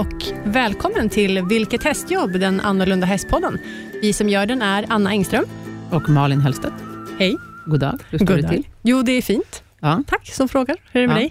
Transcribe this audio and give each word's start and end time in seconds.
och 0.00 0.24
välkommen 0.44 1.08
till 1.08 1.42
Vilket 1.42 1.84
hästjobb? 1.84 2.32
Den 2.40 2.60
annorlunda 2.60 3.06
hästpodden. 3.06 3.58
Vi 4.02 4.12
som 4.12 4.28
gör 4.28 4.46
den 4.46 4.62
är 4.62 4.84
Anna 4.88 5.10
Engström. 5.10 5.44
Och 5.90 6.08
Malin 6.08 6.40
Hellstedt. 6.40 6.74
Hej. 7.18 7.36
God 7.66 7.80
dag. 7.80 7.98
Hur 8.10 8.18
står 8.18 8.26
God 8.26 8.36
det 8.36 8.42
dag. 8.42 8.50
till? 8.50 8.66
Jo, 8.82 9.02
det 9.02 9.12
är 9.12 9.22
fint. 9.22 9.62
Ja. 9.80 10.02
Tack 10.06 10.28
som 10.34 10.48
frågar. 10.48 10.76
Hur 10.92 11.02
är 11.02 11.08
det 11.08 11.14
med 11.14 11.22
Ja. 11.22 11.28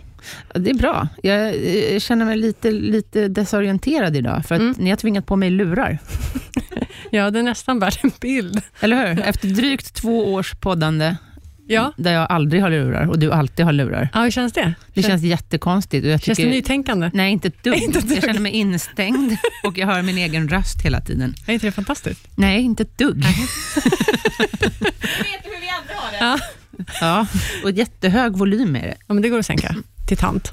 dig? 0.53 0.63
Det 0.63 0.69
är 0.69 0.73
bra. 0.75 1.07
Jag 1.23 2.01
känner 2.01 2.25
mig 2.25 2.37
lite, 2.37 2.71
lite 2.71 3.27
desorienterad 3.27 4.15
idag, 4.15 4.45
för 4.45 4.55
att 4.55 4.61
Mm. 4.61 4.75
ni 4.77 4.89
har 4.89 4.97
tvingat 4.97 5.25
på 5.25 5.35
mig 5.35 5.49
lurar. 5.49 5.97
Ja, 7.11 7.29
det 7.31 7.39
är 7.39 7.43
nästan 7.43 7.79
värt 7.79 8.03
en 8.03 8.11
bild. 8.21 8.61
Eller 8.79 9.07
hur? 9.07 9.19
Efter 9.23 9.47
drygt 9.47 9.93
två 9.93 10.33
års 10.33 10.53
poddande, 10.55 11.15
Ja, 11.71 11.93
där 11.97 12.13
jag 12.13 12.27
aldrig 12.31 12.61
har 12.61 12.69
lurar 12.69 13.05
och 13.07 13.19
du 13.19 13.31
alltid 13.31 13.65
har 13.65 13.71
lurar. 13.73 14.09
ja 14.13 14.21
hur 14.23 14.31
känns 14.31 14.53
det? 14.53 14.73
Det 14.93 15.03
känns 15.03 15.23
jättekonstigt. 15.23 16.05
Och 16.05 16.11
jag 16.11 16.21
Känns 16.21 16.37
tycker, 16.37 16.49
det 16.49 16.55
nytänkande? 16.55 17.11
Nej, 17.13 17.31
inte 17.31 17.47
ett 17.47 17.63
dugg. 17.63 17.75
Inte 17.83 17.99
ett 17.99 18.07
dugg. 18.07 18.17
Jag 18.17 18.23
känner 18.23 18.39
mig 18.39 18.51
instängd 18.51 19.37
och 19.63 19.77
jag 19.77 19.87
hör 19.87 20.01
min 20.01 20.17
egen 20.17 20.49
röst 20.49 20.81
hela 20.81 21.01
tiden. 21.01 21.35
Är 21.47 21.53
inte 21.53 21.67
det 21.67 21.71
fantastiskt? 21.71 22.27
Nej, 22.35 22.61
inte 22.61 22.83
ett 22.83 22.97
dugg. 22.97 23.23
Ja. 26.19 26.39
Ja, 27.01 27.25
och 27.63 27.71
jättehög 27.71 28.37
volym 28.37 28.75
är 28.75 28.81
det. 28.81 28.95
ja, 29.07 29.13
men 29.13 29.21
det 29.23 29.29
går 29.29 29.39
att 29.39 29.45
sänka 29.45 29.75
till 30.07 30.17
tant. 30.17 30.51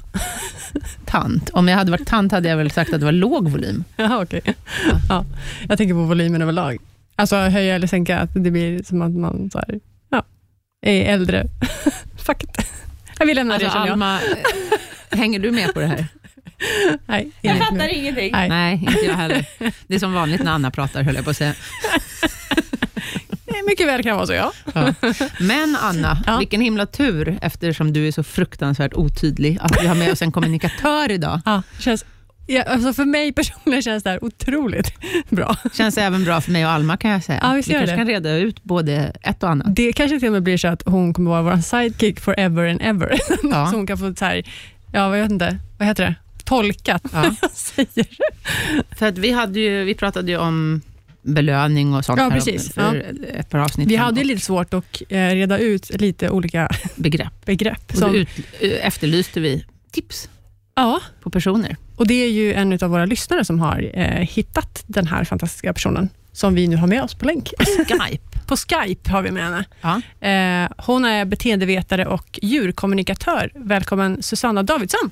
Tant. 1.05 1.49
Om 1.49 1.67
jag 1.67 1.77
hade 1.77 1.91
varit 1.91 2.07
tant 2.07 2.31
hade 2.31 2.49
jag 2.49 2.57
väl 2.57 2.71
sagt 2.71 2.93
att 2.93 2.99
det 2.99 3.05
var 3.05 3.11
låg 3.11 3.49
volym. 3.49 3.83
Jaha, 3.97 4.21
okej. 4.23 4.41
Ja. 5.09 5.25
Jag 5.69 5.77
tänker 5.77 5.93
på 5.93 5.99
volymen 6.03 6.41
överlag. 6.41 6.77
Alltså 7.15 7.35
höja 7.35 7.75
eller 7.75 7.87
sänka, 7.87 8.19
att 8.19 8.29
det 8.33 8.51
blir 8.51 8.83
som 8.83 9.01
att 9.01 9.11
man 9.11 9.49
så 9.51 9.57
här, 9.57 9.67
ja, 9.69 9.75
är 9.75 9.79
äldre. 10.91 11.45
Fuck 12.17 12.43
it. 12.43 12.71
Jag 13.19 13.25
vill 13.25 13.35
lämna 13.35 13.53
Alltså, 13.53 13.67
det, 13.67 13.73
känner 13.73 13.85
jag. 13.87 13.93
Alma, 13.93 14.19
eh, 15.11 15.17
hänger 15.19 15.39
du 15.39 15.51
med 15.51 15.73
på 15.73 15.79
det 15.79 15.87
här? 15.87 16.05
Nej, 17.05 17.31
Jag 17.41 17.57
fattar 17.57 17.75
nu. 17.77 17.89
ingenting. 17.89 18.31
Nej. 18.31 18.49
Nej, 18.49 18.73
inte 18.73 19.05
jag 19.05 19.13
heller. 19.15 19.45
Det 19.87 19.95
är 19.95 19.99
som 19.99 20.13
vanligt 20.13 20.43
när 20.43 20.51
Anna 20.51 20.71
pratar, 20.71 21.03
höll 21.03 21.15
jag 21.15 21.23
på 21.23 21.29
att 21.29 21.37
säga. 21.37 21.53
Mycket 23.67 23.87
väl 23.87 24.03
kan 24.03 24.15
vara 24.15 24.27
så, 24.27 24.33
ja. 24.33 24.51
Ja. 24.73 24.93
Men 25.39 25.77
Anna, 25.81 26.23
Ja. 26.25 26.37
vilken 26.37 26.61
himla 26.61 26.85
tur, 26.85 27.37
eftersom 27.41 27.93
du 27.93 28.07
är 28.07 28.11
så 28.11 28.23
fruktansvärt 28.23 28.93
otydlig, 28.93 29.57
att 29.61 29.83
vi 29.83 29.87
har 29.87 29.95
med 29.95 30.11
oss 30.11 30.21
en 30.21 30.31
kommunikatör 30.31 31.11
idag. 31.11 31.41
ja 31.45 31.61
känns, 31.79 32.05
ja, 32.47 32.63
alltså 32.63 32.93
för 32.93 33.05
mig 33.05 33.31
personligen 33.33 33.81
känns 33.81 34.03
det 34.03 34.09
här 34.09 34.23
otroligt 34.23 34.91
bra. 35.29 35.55
Känns 35.73 35.97
även 35.97 36.23
bra 36.23 36.41
för 36.41 36.51
mig 36.51 36.65
och 36.65 36.71
Alma 36.71 36.97
kan 36.97 37.11
jag 37.11 37.23
säga. 37.23 37.39
Ja, 37.43 37.53
vi 37.53 37.63
kanske 37.63 37.91
det. 37.91 37.97
kan 37.97 38.07
reda 38.07 38.35
ut 38.37 38.63
både 38.63 39.13
ett 39.21 39.43
och 39.43 39.49
annat. 39.49 39.75
Det 39.75 39.93
kanske 39.93 40.19
till 40.19 40.27
och 40.27 40.33
med 40.33 40.43
blir 40.43 40.57
så 40.57 40.67
att 40.67 40.83
hon 40.85 41.13
kommer 41.13 41.29
vara 41.31 41.41
vår 41.41 41.57
sidekick 41.61 42.19
forever 42.19 42.67
and 42.69 42.81
ever. 42.81 43.19
Ja. 43.43 43.67
så 43.71 43.75
hon 43.75 43.87
kan 43.87 43.97
få 43.97 44.13
så 44.15 44.25
här, 44.25 44.43
ja, 44.93 45.09
vad 45.09 45.19
vet 45.19 45.31
inte, 45.31 45.57
vad 45.77 45.87
heter 45.87 46.03
det? 46.03 46.15
Tolkat 46.43 47.01
Ja. 47.13 47.35
jag 47.41 47.51
säger. 47.53 48.07
För 48.97 49.05
att 49.05 49.17
vi, 49.17 49.31
hade 49.31 49.59
ju, 49.59 49.83
vi 49.83 49.93
pratade 49.93 50.31
ju 50.31 50.37
om 50.37 50.81
belöning 51.21 51.93
och 51.93 52.05
sånt 52.05 52.19
Ja, 52.19 52.29
precis. 52.29 52.73
för 52.73 53.05
ett 53.33 53.49
par 53.49 53.59
avsnitt 53.59 53.87
Vi 53.87 53.95
hade 53.95 54.23
lite 54.23 54.41
svårt 54.41 54.73
att 54.73 55.01
eh, 55.09 55.17
reda 55.27 55.57
ut 55.57 56.01
lite 56.01 56.29
olika 56.29 56.69
begrepp. 56.95 57.45
begrepp. 57.45 57.91
Och 57.91 57.97
Som, 57.97 58.15
ut, 58.15 58.29
efterlyste 58.81 59.39
vi 59.39 59.65
tips 59.91 60.29
ja, 60.75 60.99
på 61.21 61.29
personer. 61.29 61.77
Och 61.97 62.07
det 62.07 62.23
är 62.23 62.29
ju 62.29 62.53
en 62.53 62.73
av 62.81 62.89
våra 62.89 63.05
lyssnare 63.05 63.45
som 63.45 63.59
har 63.59 63.91
eh, 63.93 64.05
hittat 64.05 64.83
den 64.87 65.07
här 65.07 65.23
fantastiska 65.23 65.73
personen, 65.73 66.09
som 66.31 66.55
vi 66.55 66.67
nu 66.67 66.75
har 66.75 66.87
med 66.87 67.03
oss 67.03 67.15
på 67.15 67.25
länk. 67.25 67.53
Skype. 67.59 68.23
På 68.47 68.55
Skype 68.57 69.11
har 69.11 69.21
vi 69.21 69.31
med 69.31 69.43
henne. 69.43 69.65
Ja. 69.81 70.01
Eh, 70.27 70.69
hon 70.85 71.05
är 71.05 71.25
beteendevetare 71.25 72.05
och 72.05 72.39
djurkommunikatör. 72.41 73.51
Välkommen 73.55 74.23
Susanna 74.23 74.63
Davidsson. 74.63 75.11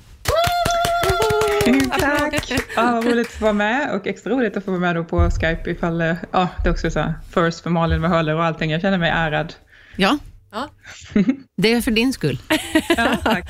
Tack! 2.00 2.52
Ja, 2.76 3.02
roligt 3.04 3.26
att 3.26 3.32
få 3.32 3.44
vara 3.44 3.52
med 3.52 3.90
och 3.94 4.06
extra 4.06 4.32
roligt 4.32 4.56
att 4.56 4.64
få 4.64 4.70
vara 4.70 4.80
med 4.80 4.96
då 4.96 5.04
på 5.04 5.30
Skype 5.30 5.70
ifall 5.70 6.00
eh, 6.00 6.14
ja, 6.32 6.48
det 6.62 6.68
är 6.68 6.72
också 6.72 6.90
så 6.90 7.00
här, 7.00 7.14
first 7.34 7.60
för 7.60 7.70
Malin 7.70 8.00
med 8.00 8.10
hörlurar 8.10 8.36
och 8.36 8.44
allting. 8.44 8.70
Jag 8.70 8.80
känner 8.80 8.98
mig 8.98 9.10
ärad. 9.10 9.54
ja, 9.96 10.18
Ja. 10.52 10.68
det 11.56 11.72
är 11.72 11.80
för 11.80 11.90
din 11.90 12.12
skull. 12.12 12.38
Ja, 12.96 13.16
tack. 13.24 13.48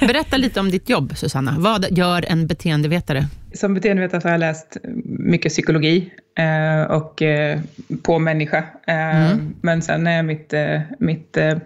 Berätta 0.00 0.36
lite 0.36 0.60
om 0.60 0.70
ditt 0.70 0.88
jobb, 0.88 1.12
Susanna. 1.16 1.54
Vad 1.58 1.86
gör 1.98 2.24
en 2.28 2.46
beteendevetare? 2.46 3.26
Som 3.54 3.74
beteendevetare 3.74 4.20
så 4.20 4.28
har 4.28 4.32
jag 4.32 4.38
läst 4.40 4.76
mycket 5.04 5.52
psykologi 5.52 6.10
eh, 6.38 6.82
och 6.90 7.22
eh, 7.22 7.60
på 8.02 8.18
människa. 8.18 8.58
Eh, 8.86 8.96
Mm. 9.32 9.54
Men 9.60 9.82
sen 9.82 10.06
är 10.06 10.22
mitt, 10.22 10.52
eh, 10.52 10.80
mitt 10.98 11.36
eh, 11.36 11.58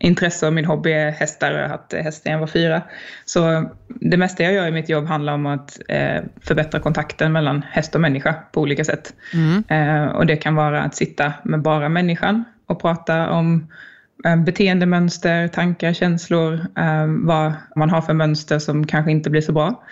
intresse 0.00 0.46
och 0.46 0.52
min 0.52 0.64
hobby 0.64 0.92
är 0.92 1.10
hästar. 1.10 1.52
Jag 1.52 1.62
har 1.62 1.68
haft 1.68 1.92
häst 1.92 2.22
sedan 2.22 2.32
jag 2.32 2.40
var 2.40 2.46
fyra. 2.46 2.82
Så 3.24 3.70
det 3.88 4.16
mesta 4.16 4.42
jag 4.42 4.52
gör 4.52 4.66
i 4.66 4.70
mitt 4.70 4.88
jobb 4.88 5.06
handlar 5.06 5.32
om 5.32 5.46
att 5.46 5.78
eh, 5.88 6.22
förbättra 6.42 6.80
kontakten 6.80 7.32
mellan 7.32 7.62
häst 7.70 7.94
och 7.94 8.00
människa 8.00 8.34
på 8.52 8.60
olika 8.60 8.84
sätt. 8.84 9.14
Mm. 9.34 9.64
Eh, 9.68 10.04
och 10.12 10.26
det 10.26 10.36
kan 10.36 10.54
vara 10.54 10.82
att 10.82 10.94
sitta 10.94 11.32
med 11.44 11.62
bara 11.62 11.88
människan 11.88 12.44
och 12.66 12.80
prata 12.80 13.30
om 13.30 13.66
beteendemönster, 14.44 15.48
tankar, 15.48 15.92
känslor, 15.92 16.54
eh, 16.54 17.06
vad 17.06 17.52
man 17.76 17.90
har 17.90 18.00
för 18.02 18.14
mönster 18.14 18.58
som 18.58 18.86
kanske 18.86 19.10
inte 19.10 19.30
blir 19.30 19.40
så 19.40 19.52
bra. 19.52 19.82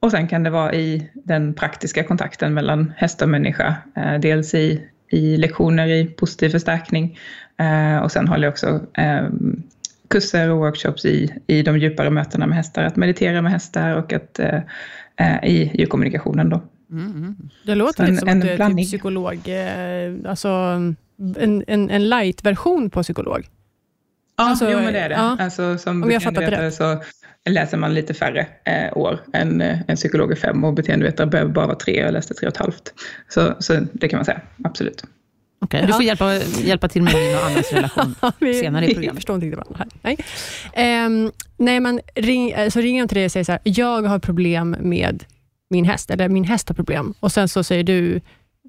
Och 0.00 0.10
sen 0.10 0.28
kan 0.28 0.42
det 0.42 0.50
vara 0.50 0.74
i 0.74 1.10
den 1.14 1.54
praktiska 1.54 2.04
kontakten 2.04 2.54
mellan 2.54 2.92
häst 2.96 3.22
och 3.22 3.28
människa. 3.28 3.74
Eh, 3.96 4.14
dels 4.20 4.54
i, 4.54 4.82
i 5.10 5.36
lektioner 5.36 5.86
i 5.88 6.04
positiv 6.04 6.48
förstärkning 6.48 7.18
eh, 7.56 7.98
och 8.02 8.12
sen 8.12 8.28
håller 8.28 8.42
jag 8.44 8.52
också 8.52 8.80
eh, 8.94 9.26
kurser 10.10 10.50
och 10.50 10.58
workshops 10.58 11.04
i, 11.04 11.34
i 11.46 11.62
de 11.62 11.78
djupare 11.78 12.10
mötena 12.10 12.46
med 12.46 12.56
hästar. 12.56 12.84
Att 12.84 12.96
meditera 12.96 13.42
med 13.42 13.52
hästar 13.52 13.96
och 13.96 14.12
att, 14.12 14.38
eh, 14.38 14.60
eh, 15.16 15.44
i 15.44 15.70
djurkommunikationen 15.74 16.50
då. 16.50 16.62
Mm, 16.90 17.10
mm. 17.10 17.36
Det 17.66 17.74
låter 17.74 18.02
en- 18.04 18.08
lite 18.10 18.20
som 18.20 18.28
en 18.28 18.36
att 18.38 18.42
du 18.42 18.48
är 18.50 18.68
typ 18.68 18.86
psykolog, 18.86 19.38
eh, 19.48 20.30
alltså 20.30 20.48
en, 20.48 21.64
en, 21.66 21.90
en 21.90 22.08
light-version 22.08 22.90
på 22.90 23.02
psykolog. 23.02 23.46
Ja, 24.38 24.44
Alltså, 24.50 24.70
jo 24.70 24.78
men 24.78 24.92
det 24.92 24.98
är 25.00 25.08
det. 25.08 25.14
ja. 25.14 25.36
Alltså, 25.40 25.78
som 25.78 26.02
Om 26.02 26.10
jag 26.10 26.20
beteendevetare 26.22 26.70
så 26.70 27.02
läser 27.50 27.76
man 27.76 27.94
lite 27.94 28.14
färre 28.14 28.46
eh, 28.64 28.96
år 28.98 29.20
än 29.32 29.60
eh, 29.60 29.78
en 29.88 29.96
psykolog 29.96 30.32
är 30.32 30.36
fem 30.36 30.64
och 30.64 30.74
beteendevetare 30.74 31.26
behöver 31.26 31.50
bara 31.52 31.66
vara 31.66 31.76
tre. 31.76 32.00
Jag 32.00 32.12
läste 32.12 32.34
tre 32.34 32.46
och 32.48 32.52
ett 32.52 32.58
halvt. 32.60 32.92
Så, 33.28 33.54
så 33.58 33.80
det 33.92 34.08
kan 34.08 34.18
man 34.18 34.24
säga, 34.24 34.40
absolut. 34.64 35.04
Okej, 35.60 35.84
Du 35.86 35.92
får 35.92 36.02
hjälpa, 36.02 36.34
hjälpa 36.64 36.88
till 36.88 37.02
med 37.02 37.14
min 37.14 37.36
och 37.36 37.44
Annas 37.46 37.72
relation 37.72 38.14
senare 38.60 38.84
i 38.84 38.88
Jag 38.88 38.94
programmet. 38.96 39.14
förstår 39.14 39.34
inte 39.34 39.46
riktigt 39.46 39.58
varandra 39.58 39.78
här. 39.78 39.88
Nej, 40.02 40.16
Ehm, 40.72 41.32
nej 41.56 41.80
men 41.80 42.00
ring, 42.14 42.54
så 42.70 42.80
ringer 42.80 43.02
de 43.02 43.08
till 43.08 43.16
dig 43.16 43.24
och 43.24 43.32
säger 43.32 43.44
så 43.44 43.52
här, 43.52 43.60
jag 43.64 44.02
har 44.02 44.18
problem 44.18 44.76
med 44.80 45.24
min 45.70 45.84
häst, 45.84 46.10
eller 46.10 46.28
min 46.28 46.44
häst 46.44 46.68
har 46.68 46.74
problem. 46.74 47.14
Och 47.20 47.32
sen 47.32 47.48
så 47.48 47.64
säger 47.64 47.84
du, 47.84 48.20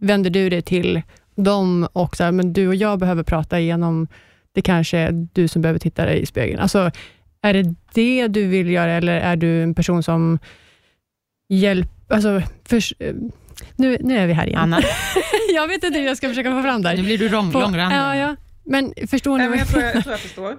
vänder 0.01 0.29
du 0.29 0.49
dig 0.49 0.61
till 0.61 1.01
dem 1.35 1.87
och 1.93 2.15
så 2.17 2.23
här, 2.23 2.31
men 2.31 2.53
du 2.53 2.67
och 2.67 2.75
jag 2.75 2.99
behöver 2.99 3.23
prata 3.23 3.59
igenom, 3.59 4.07
det 4.55 4.61
kanske 4.61 4.97
är 4.97 5.27
du 5.33 5.47
som 5.47 5.61
behöver 5.61 5.79
titta 5.79 6.05
dig 6.05 6.21
i 6.21 6.25
spegeln. 6.25 6.59
Alltså, 6.59 6.91
är 7.41 7.53
det 7.53 7.75
det 7.93 8.27
du 8.27 8.47
vill 8.47 8.69
göra 8.69 8.91
eller 8.91 9.17
är 9.17 9.35
du 9.35 9.63
en 9.63 9.75
person 9.75 10.03
som 10.03 10.39
hjälper, 11.49 12.15
alltså, 12.15 12.41
nu, 13.75 13.97
nu 13.99 14.17
är 14.17 14.27
vi 14.27 14.33
här 14.33 14.47
igen. 14.47 14.59
Anna, 14.59 14.79
jag 15.55 15.67
vet 15.67 15.83
inte 15.83 15.99
hur 15.99 16.05
jag 16.05 16.17
ska 16.17 16.29
försöka 16.29 16.51
få 16.51 16.61
fram 16.63 16.81
det 16.81 16.89
här. 16.89 16.97
nu 16.97 17.03
blir 17.03 17.17
du 17.17 17.29
lång, 17.29 17.51
På- 17.51 17.59
långrandig. 17.59 17.97
Ja, 17.97 18.15
ja. 18.15 18.35
Men 18.63 18.93
förstår 19.07 19.37
ni? 19.37 19.49
Men 19.49 19.59
jag, 19.59 19.67
tror, 19.67 19.83
jag, 19.83 19.95
jag 19.95 20.03
tror 20.03 20.13
jag 20.13 20.19
förstår. 20.29 20.51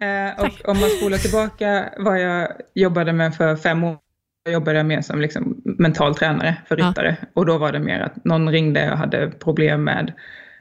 Eh, 0.00 0.44
och 0.44 0.68
om 0.70 0.80
man 0.80 0.88
spolar 0.90 1.18
tillbaka 1.18 1.88
vad 1.98 2.20
jag 2.20 2.48
jobbade 2.74 3.12
med 3.12 3.34
för 3.34 3.56
fem 3.56 3.84
år, 3.84 3.96
jag 4.44 4.52
jobbade 4.52 4.84
mer 4.84 5.00
som 5.02 5.20
liksom 5.20 5.62
mental 5.64 6.14
tränare 6.14 6.56
för 6.68 6.76
Ja. 6.78 6.88
ryttare. 6.88 7.16
Och 7.34 7.46
då 7.46 7.58
var 7.58 7.72
det 7.72 7.78
mer 7.80 8.00
att 8.00 8.24
någon 8.24 8.52
ringde 8.52 8.92
och 8.92 8.98
hade 8.98 9.30
problem 9.30 9.84
med 9.84 10.12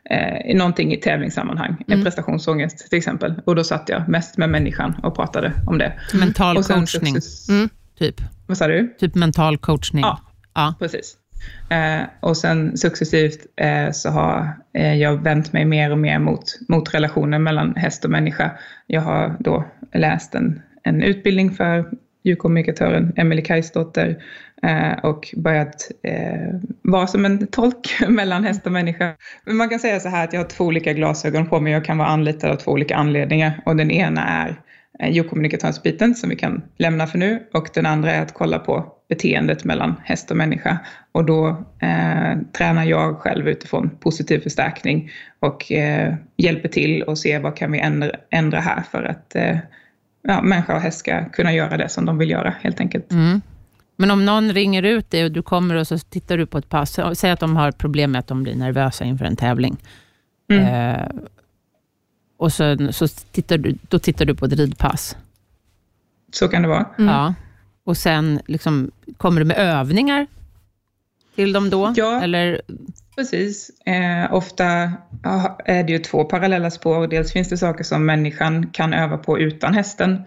eh, 0.09 0.55
någonting 0.55 0.93
i 0.93 0.97
tävlingssammanhang. 0.97 1.75
En 1.87 1.93
Mm. 1.93 2.03
prestationsångest 2.05 2.89
till 2.89 2.97
exempel. 2.97 3.41
Och 3.45 3.55
då 3.55 3.63
satt 3.63 3.89
jag 3.89 4.09
mest 4.09 4.37
med 4.37 4.49
människan 4.49 4.95
och 5.03 5.15
pratade 5.15 5.53
om 5.67 5.77
det. 5.77 5.93
Mental 6.13 6.57
Och 6.57 6.65
sen 6.65 6.79
coachning, 6.79 7.15
Mm. 7.49 7.69
typ. 7.99 8.15
Vad 8.47 8.57
sa 8.57 8.67
du? 8.67 8.95
Typ 8.99 9.15
mental 9.15 9.57
coachning. 9.57 10.01
Ja. 10.01 10.19
Ja. 10.53 10.75
Precis. 10.79 11.17
Eh, 11.69 12.01
och 12.19 12.37
sen 12.37 12.77
successivt 12.77 13.39
eh, 13.61 13.91
så 13.91 14.09
har 14.09 14.57
eh, 14.73 14.95
jag 14.95 15.23
vänt 15.23 15.53
mig 15.53 15.65
mer 15.65 15.91
och 15.91 15.97
mer 15.99 16.19
mot, 16.19 16.43
mot 16.69 16.93
relationen 16.93 17.43
mellan 17.43 17.75
häst 17.75 18.05
och 18.05 18.11
människa. 18.11 18.51
Jag 18.87 19.01
har 19.01 19.35
då 19.39 19.65
läst 19.93 20.35
en, 20.35 20.61
en 20.83 21.01
utbildning 21.01 21.51
för 21.51 21.89
djurkommunikatören 22.23 23.13
Emelie 23.15 23.45
Kajsdotter 23.45 24.23
Eh, 24.65 24.93
och 25.03 25.33
börjat 25.37 25.91
eh, 26.03 26.59
vara 26.81 27.07
som 27.07 27.25
en 27.25 27.47
tolk 27.47 27.97
mellan 28.07 28.43
häst 28.43 28.65
och 28.65 28.71
människa. 28.71 29.15
Men 29.45 29.57
man 29.57 29.69
kan 29.69 29.79
säga 29.79 29.99
så 29.99 30.09
här 30.09 30.23
att 30.23 30.33
jag 30.33 30.39
har 30.39 30.47
två 30.47 30.63
olika 30.63 30.93
glasögon 30.93 31.49
på 31.49 31.59
mig. 31.59 31.73
Jag 31.73 31.85
kan 31.85 31.97
vara 31.97 32.07
anlitad 32.07 32.51
av 32.51 32.55
två 32.55 32.71
olika 32.71 32.95
anledningar 32.95 33.61
och 33.65 33.75
den 33.75 33.91
ena 33.91 34.27
är 34.27 34.47
eh, 34.99 35.11
geokommunikationsbiten 35.11 35.13
djurkommunikatörsbiten 35.13 36.15
som 36.15 36.29
vi 36.29 36.35
kan 36.35 36.61
lämna 36.77 37.07
för 37.07 37.17
nu 37.17 37.43
och 37.53 37.69
den 37.73 37.85
andra 37.85 38.11
är 38.11 38.21
att 38.21 38.33
kolla 38.33 38.59
på 38.59 38.91
beteendet 39.09 39.63
mellan 39.63 39.95
häst 40.03 40.31
och 40.31 40.37
människa. 40.37 40.77
Och 41.11 41.25
då 41.25 41.47
eh, 41.79 42.37
tränar 42.57 42.83
jag 42.85 43.17
själv 43.17 43.47
utifrån 43.47 43.89
positiv 43.99 44.39
förstärkning 44.39 45.11
och 45.39 45.71
eh, 45.71 46.13
hjälper 46.37 46.69
till 46.69 47.03
och 47.03 47.17
ser 47.17 47.39
vad 47.39 47.55
kan 47.55 47.71
vi 47.71 47.79
ändra, 47.79 48.11
ändra 48.29 48.59
här 48.59 48.81
för 48.91 49.03
att 49.03 49.35
eh, 49.35 49.57
ja, 50.21 50.41
människa 50.41 50.75
och 50.75 50.81
häst 50.81 50.99
ska 50.99 51.25
kunna 51.29 51.53
göra 51.53 51.77
det 51.77 51.89
som 51.89 52.05
de 52.05 52.17
vill 52.17 52.29
göra 52.29 52.53
helt 52.61 52.79
enkelt. 52.79 53.11
Mm. 53.11 53.41
Men 53.95 54.11
om 54.11 54.25
någon 54.25 54.53
ringer 54.53 54.83
ut 54.83 55.11
dig 55.11 55.25
och 55.25 55.31
du 55.31 55.41
kommer 55.41 55.75
och 55.75 55.87
så 55.87 55.99
tittar 55.99 56.37
du 56.37 56.45
på 56.45 56.57
ett 56.57 56.69
pass, 56.69 56.99
säg 57.13 57.31
att 57.31 57.39
de 57.39 57.55
har 57.55 57.71
problem 57.71 58.11
med 58.11 58.19
att 58.19 58.27
de 58.27 58.43
blir 58.43 58.55
nervösa 58.55 59.05
inför 59.05 59.25
en 59.25 59.35
tävling. 59.35 59.77
Mm. 60.49 60.93
Eh, 60.93 61.07
och 62.37 62.53
så, 62.53 62.91
så 62.91 63.07
tittar 63.07 63.57
du, 63.57 63.77
då 63.89 63.99
tittar 63.99 64.25
du 64.25 64.35
på 64.35 64.45
ett 64.45 64.53
ridpass. 64.53 65.17
Så 66.31 66.47
kan 66.47 66.61
det 66.61 66.67
vara. 66.67 66.85
Mm. 66.97 67.13
Ja. 67.13 67.33
Och 67.83 67.97
sen 67.97 68.39
liksom, 68.45 68.91
kommer 69.17 69.41
du 69.41 69.45
med 69.45 69.57
övningar 69.57 70.27
till 71.35 71.53
dem 71.53 71.69
då? 71.69 71.93
Ja. 71.95 72.21
Eller, 72.21 72.61
Precis. 73.15 73.71
Eh, 73.85 74.33
ofta 74.33 74.65
är 75.65 75.83
det 75.83 75.91
ju 75.91 75.99
två 75.99 76.23
parallella 76.23 76.71
spår. 76.71 77.07
Dels 77.07 77.31
finns 77.31 77.49
det 77.49 77.57
saker 77.57 77.83
som 77.83 78.05
människan 78.05 78.67
kan 78.67 78.93
öva 78.93 79.17
på 79.17 79.39
utan 79.39 79.73
hästen. 79.73 80.21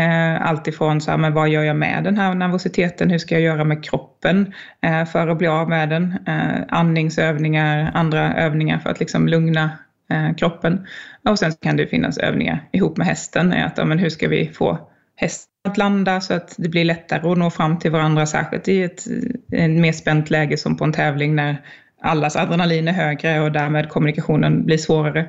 Eh, 0.00 0.46
Alltifrån 0.46 1.00
så 1.00 1.10
här, 1.10 1.18
men 1.18 1.34
vad 1.34 1.48
gör 1.48 1.62
jag 1.62 1.76
med 1.76 2.04
den 2.04 2.16
här 2.16 2.34
nervositeten? 2.34 3.10
Hur 3.10 3.18
ska 3.18 3.34
jag 3.34 3.42
göra 3.42 3.64
med 3.64 3.84
kroppen 3.84 4.52
eh, 4.82 5.04
för 5.04 5.28
att 5.28 5.38
bli 5.38 5.46
av 5.46 5.68
med 5.68 5.88
den? 5.88 6.14
Eh, 6.26 6.62
andningsövningar, 6.68 7.90
andra 7.94 8.34
övningar 8.34 8.78
för 8.78 8.90
att 8.90 9.00
liksom 9.00 9.28
lugna 9.28 9.70
eh, 10.10 10.34
kroppen. 10.36 10.86
Och 11.28 11.38
sen 11.38 11.52
kan 11.52 11.76
det 11.76 11.86
finnas 11.86 12.18
övningar 12.18 12.68
ihop 12.72 12.96
med 12.96 13.06
hästen. 13.06 13.52
Att, 13.52 13.78
ja, 13.78 13.84
men 13.84 13.98
hur 13.98 14.08
ska 14.08 14.28
vi 14.28 14.48
få 14.48 14.78
hästen 15.16 15.50
att 15.68 15.76
landa 15.76 16.20
så 16.20 16.34
att 16.34 16.54
det 16.58 16.68
blir 16.68 16.84
lättare 16.84 17.30
att 17.30 17.38
nå 17.38 17.50
fram 17.50 17.78
till 17.78 17.90
varandra, 17.90 18.26
särskilt 18.26 18.68
i 18.68 18.82
ett, 18.82 19.06
ett 19.52 19.70
mer 19.70 19.92
spänt 19.92 20.30
läge 20.30 20.56
som 20.56 20.76
på 20.76 20.84
en 20.84 20.92
tävling 20.92 21.34
när 21.34 21.56
allas 22.02 22.36
adrenalin 22.36 22.88
är 22.88 22.92
högre 22.92 23.40
och 23.40 23.52
därmed 23.52 23.88
kommunikationen 23.88 24.64
blir 24.64 24.78
svårare. 24.78 25.28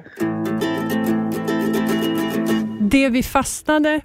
Det 2.91 3.09
vi 3.09 3.23
fastnade 3.23 4.01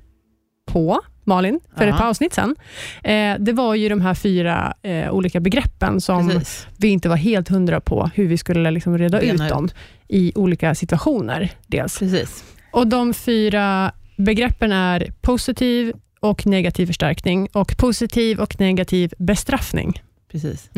på, 0.77 1.01
Malin, 1.25 1.61
för 1.77 1.87
Ja. 1.87 1.93
ett 1.93 1.99
par 1.99 2.09
avsnitt 2.09 2.35
sedan, 2.35 2.57
eh, 3.05 3.35
det 3.39 3.53
var 3.53 3.75
ju 3.75 3.89
de 3.89 4.01
här 4.01 4.15
fyra 4.15 4.75
eh, 4.83 5.11
olika 5.11 5.41
begreppen 5.41 6.01
som 6.01 6.29
precis. 6.29 6.67
vi 6.77 6.89
inte 6.89 7.09
var 7.09 7.17
helt 7.17 7.49
hundra 7.49 7.81
på 7.81 8.11
hur 8.15 8.27
vi 8.27 8.39
skulle 8.39 8.71
liksom 8.71 8.99
reda 8.99 9.21
Bena 9.21 9.33
ut 9.35 9.41
ut. 9.41 9.49
dem 9.49 9.69
i 10.09 10.33
olika 10.35 10.75
situationer. 10.75 11.51
Dels. 11.67 11.99
precis. 11.99 12.45
Och 12.73 12.87
De 12.87 13.15
fyra 13.15 13.93
begreppen 14.17 14.73
är 14.73 15.13
positiv 15.21 15.93
och 16.21 16.47
negativ 16.47 16.87
förstärkning 16.87 17.49
och 17.53 17.77
positiv 17.77 18.41
och 18.41 18.61
negativ 18.61 19.13
bestraffning. 19.19 20.03
Precis. 20.33 20.71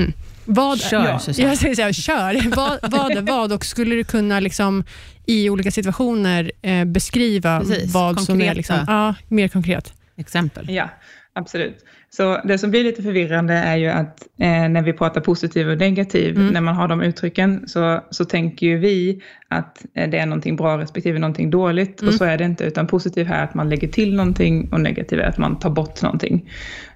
Vad, 0.45 0.81
Kör, 0.81 1.05
ja, 1.05 1.19
Susanne. 1.19 1.49
jag 1.49 1.59
säger 1.59 1.75
så 1.75 1.83
här, 1.83 1.93
kör. 1.93 2.51
vad, 2.57 2.79
vad 2.91 3.11
är 3.17 3.23
vad 3.23 3.53
och 3.53 3.65
skulle 3.65 3.95
du 3.95 4.05
kunna 4.05 4.41
liksom, 4.41 4.85
i 5.27 5.51
olika 5.51 5.71
situationer 5.71 6.53
eh, 6.63 6.85
beskriva 6.85 7.61
Precis, 7.61 7.95
vad 7.95 8.21
som 8.21 8.35
är 8.35 8.39
konkreta. 8.39 8.55
liksom, 8.55 8.77
ja, 8.87 9.15
mer 9.29 9.49
konkret? 9.49 9.93
Exempel. 10.17 10.71
Ja, 10.71 10.89
absolut. 11.33 11.85
Så 12.11 12.41
det 12.45 12.59
som 12.59 12.71
blir 12.71 12.85
lite 12.85 13.03
förvirrande 13.03 13.55
är 13.55 13.77
ju 13.77 13.87
att 13.89 14.23
eh, 14.41 14.49
när 14.69 14.83
vi 14.83 14.93
pratar 14.93 15.21
positiv 15.21 15.69
och 15.71 15.79
negativ, 15.79 16.37
Mm. 16.37 16.49
när 16.53 16.61
man 16.61 16.75
har 16.75 16.89
de 16.89 17.03
uttrycken, 17.03 17.69
så, 17.69 18.01
så 18.11 18.25
tänker 18.25 18.67
ju 18.67 18.79
vi 18.79 19.23
att 19.49 19.85
eh, 19.95 20.11
det 20.11 20.19
är 20.19 20.27
någonting 20.27 20.57
bra 20.57 20.79
respektive 20.79 21.19
någonting 21.19 21.51
dåligt. 21.51 22.01
Mm. 22.01 22.09
Och 22.09 22.19
så 22.19 22.25
är 22.25 22.39
det 22.39 22.45
inte, 22.45 22.65
utan 22.65 22.87
positiv 22.87 23.27
här 23.27 23.41
är 23.41 23.45
att 23.45 23.55
man 23.55 23.69
lägger 23.69 23.89
till 23.89 24.15
någonting 24.17 24.73
och 24.73 24.81
negativ 24.81 25.19
är 25.21 25.25
att 25.29 25.39
man 25.39 25.59
tar 25.59 25.71
bort 25.71 26.03
någonting. 26.03 26.51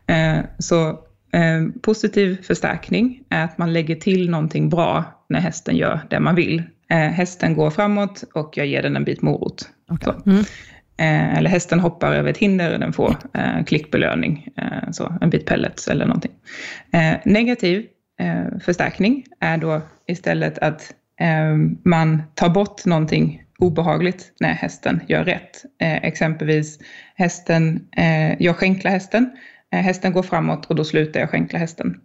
Eh, 0.06 0.38
så 0.58 0.98
eh, 1.32 1.80
positiv 1.82 2.42
förstärkning 2.42 3.22
är 3.28 3.44
att 3.44 3.58
man 3.58 3.72
lägger 3.72 3.96
till 3.96 4.30
någonting 4.30 4.68
bra 4.68 5.04
när 5.28 5.40
hästen 5.40 5.76
gör 5.76 6.00
det 6.10 6.20
man 6.20 6.34
vill. 6.34 6.62
Eh, 6.90 6.96
hästen 6.96 7.54
går 7.54 7.70
framåt 7.70 8.24
och 8.34 8.56
jag 8.56 8.66
ger 8.66 8.82
den 8.82 8.96
en 8.96 9.04
bit 9.04 9.22
morot. 9.22 9.68
Så. 10.04 10.14
Mm. 10.26 10.44
Eh, 10.96 11.38
eller 11.38 11.50
hästen 11.50 11.80
hoppar 11.80 12.12
över 12.12 12.30
ett 12.30 12.38
hinder 12.38 12.72
och 12.72 12.80
den 12.80 12.92
får 12.92 13.16
eh, 13.34 13.64
klickbelöning, 13.64 14.48
eh, 14.56 14.90
så 14.90 15.14
en 15.20 15.30
bit 15.30 15.46
pellets 15.46 15.88
eller 15.88 16.06
någonting. 16.06 16.32
Negativ 17.24 17.86
förstärkning 18.64 19.24
är 19.40 19.56
då 19.56 19.80
istället 20.06 20.58
att 20.58 20.92
man 21.84 22.22
tar 22.34 22.48
bort 22.48 22.84
någonting 22.84 23.42
obehagligt 23.62 24.32
när 24.40 24.52
hästen 24.52 25.00
gör 25.08 25.24
rätt. 25.24 25.64
Eh, 25.80 25.96
exempelvis 25.96 26.78
hästen, 27.14 27.86
eh, 27.96 28.42
jag 28.42 28.56
skänklar 28.56 28.90
hästen, 28.90 29.30
hästen 29.80 30.12
går 30.12 30.22
framåt 30.22 30.66
och 30.66 30.74
då 30.76 30.84
slutar 30.84 31.20
jag 31.20 31.30
skänkla 31.30 31.58
hästen. 31.58 32.00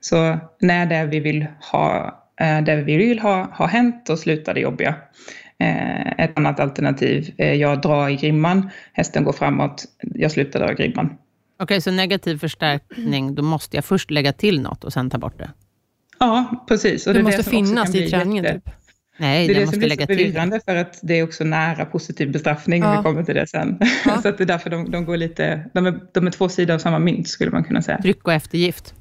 Så 0.00 0.38
när 0.60 0.86
det 0.86 1.04
vi 1.06 1.20
vill 1.20 1.46
ha, 1.72 2.20
eh, 2.40 2.60
det 2.64 2.76
vi 2.76 2.96
vill 2.96 3.18
ha 3.18 3.48
har 3.52 3.66
hänt, 3.68 4.06
då 4.06 4.16
slutar 4.16 4.54
det 4.54 4.60
jobbiga. 4.60 4.94
Eh, 5.58 6.24
Ett 6.24 6.38
annat 6.38 6.60
alternativ, 6.60 7.34
eh, 7.38 7.52
jag 7.54 7.80
drar 7.80 8.08
i 8.08 8.16
grimman, 8.16 8.70
hästen 8.92 9.24
går 9.24 9.32
framåt, 9.32 9.84
jag 10.02 10.30
slutar 10.32 10.60
dra 10.60 10.72
i 10.72 10.74
grimman. 10.74 11.16
Okej, 11.58 11.80
så 11.80 11.90
negativ 11.90 12.38
förstärkning, 12.38 13.34
då 13.34 13.42
måste 13.42 13.76
jag 13.76 13.84
först 13.84 14.10
lägga 14.10 14.32
till 14.32 14.60
något 14.60 14.84
och 14.84 14.92
sen 14.92 15.10
ta 15.10 15.18
bort 15.18 15.38
det? 15.38 15.50
Ja, 16.18 16.64
precis. 16.68 17.06
Och 17.06 17.12
Det, 17.14 17.18
är 17.20 17.22
måste 17.22 17.38
också 17.40 17.50
finnas 17.50 17.94
i 17.94 18.10
träningen. 18.10 18.44
jätte- 18.44 18.60
Typ. 18.60 18.70
Nej, 19.16 19.46
Det 19.46 19.52
är 19.52 19.54
jag 19.60 19.62
det 19.68 19.70
som 19.70 19.78
blir 19.78 19.90
så 19.90 19.96
till 19.96 20.06
det. 20.06 20.14
förvirrande 20.14 20.60
för 20.64 20.76
att 20.76 20.98
det 21.02 21.14
är 21.18 21.22
också 21.22 21.44
nära 21.44 21.84
positiv 21.84 22.32
bestraffning, 22.32 22.82
Ja. 22.82 22.90
om 22.90 22.96
vi 22.96 23.02
kommer 23.02 23.22
till 23.24 23.34
det 23.34 23.46
sen. 23.46 23.78
Ja. 24.04 24.18
så 24.22 24.28
att 24.28 24.38
det 24.38 24.44
är 24.44 24.46
därför 24.48 24.70
de, 24.70 24.90
de 24.90 25.04
går 25.04 25.16
lite, 25.16 25.70
de 25.74 25.86
är, 25.86 26.00
de 26.12 26.26
är 26.26 26.30
två 26.30 26.48
sidor 26.48 26.74
av 26.74 26.78
samma 26.78 26.98
mynt 26.98 27.28
skulle 27.28 27.50
man 27.50 27.64
kunna 27.64 27.82
säga. 27.82 27.98
Tryck 28.02 28.24
och 28.26 28.32
eftergift. 28.32 28.94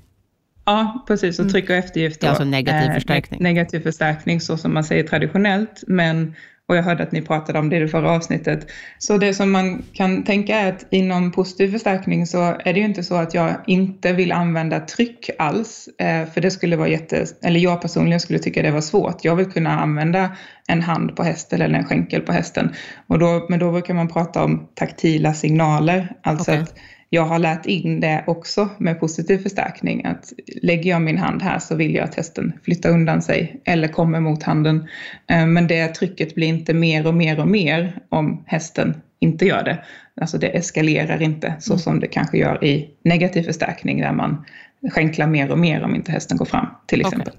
Ja, 0.65 1.03
precis. 1.07 1.39
Och 1.39 1.49
tryck 1.51 1.69
och 1.69 1.75
eftergift. 1.75 2.19
Det 2.21 2.25
är 2.25 2.27
då, 2.27 2.31
alltså 2.31 2.43
negativ 2.43 2.89
eh, 2.89 2.93
förstärkning. 2.93 3.39
neg- 3.39 3.43
Negativ 3.43 3.79
förstärkning, 3.79 4.41
så 4.41 4.57
som 4.57 4.73
man 4.73 4.83
säger 4.83 5.03
traditionellt. 5.03 5.83
Men, 5.87 6.35
och 6.73 6.77
jag 6.77 6.83
hörde 6.83 7.03
att 7.03 7.11
ni 7.11 7.21
pratade 7.21 7.59
om 7.59 7.69
det 7.69 7.75
i 7.75 7.79
det 7.79 7.87
förra 7.87 8.11
avsnittet. 8.11 8.67
Så 8.97 9.17
det 9.17 9.33
som 9.33 9.51
man 9.51 9.83
kan 9.93 10.23
tänka 10.23 10.59
är 10.59 10.69
att 10.69 10.85
inom 10.89 11.31
positiv 11.31 11.71
förstärkning 11.71 12.27
så 12.27 12.41
är 12.65 12.73
det 12.73 12.79
ju 12.79 12.85
inte 12.85 13.03
så 13.03 13.15
att 13.15 13.33
jag 13.33 13.55
inte 13.67 14.13
vill 14.13 14.31
använda 14.31 14.79
tryck 14.79 15.29
alls. 15.39 15.89
Eh, 15.99 16.29
för 16.33 16.41
det 16.41 16.51
skulle 16.51 16.75
vara 16.75 16.87
jätte, 16.87 17.25
eller 17.43 17.59
jag 17.59 17.81
personligen 17.81 18.19
skulle 18.19 18.39
tycka 18.39 18.61
det 18.61 18.71
var 18.71 18.81
svårt. 18.81 19.25
Jag 19.25 19.35
vill 19.35 19.51
kunna 19.51 19.79
använda 19.79 20.29
en 20.67 20.81
hand 20.81 21.15
på 21.15 21.23
hästen 21.23 21.61
eller 21.61 21.79
en 21.79 21.85
skänkel 21.85 22.21
på 22.21 22.31
hästen. 22.31 22.73
Och 23.07 23.19
då, 23.19 23.45
men 23.49 23.59
då 23.59 23.71
brukar 23.71 23.93
man 23.93 24.07
prata 24.07 24.43
om 24.43 24.67
taktila 24.75 25.33
signaler. 25.33 26.11
Alltså 26.23 26.51
Okej. 26.51 26.63
att 26.63 26.75
jag 27.13 27.25
har 27.25 27.39
lärt 27.39 27.65
in 27.65 27.99
det 27.99 28.23
också 28.27 28.69
med 28.77 28.99
positiv 28.99 29.37
förstärkning. 29.37 30.05
Att 30.05 30.33
lägger 30.61 30.89
jag 30.89 31.01
min 31.01 31.17
hand 31.17 31.41
här 31.41 31.59
så 31.59 31.75
vill 31.75 31.95
jag 31.95 32.03
att 32.03 32.15
hästen 32.15 32.53
flyttar 32.63 32.89
undan 32.89 33.21
sig 33.21 33.61
eller 33.65 33.87
kommer 33.87 34.19
mot 34.19 34.43
handen. 34.43 34.87
Eh, 35.27 35.45
Men 35.45 35.67
det 35.67 35.87
trycket 35.87 36.35
blir 36.35 36.47
inte 36.47 36.73
mer 36.73 37.07
och 37.07 37.13
mer 37.13 37.39
och 37.39 37.47
mer 37.47 37.99
om 38.09 38.43
hästen 38.47 39.01
inte 39.19 39.45
gör 39.45 39.63
det. 39.63 39.83
Alltså 40.21 40.37
det 40.37 40.47
eskalerar 40.57 41.21
inte 41.21 41.53
så 41.59 41.77
som 41.77 41.99
det 41.99 42.07
kanske 42.07 42.37
gör 42.37 42.63
i 42.63 42.89
negativ 43.03 43.43
förstärkning 43.43 44.01
där 44.01 44.11
man 44.13 44.45
skänklar 44.91 45.27
mer 45.27 45.51
och 45.51 45.59
mer 45.59 45.83
om 45.83 45.95
inte 45.95 46.11
hästen 46.11 46.37
går 46.37 46.45
fram 46.45 46.67
till 46.87 47.01
exempel. 47.01 47.33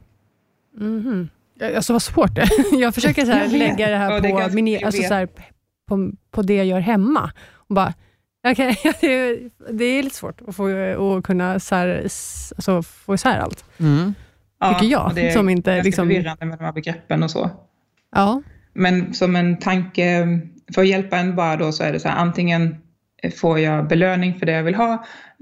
Mhm. 0.79 1.29
Alltså 1.77 1.93
vad 1.93 2.03
svårt 2.03 2.35
det. 2.35 2.49
Jag 2.79 2.95
försöker 2.95 3.25
så 3.25 3.33
här 3.33 3.49
lägga 3.49 3.91
det 3.91 3.97
här 3.97 4.21
det 4.21 4.29
på, 4.31 4.37
ganska- 4.37 4.55
min, 4.55 4.85
alltså 4.87 5.03
så 5.03 5.15
här, 5.15 5.29
på, 5.89 6.13
på 6.31 6.43
det 6.43 6.55
jag 6.55 6.67
gör 6.67 6.81
hemma. 6.81 7.31
Och 7.69 7.75
bara, 7.75 7.95
okay, 8.45 8.75
det 9.71 9.85
är 9.85 10.03
lite 10.03 10.17
svårt 10.17 10.41
att, 10.47 10.57
få, 10.57 10.69
att 11.17 11.25
kunna 11.25 11.61
så 11.61 11.75
här, 11.75 12.01
alltså, 12.03 12.83
få 12.83 13.15
isär 13.15 13.39
allt. 13.39 13.65
Mm. 13.79 14.15
Tycker 14.73 14.87
jag, 14.87 15.07
och 15.07 15.15
det 15.15 15.29
är 15.29 15.33
som 15.33 15.49
inte 15.49 15.71
ganska 15.71 15.87
liksom- 15.87 16.09
förvirrande 16.09 16.45
med 16.45 16.59
de 16.59 16.65
här 16.65 16.73
begreppen 16.73 17.23
och 17.23 17.31
så. 17.31 17.51
Ja. 18.15 18.43
Men 18.73 19.15
som 19.15 19.37
en 19.37 19.59
tanke, 19.59 20.27
för 20.75 20.83
att 20.83 20.89
hjälpa 20.89 21.17
en 21.17 21.37
bara 21.37 21.57
då 21.57 21.73
så 21.73 21.83
är 21.83 21.93
det 21.93 22.01
så 22.01 22.09
här, 22.09 22.17
antingen 22.17 22.77
får 23.31 23.61
jag 23.61 23.89
belöning 23.89 24.35
för 24.39 24.47
det 24.47 24.53
jag 24.53 24.63
vill 24.63 24.75
ha, 24.75 24.93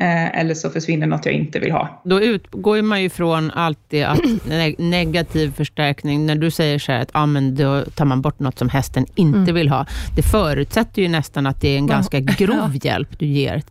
eh, 0.00 0.38
eller 0.40 0.54
så 0.54 0.70
försvinner 0.70 1.06
något 1.06 1.26
jag 1.26 1.34
inte 1.34 1.58
vill 1.58 1.72
ha. 1.72 2.02
Då 2.04 2.20
utgår 2.20 2.82
man 2.82 3.02
ju 3.02 3.10
från 3.10 3.50
alltid 3.50 4.04
att 4.04 4.18
ne- 4.48 4.74
negativ 4.78 5.52
förstärkning, 5.56 6.26
när 6.26 6.34
du 6.34 6.50
säger 6.50 6.78
så 6.78 6.92
här 6.92 7.00
att 7.00 7.10
ah, 7.12 7.26
men 7.26 7.54
då 7.54 7.84
tar 7.84 8.04
man 8.04 8.22
bort 8.22 8.38
något 8.38 8.58
som 8.58 8.68
hästen 8.68 9.06
inte 9.14 9.38
Mm. 9.38 9.54
vill 9.54 9.68
ha. 9.68 9.86
Det 10.16 10.22
förutsätter 10.22 11.02
ju 11.02 11.08
nästan 11.08 11.46
att 11.46 11.60
det 11.60 11.68
är 11.68 11.76
en 11.78 11.86
ganska 11.86 12.20
grov 12.38 12.70
hjälp 12.86 13.18
du 13.18 13.26
ger 13.26 13.62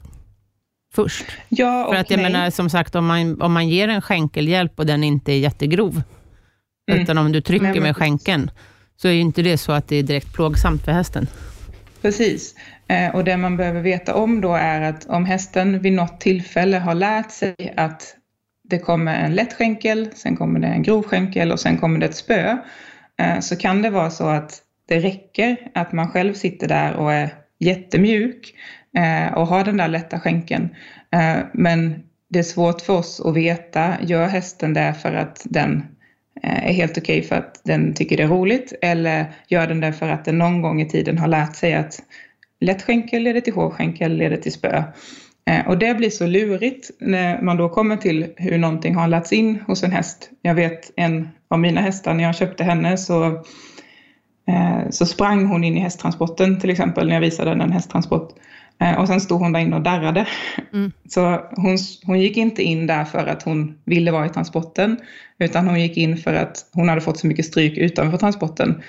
först. 0.93 1.25
Ja 1.49 1.85
och 1.85 1.93
För 1.93 2.01
att 2.01 2.09
jag 2.11 2.21
nej. 2.21 2.31
menar, 2.31 2.49
som 2.49 2.69
sagt, 2.69 2.95
om 2.95 3.05
man, 3.05 3.41
om 3.41 3.53
man 3.53 3.69
ger 3.69 3.87
en 3.87 4.01
skänkelhjälp 4.01 4.79
och 4.79 4.85
den 4.85 5.03
inte 5.03 5.31
är 5.33 5.37
jättegrov, 5.37 6.01
Mm. 6.91 7.03
utan 7.03 7.17
om 7.17 7.31
du 7.31 7.41
trycker 7.41 7.63
men 7.65 7.73
med 7.73 7.81
precis. 7.83 7.97
skänkeln, 7.97 8.51
så 9.01 9.07
är 9.07 9.11
ju 9.11 9.19
inte 9.21 9.41
det 9.41 9.57
så 9.57 9.71
att 9.71 9.87
det 9.87 9.95
är 9.95 10.03
direkt 10.03 10.33
plågsamt 10.33 10.85
för 10.85 10.91
hästen. 10.91 11.27
Precis. 12.01 12.55
Eh, 12.91 13.15
och 13.15 13.23
det 13.23 13.37
man 13.37 13.57
behöver 13.57 13.81
veta 13.81 14.15
om 14.15 14.41
då 14.41 14.53
är 14.53 14.81
att 14.81 15.05
om 15.05 15.25
hästen 15.25 15.79
vid 15.79 15.93
något 15.93 16.21
tillfälle 16.21 16.77
har 16.77 16.95
lärt 16.95 17.31
sig 17.31 17.73
att 17.77 18.15
det 18.63 18.79
kommer 18.79 19.19
en 19.19 19.35
lätt 19.35 19.53
skänkel, 19.53 20.09
sen 20.13 20.37
kommer 20.37 20.59
det 20.59 20.67
en 20.67 20.83
grov 20.83 21.03
skänkel 21.03 21.51
och 21.51 21.59
sen 21.59 21.77
kommer 21.77 21.99
det 21.99 22.05
ett 22.05 22.15
spö, 22.15 22.57
eh, 23.19 23.39
så 23.39 23.55
kan 23.55 23.81
det 23.81 23.89
vara 23.89 24.09
så 24.09 24.27
att 24.27 24.61
det 24.87 24.99
räcker 24.99 25.57
att 25.73 25.91
man 25.91 26.07
själv 26.07 26.33
sitter 26.33 26.67
där 26.67 26.93
och 26.93 27.13
är 27.13 27.33
jättemjuk 27.59 28.53
eh, 28.97 29.33
och 29.33 29.47
har 29.47 29.63
den 29.63 29.77
där 29.77 29.87
lätta 29.87 30.19
skänkeln. 30.19 30.69
Men 31.53 32.03
det 32.29 32.39
är 32.39 32.43
svårt 32.43 32.81
för 32.81 32.93
oss 32.93 33.21
att 33.25 33.35
veta, 33.35 33.93
gör 34.01 34.27
hästen 34.27 34.73
det 34.73 34.93
för 35.01 35.13
att 35.13 35.41
den 35.45 35.85
är 36.41 36.73
helt 36.73 36.97
okej 36.97 37.21
för 37.21 37.35
att 37.35 37.61
den 37.63 37.93
tycker 37.93 38.17
det 38.17 38.23
är 38.23 38.27
roligt 38.27 38.73
eller 38.81 39.25
gör 39.47 39.67
den 39.67 39.79
det 39.79 39.93
för 39.93 40.09
att 40.09 40.25
den 40.25 40.37
någon 40.37 40.61
gång 40.61 40.81
i 40.81 40.89
tiden 40.89 41.17
har 41.17 41.27
lärt 41.27 41.55
sig 41.55 41.73
att 41.73 41.99
lätt 42.61 42.81
skänkel 42.81 43.23
leder 43.23 43.41
till 43.41 43.53
hård 43.53 43.73
skänkel 43.73 44.17
leder 44.17 44.37
till 44.37 44.51
spö. 44.51 44.83
Eh, 45.45 45.67
och 45.67 45.77
det 45.77 45.93
blir 45.93 46.09
så 46.09 46.27
lurigt 46.27 46.91
när 46.99 47.41
man 47.41 47.57
då 47.57 47.69
kommer 47.69 47.97
till 47.97 48.27
hur 48.37 48.57
någonting 48.57 48.95
har 48.95 49.07
lagts 49.07 49.33
in 49.33 49.59
hos 49.67 49.83
en 49.83 49.91
häst. 49.91 50.29
Jag 50.41 50.55
vet 50.55 50.91
en 50.95 51.29
av 51.47 51.59
mina 51.59 51.81
hästar, 51.81 52.13
när 52.13 52.23
jag 52.23 52.35
köpte 52.35 52.63
henne 52.63 52.97
så, 52.97 53.25
eh, 54.47 54.89
så 54.89 55.05
sprang 55.05 55.45
hon 55.45 55.63
in 55.63 55.77
i 55.77 55.79
hästtransporten 55.79 56.59
till 56.59 56.69
exempel 56.69 57.07
när 57.07 57.13
jag 57.13 57.21
visade 57.21 57.49
henne 57.49 57.63
en 57.63 57.71
hästtransport. 57.71 58.29
Eh, 58.79 58.99
och 58.99 59.07
sen 59.07 59.21
stod 59.21 59.39
hon 59.39 59.51
där 59.51 59.59
inne 59.59 59.75
och 59.75 59.81
darrade. 59.81 60.27
Mm. 60.73 60.91
Så 61.09 61.39
hon, 61.51 61.77
hon 62.05 62.19
gick 62.19 62.37
inte 62.37 62.63
in 62.63 62.87
där 62.87 63.05
för 63.05 63.27
att 63.27 63.43
hon 63.43 63.77
ville 63.85 64.11
vara 64.11 64.25
i 64.25 64.29
transporten, 64.29 64.97
utan 65.39 65.67
hon 65.67 65.81
gick 65.81 65.97
in 65.97 66.17
för 66.17 66.33
att 66.33 66.65
hon 66.73 66.89
hade 66.89 67.01
fått 67.01 67.17
så 67.17 67.27
mycket 67.27 67.45
stryk 67.45 67.77
utanför 67.77 68.17
transporten. 68.17 68.81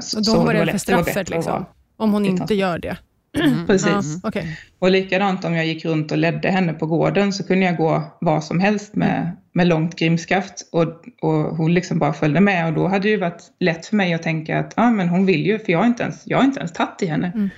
Så, 0.00 0.18
och 0.18 0.24
då 0.24 0.44
var 0.44 0.54
det, 0.54 0.64
det 0.64 0.70
för 0.70 0.78
straffet 0.78 1.30
liksom? 1.30 1.64
Om 1.96 2.12
hon 2.12 2.26
inte 2.26 2.54
gör 2.54 2.78
det? 2.78 2.96
Mm. 3.38 3.66
Precis. 3.66 4.20
Ja, 4.22 4.28
okay. 4.28 4.44
Och 4.78 4.90
likadant 4.90 5.44
om 5.44 5.54
jag 5.54 5.66
gick 5.66 5.84
runt 5.84 6.12
och 6.12 6.18
ledde 6.18 6.50
henne 6.50 6.72
på 6.72 6.86
gården 6.86 7.32
så 7.32 7.46
kunde 7.46 7.66
jag 7.66 7.76
gå 7.76 8.02
var 8.20 8.40
som 8.40 8.60
helst 8.60 8.96
med, 8.96 9.36
med 9.52 9.66
långt 9.66 9.96
grimskaft 9.96 10.68
och, 10.72 10.82
och 11.22 11.56
hon 11.56 11.74
liksom 11.74 11.98
bara 11.98 12.12
följde 12.12 12.40
med 12.40 12.66
och 12.66 12.72
då 12.72 12.88
hade 12.88 13.02
det 13.02 13.08
ju 13.08 13.16
varit 13.16 13.42
lätt 13.60 13.86
för 13.86 13.96
mig 13.96 14.14
att 14.14 14.22
tänka 14.22 14.58
att 14.58 14.72
ah, 14.76 14.90
men 14.90 15.08
hon 15.08 15.26
vill 15.26 15.46
ju 15.46 15.58
för 15.58 15.72
jag 15.72 15.78
har 15.78 15.86
inte 15.86 16.02
ens, 16.02 16.22
jag 16.26 16.38
har 16.38 16.44
inte 16.44 16.58
ens 16.58 16.72
tagit 16.72 17.02
i 17.02 17.06
henne. 17.06 17.32
Mm. 17.34 17.50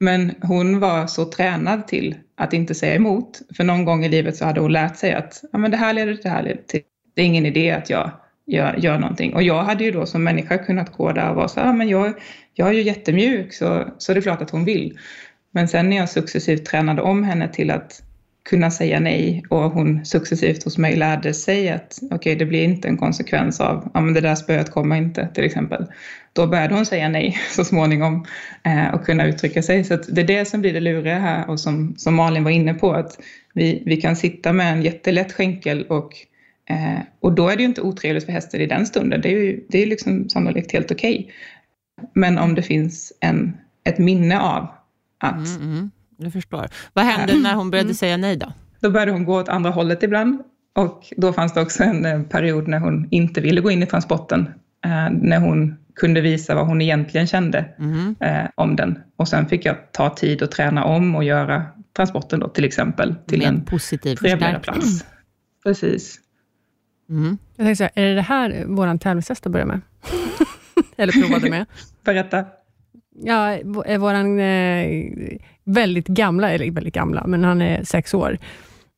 Men 0.00 0.34
hon 0.42 0.80
var 0.80 1.06
så 1.06 1.24
tränad 1.24 1.86
till 1.86 2.14
att 2.36 2.52
inte 2.52 2.74
säga 2.74 2.94
emot. 2.94 3.40
För 3.56 3.64
någon 3.64 3.84
gång 3.84 4.04
i 4.04 4.08
livet 4.08 4.36
så 4.36 4.44
hade 4.44 4.60
hon 4.60 4.72
lärt 4.72 4.96
sig 4.96 5.12
att 5.12 5.44
ah, 5.52 5.58
men 5.58 5.70
det 5.70 5.76
här 5.76 5.92
leder 5.92 6.14
till 6.14 6.22
det 6.22 6.30
här 6.30 6.42
leder 6.42 6.62
till. 6.62 6.80
Det 7.14 7.22
är 7.22 7.26
ingen 7.26 7.46
idé 7.46 7.70
att 7.70 7.90
jag 7.90 8.10
gör, 8.46 8.76
gör 8.78 8.98
någonting. 8.98 9.34
Och 9.34 9.42
jag 9.42 9.62
hade 9.62 9.84
ju 9.84 9.90
då 9.90 10.06
som 10.06 10.24
människa 10.24 10.58
kunnat 10.58 10.96
gå 10.96 11.12
där 11.12 11.30
och 11.30 11.36
vara 11.36 11.48
så 11.48 11.60
här, 11.60 11.68
ah, 11.68 11.72
men 11.72 11.88
jag, 11.88 12.14
jag 12.54 12.68
är 12.68 12.72
ju 12.72 12.82
jättemjuk 12.82 13.52
så, 13.52 13.88
så 13.98 14.12
det 14.12 14.18
är 14.18 14.22
klart 14.22 14.42
att 14.42 14.50
hon 14.50 14.64
vill. 14.64 14.98
Men 15.52 15.68
sen 15.68 15.90
när 15.90 15.96
jag 15.96 16.08
successivt 16.08 16.64
tränade 16.64 17.02
om 17.02 17.24
henne 17.24 17.48
till 17.48 17.70
att 17.70 18.02
kunna 18.50 18.70
säga 18.70 19.00
nej 19.00 19.44
och 19.48 19.70
hon 19.70 20.04
successivt 20.04 20.64
hos 20.64 20.78
mig 20.78 20.96
lärde 20.96 21.34
sig 21.34 21.70
att 21.70 21.98
okej, 22.02 22.16
okay, 22.16 22.34
det 22.34 22.46
blir 22.46 22.64
inte 22.64 22.88
en 22.88 22.96
konsekvens 22.96 23.60
av 23.60 23.90
ja, 23.94 24.00
men 24.00 24.14
det 24.14 24.20
där 24.20 24.34
spöet 24.34 24.70
kommer 24.70 24.96
inte 24.96 25.28
till 25.34 25.44
exempel. 25.44 25.86
Då 26.32 26.46
började 26.46 26.74
hon 26.74 26.86
säga 26.86 27.08
nej 27.08 27.38
så 27.50 27.64
småningom 27.64 28.26
eh, 28.64 28.94
och 28.94 29.04
kunna 29.04 29.26
uttrycka 29.26 29.62
sig. 29.62 29.84
Så 29.84 29.96
det 29.96 30.20
är 30.20 30.26
det 30.26 30.44
som 30.44 30.60
blir 30.60 30.72
det 30.72 30.80
luriga 30.80 31.18
här 31.18 31.50
och 31.50 31.60
som, 31.60 31.94
som 31.96 32.14
Malin 32.14 32.44
var 32.44 32.50
inne 32.50 32.74
på 32.74 32.92
att 32.92 33.18
vi, 33.54 33.82
vi 33.86 33.96
kan 33.96 34.16
sitta 34.16 34.52
med 34.52 34.72
en 34.72 34.82
jättelätt 34.82 35.32
skänkel 35.32 35.86
och 35.88 36.12
eh, 36.70 37.00
och 37.20 37.32
då 37.32 37.48
är 37.48 37.56
det 37.56 37.62
ju 37.62 37.68
inte 37.68 37.80
otrevligt 37.80 38.24
för 38.24 38.32
hästen 38.32 38.60
i 38.60 38.66
den 38.66 38.86
stunden. 38.86 39.20
Det 39.20 39.28
är 39.28 39.38
ju 39.38 39.64
det 39.68 39.82
är 39.82 39.86
liksom 39.86 40.28
sannolikt 40.28 40.72
helt 40.72 40.90
okej. 40.90 41.30
Men 42.12 42.38
om 42.38 42.54
det 42.54 42.62
finns 42.62 43.12
en, 43.20 43.56
ett 43.84 43.98
minne 43.98 44.40
av 44.40 44.68
att... 45.20 45.46
Mm, 45.46 45.62
mm, 45.62 45.90
jag 46.16 46.32
förstår. 46.32 46.66
Vad 46.92 47.04
hände 47.04 47.38
när 47.38 47.54
hon 47.54 47.70
började 47.70 47.86
mm. 47.86 47.94
säga 47.94 48.16
nej 48.16 48.36
då? 48.36 48.52
Då 48.80 48.90
började 48.90 49.12
hon 49.12 49.24
gå 49.24 49.40
åt 49.40 49.48
andra 49.48 49.70
hållet 49.70 50.02
ibland. 50.02 50.42
Och 50.74 51.12
då 51.16 51.32
fanns 51.32 51.54
det 51.54 51.60
också 51.60 51.82
en 51.82 52.06
eh, 52.06 52.22
period 52.22 52.68
när 52.68 52.78
hon 52.78 53.08
inte 53.10 53.40
ville 53.40 53.60
gå 53.60 53.70
in 53.70 53.82
i 53.82 53.86
transporten. 53.86 54.40
Eh, 54.84 55.10
när 55.10 55.40
hon 55.40 55.76
kunde 55.94 56.20
visa 56.20 56.54
vad 56.54 56.66
hon 56.66 56.80
egentligen 56.80 57.26
kände 57.26 57.64
mm. 57.78 58.14
eh, 58.20 58.50
om 58.54 58.76
den. 58.76 58.98
Och 59.16 59.28
sen 59.28 59.46
fick 59.46 59.64
jag 59.64 59.92
ta 59.92 60.10
tid 60.10 60.42
och 60.42 60.50
träna 60.50 60.84
om 60.84 61.14
och 61.14 61.24
göra 61.24 61.66
transporten 61.96 62.40
då 62.40 62.48
till 62.48 62.64
exempel 62.64 63.14
till 63.26 63.38
Med 63.38 63.48
en 63.48 63.64
positiv 63.64 64.16
trevligare 64.16 64.58
plats. 64.58 65.04
Precis. 65.62 66.20
Mm. 67.08 67.38
Jag 67.56 67.66
tänkte 67.66 67.76
så 67.76 67.84
här, 67.84 68.04
är 68.04 68.08
det 68.08 68.14
det 68.14 68.22
här 68.22 68.64
vår 68.66 68.98
tävlingshäst 68.98 69.46
börjar 69.46 69.66
med? 69.66 69.80
Eller 71.00 71.12
provade 71.12 71.50
med? 71.50 71.66
Berätta. 72.04 72.44
Ja, 73.22 73.52
eh, 73.86 73.98
våran 73.98 74.40
eh, 74.40 75.04
väldigt 75.64 76.06
gamla, 76.06 76.50
eller 76.50 76.70
väldigt 76.70 76.94
gamla, 76.94 77.26
men 77.26 77.44
han 77.44 77.62
är 77.62 77.84
sex 77.84 78.14
år, 78.14 78.38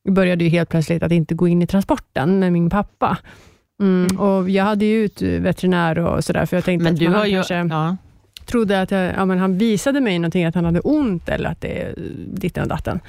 började 0.08 0.44
ju 0.44 0.50
helt 0.50 0.68
plötsligt 0.68 1.02
att 1.02 1.12
inte 1.12 1.34
gå 1.34 1.48
in 1.48 1.62
i 1.62 1.66
transporten 1.66 2.38
med 2.38 2.52
min 2.52 2.70
pappa. 2.70 3.18
Mm, 3.80 4.06
mm. 4.06 4.20
Och 4.20 4.50
Jag 4.50 4.64
hade 4.64 4.84
ju 4.84 5.04
ut 5.04 5.22
veterinär 5.22 5.98
och 5.98 6.24
sådär, 6.24 6.46
för 6.46 6.56
jag 6.56 6.64
tänkte 6.64 6.84
men 6.84 6.92
att 6.92 6.98
du 6.98 7.08
man 7.08 7.14
har 7.14 7.26
ju, 7.26 7.34
kanske 7.34 7.54
ja. 7.54 7.96
trodde 8.44 8.80
att 8.80 8.90
jag, 8.90 9.12
ja, 9.16 9.24
men 9.24 9.38
han 9.38 9.58
visade 9.58 10.00
mig 10.00 10.18
någonting, 10.18 10.44
att 10.44 10.54
han 10.54 10.64
hade 10.64 10.80
ont 10.80 11.28
eller 11.28 11.48
att 11.50 11.60
det 11.60 11.82
är 11.82 11.94
ditten 12.26 12.62
och 12.62 12.68
datten. 12.68 13.00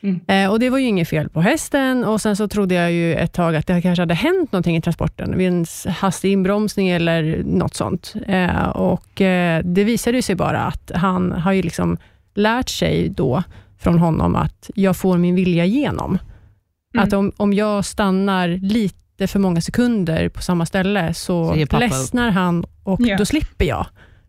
Mm. 0.00 0.20
Eh, 0.26 0.50
och 0.50 0.60
Det 0.60 0.70
var 0.70 0.78
ju 0.78 0.86
inget 0.86 1.08
fel 1.08 1.28
på 1.28 1.40
hästen 1.40 2.04
och 2.04 2.20
sen 2.20 2.36
så 2.36 2.48
trodde 2.48 2.74
jag 2.74 2.92
ju 2.92 3.14
ett 3.14 3.32
tag 3.32 3.56
att 3.56 3.66
det 3.66 3.82
kanske 3.82 4.02
hade 4.02 4.14
hänt 4.14 4.52
någonting 4.52 4.76
i 4.76 4.82
transporten, 4.82 5.38
vid 5.38 5.48
en 5.48 5.66
hastig 5.88 6.32
inbromsning 6.32 6.88
eller 6.88 7.42
något 7.44 7.74
sånt. 7.74 8.14
Eh, 8.26 8.68
och 8.68 9.20
eh, 9.20 9.62
Det 9.64 9.84
visade 9.84 10.22
sig 10.22 10.34
bara 10.34 10.60
att 10.60 10.90
han 10.94 11.32
har 11.32 11.52
ju 11.52 11.62
liksom 11.62 11.96
lärt 12.34 12.68
sig 12.68 13.08
då 13.08 13.42
från 13.78 13.98
honom 13.98 14.36
att 14.36 14.70
jag 14.74 14.96
får 14.96 15.18
min 15.18 15.34
vilja 15.34 15.64
igenom. 15.64 16.18
Mm. 16.94 17.06
Att 17.06 17.12
om, 17.12 17.32
om 17.36 17.52
jag 17.52 17.84
stannar 17.84 18.48
lite 18.48 19.26
för 19.26 19.38
många 19.38 19.60
sekunder 19.60 20.28
på 20.28 20.42
samma 20.42 20.66
ställe, 20.66 21.14
så, 21.14 21.66
så 21.70 21.78
ledsnar 21.78 22.30
han 22.30 22.64
och 22.82 23.00
yeah. 23.00 23.18
då 23.18 23.24
slipper 23.24 23.64
jag. 23.64 23.86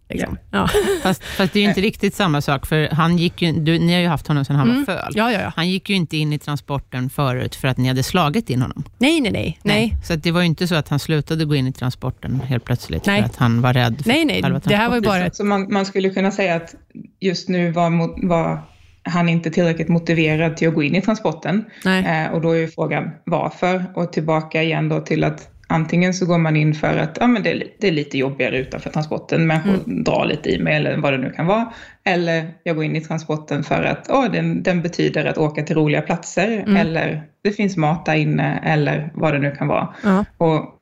Liksom. 0.10 0.38
Ja. 0.52 0.70
Fast, 1.04 1.24
fast, 1.24 1.54
det 1.54 1.60
är 1.60 1.64
ju 1.64 1.70
inte 1.70 1.82
riktigt 1.82 2.16
samma 2.16 2.42
sak, 2.42 2.66
för 2.66 2.90
han 2.92 3.18
gick 3.18 3.42
ju, 3.42 3.52
du, 3.52 3.80
ni 3.80 3.94
har 3.94 4.02
ju 4.02 4.08
haft 4.08 4.28
honom 4.28 4.46
sedan 4.46 4.56
han 4.56 4.70
mm. 4.70 4.84
var 4.84 4.96
föl. 4.96 5.14
Ja, 5.16 5.32
ja, 5.32 5.42
ja. 5.42 5.54
Han 5.56 5.70
gick 5.70 5.90
ju 5.90 5.96
inte 5.96 6.18
in 6.18 6.34
i 6.34 6.40
transporten 6.40 7.10
förut 7.10 7.56
för 7.56 7.68
att 7.68 7.78
ni 7.78 7.88
hade 7.88 8.04
slagit 8.04 8.50
in 8.50 8.62
honom. 8.62 8.84
Nej, 8.98 9.22
nej, 9.22 9.32
nej. 9.32 9.60
nej. 9.64 9.98
Så 10.04 10.16
det 10.16 10.32
var 10.32 10.42
ju 10.42 10.48
inte 10.48 10.68
så 10.68 10.76
att 10.76 10.90
han 10.90 11.00
slutade 11.00 11.46
gå 11.46 11.56
in 11.56 11.68
i 11.68 11.74
transporten 11.74 12.42
helt 12.42 12.66
plötsligt 12.66 13.06
nej. 13.06 13.22
för 13.22 13.30
att 13.30 13.36
han 13.36 13.62
var 13.62 13.74
rädd 13.74 14.02
för 14.02 14.10
nej, 14.10 14.26
nej. 14.26 14.42
Det 14.64 14.76
här 14.76 14.90
var 14.90 15.02
bara 15.02 15.26
ett... 15.26 15.36
Så 15.36 15.44
man, 15.44 15.74
man, 15.74 15.86
skulle 15.86 16.10
kunna 16.10 16.32
säga 16.32 16.56
att 16.56 16.76
just 17.20 17.50
nu 17.50 17.72
var, 17.72 18.28
var 18.28 18.62
han 19.04 19.30
inte 19.30 19.52
tillräckligt 19.52 19.90
motiverad 19.90 20.58
till 20.58 20.68
att 20.68 20.74
gå 20.74 20.84
in 20.84 20.96
i 20.96 21.02
transporten. 21.02 21.66
Eh, 21.86 22.34
och 22.34 22.42
då 22.42 22.52
är 22.52 22.60
ju 22.60 22.68
frågan 22.68 23.12
varför? 23.24 23.86
Och 23.96 24.14
tillbaka 24.14 24.64
igen 24.64 24.90
då 24.90 25.00
till 25.00 25.24
att 25.24 25.50
Antingen 25.72 26.14
så 26.14 26.26
går 26.26 26.38
man 26.38 26.56
in 26.56 26.74
för 26.74 26.98
att 26.98 27.18
ja, 27.20 27.28
men 27.28 27.44
det, 27.44 27.52
är, 27.52 27.64
det 27.80 27.88
är 27.88 27.92
lite 27.92 28.18
jobbigare 28.18 28.58
utanför 28.58 28.90
transporten, 28.90 29.48
människor 29.48 29.76
mm. 29.86 30.04
drar 30.04 30.26
lite 30.26 30.50
i 30.50 30.60
mig 30.60 30.76
eller 30.76 30.98
vad 30.98 31.14
det 31.14 31.18
nu 31.18 31.32
kan 31.32 31.46
vara. 31.46 31.74
Eller 32.04 32.54
jag 32.64 32.76
går 32.76 32.86
in 32.86 32.96
i 32.96 33.02
transporten 33.02 33.64
för 33.64 33.84
att 33.84 34.10
oh, 34.10 34.32
den, 34.32 34.64
den 34.64 34.82
betyder 34.82 35.26
att 35.26 35.38
åka 35.38 35.64
till 35.64 35.76
roliga 35.76 36.02
platser 36.02 36.48
mm. 36.48 36.78
eller 36.78 37.24
det 37.44 37.52
finns 37.52 37.78
mat 37.78 38.06
där 38.06 38.16
inne 38.16 38.60
eller 38.64 39.12
vad 39.14 39.34
det 39.34 39.40
nu 39.40 39.52
kan 39.52 39.68
vara. 39.68 39.94
Mm. 40.04 40.26
Och 40.38 40.80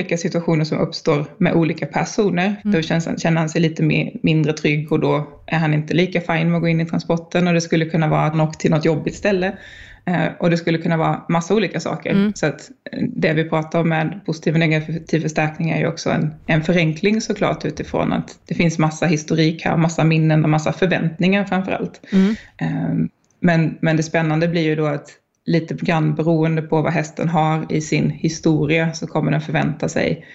olika 0.00 0.16
situationer 0.16 0.64
som 0.64 0.78
uppstår 0.78 1.26
med 1.38 1.54
olika 1.54 1.86
personer. 1.86 2.56
Mm. 2.64 2.76
Då 2.76 2.82
känns, 2.82 3.22
känner 3.22 3.38
han 3.38 3.48
sig 3.48 3.60
lite 3.60 3.82
mer, 3.82 4.12
mindre 4.22 4.52
trygg 4.52 4.92
och 4.92 5.00
då 5.00 5.42
är 5.46 5.58
han 5.58 5.74
inte 5.74 5.94
lika 5.94 6.20
fin 6.20 6.48
med 6.48 6.56
att 6.56 6.62
gå 6.62 6.68
in 6.68 6.80
i 6.80 6.86
transporten 6.86 7.48
och 7.48 7.54
det 7.54 7.60
skulle 7.60 7.84
kunna 7.84 8.08
vara 8.08 8.22
att 8.22 8.32
han 8.32 8.40
åkt 8.40 8.60
till 8.60 8.70
något 8.70 8.84
jobbigt 8.84 9.14
ställe. 9.14 9.56
Eh, 10.06 10.26
och 10.38 10.50
det 10.50 10.56
skulle 10.56 10.78
kunna 10.78 10.96
vara 10.96 11.22
massa 11.28 11.54
olika 11.54 11.80
saker. 11.80 12.10
Mm. 12.10 12.32
Så 12.34 12.46
att 12.46 12.70
eh, 12.92 13.02
det 13.02 13.32
vi 13.32 13.44
pratar 13.44 13.80
om 13.80 13.88
med 13.88 14.20
positiv 14.26 14.54
och 14.54 14.60
negativ 14.60 15.20
förstärkning 15.20 15.70
är 15.70 15.78
ju 15.78 15.86
också 15.86 16.10
en, 16.10 16.34
en 16.46 16.62
förenkling 16.62 17.20
såklart 17.20 17.64
utifrån 17.64 18.12
att 18.12 18.38
det 18.46 18.54
finns 18.54 18.78
massa 18.78 19.06
historik 19.06 19.64
här, 19.64 19.76
massa 19.76 20.04
minnen 20.04 20.44
och 20.44 20.50
massa 20.50 20.72
förväntningar 20.72 21.44
framför 21.44 21.72
allt. 21.72 22.00
Mm. 22.12 22.34
Ehm, 22.58 23.08
men, 23.40 23.78
men 23.80 23.96
det 23.96 24.02
spännande 24.02 24.48
blir 24.48 24.62
ju 24.62 24.76
då 24.76 24.86
att 24.86 25.10
lite 25.46 25.74
grann 25.74 26.14
beroende 26.14 26.62
på 26.62 26.82
vad 26.82 26.92
hästen 26.92 27.28
har 27.28 27.72
i 27.72 27.80
sin 27.80 28.10
historia 28.10 28.92
så 28.92 29.06
kommer 29.06 29.30
den 29.30 29.40
förvänta 29.40 29.88
sig 29.88 30.26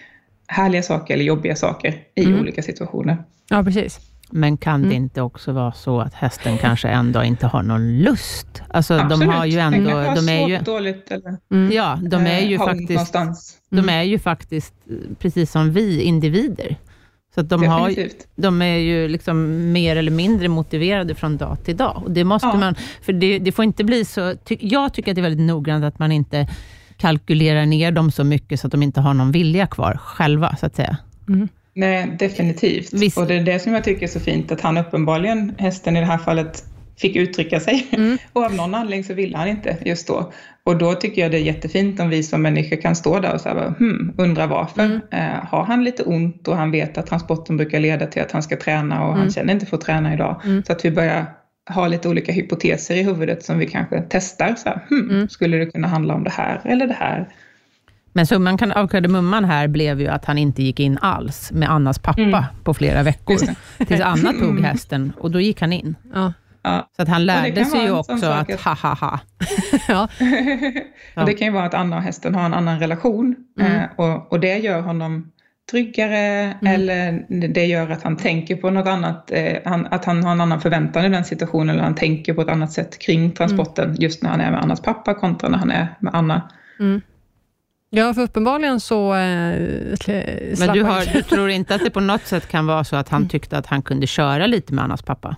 härliga 0.47 0.83
saker 0.83 1.13
eller 1.13 1.23
jobbiga 1.23 1.55
saker 1.55 1.95
i 2.15 2.25
mm. 2.25 2.39
olika 2.39 2.61
situationer. 2.61 3.17
Ja, 3.49 3.63
precis. 3.63 4.10
Men 4.31 4.57
kan 4.57 4.75
mm. 4.75 4.89
det 4.89 4.95
inte 4.95 5.21
också 5.21 5.51
vara 5.51 5.71
så 5.71 5.99
att 5.99 6.13
hästen 6.13 6.57
kanske 6.57 6.87
ändå 6.87 7.23
inte 7.23 7.47
har 7.47 7.63
någon 7.63 8.01
lust? 8.01 8.61
Alltså, 8.69 8.93
Absolut. 8.93 9.19
de 9.19 9.29
har 9.29 9.45
ju 9.45 9.59
ändå... 9.59 9.89
De 10.15 10.29
är 10.29 10.47
ju, 10.47 10.59
dåligt 10.59 11.11
eller 11.11 11.37
mm. 11.51 11.71
Ja, 11.71 11.99
de 12.01 12.27
är 12.27 12.39
ju 12.39 12.57
faktiskt... 12.57 13.13
De 13.69 13.79
mm. 13.79 13.89
är 13.89 14.03
ju 14.03 14.19
faktiskt, 14.19 14.73
precis 15.19 15.51
som 15.51 15.71
vi, 15.71 16.01
individer. 16.01 16.75
Så 17.35 17.41
de, 17.41 17.63
har, 17.63 17.95
de 18.35 18.61
är 18.61 18.77
ju 18.77 19.07
liksom 19.07 19.71
mer 19.71 19.95
eller 19.95 20.11
mindre 20.11 20.47
motiverade 20.47 21.15
från 21.15 21.37
dag 21.37 21.57
till 21.63 21.77
dag. 21.77 22.01
Och 22.05 22.11
det 22.11 22.23
måste 22.23 22.47
ja. 22.47 22.55
man... 22.55 22.75
För 23.01 23.13
det, 23.13 23.39
det, 23.39 23.51
får 23.51 23.65
inte 23.65 23.83
bli 23.83 24.05
så... 24.05 24.35
Ty, 24.35 24.57
jag 24.59 24.93
tycker 24.93 25.11
att 25.11 25.15
det 25.15 25.21
är 25.21 25.29
väldigt 25.29 25.47
noggrant 25.47 25.83
att 25.83 25.99
man 25.99 26.11
inte 26.11 26.47
kalkylerar 26.97 27.65
ner 27.65 27.91
dem 27.91 28.11
så 28.11 28.23
mycket, 28.23 28.59
så 28.59 28.67
att 28.67 28.71
de 28.71 28.83
inte 28.83 29.01
har 29.01 29.13
någon 29.13 29.31
vilja 29.31 29.67
kvar 29.67 29.99
själva, 30.03 30.55
så 30.55 30.65
att 30.65 30.75
säga. 30.75 30.97
Mm. 31.27 31.47
Nej, 31.81 32.15
definitivt. 32.19 32.93
Visst. 32.93 33.17
Och 33.17 33.27
det 33.27 33.35
är 33.35 33.43
det 33.43 33.59
som 33.59 33.73
jag 33.73 33.83
tycker 33.83 34.03
är 34.03 34.07
så 34.07 34.19
fint, 34.19 34.51
att 34.51 34.61
han 34.61 34.77
uppenbarligen, 34.77 35.55
hästen 35.57 35.97
i 35.97 35.99
det 35.99 36.05
här 36.05 36.17
fallet, 36.17 36.63
fick 36.97 37.15
uttrycka 37.15 37.59
sig. 37.59 37.87
Mm. 37.91 38.17
Och 38.33 38.43
av 38.43 38.55
någon 38.55 38.75
anledning 38.75 39.03
så 39.03 39.13
ville 39.13 39.37
han 39.37 39.47
inte 39.47 39.77
just 39.85 40.07
då. 40.07 40.31
Och 40.63 40.77
då 40.77 40.93
tycker 40.93 41.21
jag 41.21 41.31
det 41.31 41.37
är 41.37 41.41
jättefint 41.41 41.99
om 41.99 42.09
vi 42.09 42.23
som 42.23 42.41
människor 42.41 42.81
kan 42.81 42.95
stå 42.95 43.19
där 43.19 43.33
och 43.33 43.41
säga, 43.41 43.73
hmm, 43.79 44.13
undra 44.17 44.47
varför. 44.47 44.81
Mm. 44.81 45.01
Eh, 45.11 45.45
har 45.45 45.63
han 45.63 45.83
lite 45.83 46.03
ont 46.03 46.47
och 46.47 46.57
han 46.57 46.71
vet 46.71 46.97
att 46.97 47.07
transporten 47.07 47.57
brukar 47.57 47.79
leda 47.79 48.05
till 48.07 48.21
att 48.21 48.31
han 48.31 48.43
ska 48.43 48.57
träna 48.57 49.03
och 49.03 49.09
mm. 49.09 49.19
han 49.19 49.31
känner 49.31 49.53
inte 49.53 49.65
för 49.65 49.77
att 49.77 49.83
träna 49.83 50.13
idag. 50.13 50.41
Mm. 50.45 50.63
Så 50.63 50.71
att 50.71 50.85
vi 50.85 50.91
börjar 50.91 51.25
ha 51.69 51.87
lite 51.87 52.09
olika 52.09 52.31
hypoteser 52.31 52.95
i 52.95 53.03
huvudet 53.03 53.43
som 53.43 53.59
vi 53.59 53.67
kanske 53.67 54.03
testar. 54.09 54.55
Så 54.55 54.69
här, 54.69 54.85
hmm, 54.89 55.09
mm. 55.09 55.29
Skulle 55.29 55.57
det 55.57 55.65
kunna 55.65 55.87
handla 55.87 56.13
om 56.13 56.23
det 56.23 56.29
här 56.29 56.61
eller 56.65 56.87
det 56.87 56.97
här? 56.99 57.27
Men 58.13 58.27
summan 58.27 58.57
kan, 58.57 58.71
av 58.71 58.87
kardemumman 58.87 59.45
här 59.45 59.67
blev 59.67 60.01
ju 60.01 60.07
att 60.07 60.25
han 60.25 60.37
inte 60.37 60.63
gick 60.63 60.79
in 60.79 60.97
alls 61.01 61.51
med 61.51 61.71
Annas 61.71 61.99
pappa 61.99 62.21
mm. 62.21 62.43
på 62.63 62.73
flera 62.73 63.03
veckor. 63.03 63.37
Tills 63.85 64.01
Anna 64.01 64.33
tog 64.33 64.59
hästen 64.59 65.13
och 65.19 65.31
då 65.31 65.39
gick 65.39 65.61
han 65.61 65.73
in. 65.73 65.95
Ja. 66.13 66.33
Ja. 66.63 66.89
Så 66.95 67.01
att 67.01 67.07
han 67.07 67.25
lärde 67.25 67.65
sig 67.65 67.83
ju 67.83 67.91
också 67.91 68.25
att 68.25 68.61
ha 68.61 68.73
ha 68.73 68.93
ha. 68.93 69.19
ja. 69.87 70.07
det 71.25 71.33
kan 71.33 71.47
ju 71.47 71.53
vara 71.53 71.65
att 71.65 71.73
Anna 71.73 71.95
och 71.95 72.03
hästen 72.03 72.35
har 72.35 72.45
en 72.45 72.53
annan 72.53 72.79
relation 72.79 73.35
mm. 73.59 73.71
eh, 73.71 73.85
och, 73.95 74.31
och 74.31 74.39
det 74.39 74.57
gör 74.57 74.81
honom 74.81 75.31
tryggare 75.71 76.17
mm. 76.17 76.73
eller 76.75 77.25
det 77.47 77.65
gör 77.65 77.89
att 77.89 78.03
han 78.03 78.17
tänker 78.17 78.55
på 78.55 78.69
något 78.69 78.87
annat, 78.87 79.31
eh, 79.31 79.57
han, 79.65 79.87
att 79.91 80.05
han 80.05 80.23
har 80.23 80.31
en 80.31 80.41
annan 80.41 80.61
förväntan 80.61 81.05
i 81.05 81.09
den 81.09 81.25
situationen 81.25 81.69
eller 81.69 81.83
han 81.83 81.95
tänker 81.95 82.33
på 82.33 82.41
ett 82.41 82.49
annat 82.49 82.71
sätt 82.71 82.99
kring 82.99 83.31
transporten 83.31 83.85
mm. 83.85 83.97
just 83.99 84.23
när 84.23 84.29
han 84.29 84.41
är 84.41 84.51
med 84.51 84.61
Annas 84.61 84.81
pappa 84.81 85.13
kontra 85.13 85.49
när 85.49 85.57
han 85.57 85.71
är 85.71 85.87
med 85.99 86.15
Anna. 86.15 86.49
Mm. 86.79 87.01
Ja, 87.93 88.13
för 88.13 88.21
uppenbarligen 88.21 88.79
så... 88.79 89.13
Eh, 89.13 89.59
Men 90.59 90.73
du, 90.73 90.83
har, 90.83 91.13
du 91.13 91.21
tror 91.21 91.49
inte 91.49 91.75
att 91.75 91.83
det 91.83 91.89
på 91.89 91.99
något 91.99 92.25
sätt 92.25 92.47
kan 92.47 92.67
vara 92.67 92.83
så 92.83 92.95
att 92.95 93.09
han 93.09 93.29
tyckte 93.29 93.57
att 93.57 93.65
han 93.65 93.81
kunde 93.81 94.07
köra 94.07 94.47
lite 94.47 94.73
med 94.73 94.83
Annas 94.83 95.01
pappa? 95.01 95.35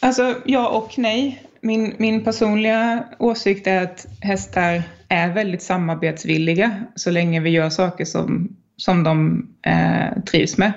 Alltså, 0.00 0.34
ja 0.44 0.68
och 0.68 0.98
nej. 0.98 1.42
Min, 1.62 1.94
min 1.98 2.24
personliga 2.24 3.04
åsikt 3.18 3.66
är 3.66 3.82
att 3.82 4.06
hästar 4.20 4.82
är 5.08 5.28
väldigt 5.28 5.62
samarbetsvilliga 5.62 6.84
så 6.94 7.10
länge 7.10 7.40
vi 7.40 7.50
gör 7.50 7.70
saker 7.70 8.04
som, 8.04 8.56
som 8.76 9.04
de 9.04 9.46
eh, 9.66 10.22
trivs 10.22 10.58
med. 10.58 10.72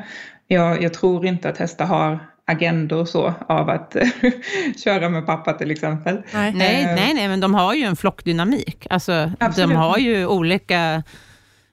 Jag, 0.47 0.83
jag 0.83 0.93
tror 0.93 1.25
inte 1.25 1.49
att 1.49 1.57
hästar 1.57 1.85
har 1.85 2.19
agendor 2.45 3.05
så 3.05 3.33
av 3.47 3.69
att 3.69 3.95
köra 4.83 5.09
med 5.09 5.25
pappa 5.25 5.53
till 5.53 5.71
exempel. 5.71 6.21
Nej. 6.33 6.53
nej, 6.53 6.83
eh, 6.83 6.95
nej, 6.95 7.13
nej, 7.13 7.27
men 7.27 7.39
de 7.39 7.53
har 7.53 7.73
ju 7.73 7.83
en 7.83 7.95
flockdynamik. 7.95 8.87
Alltså, 8.89 9.31
de 9.55 9.71
har 9.71 9.97
ju 9.97 10.25
olika 10.27 11.03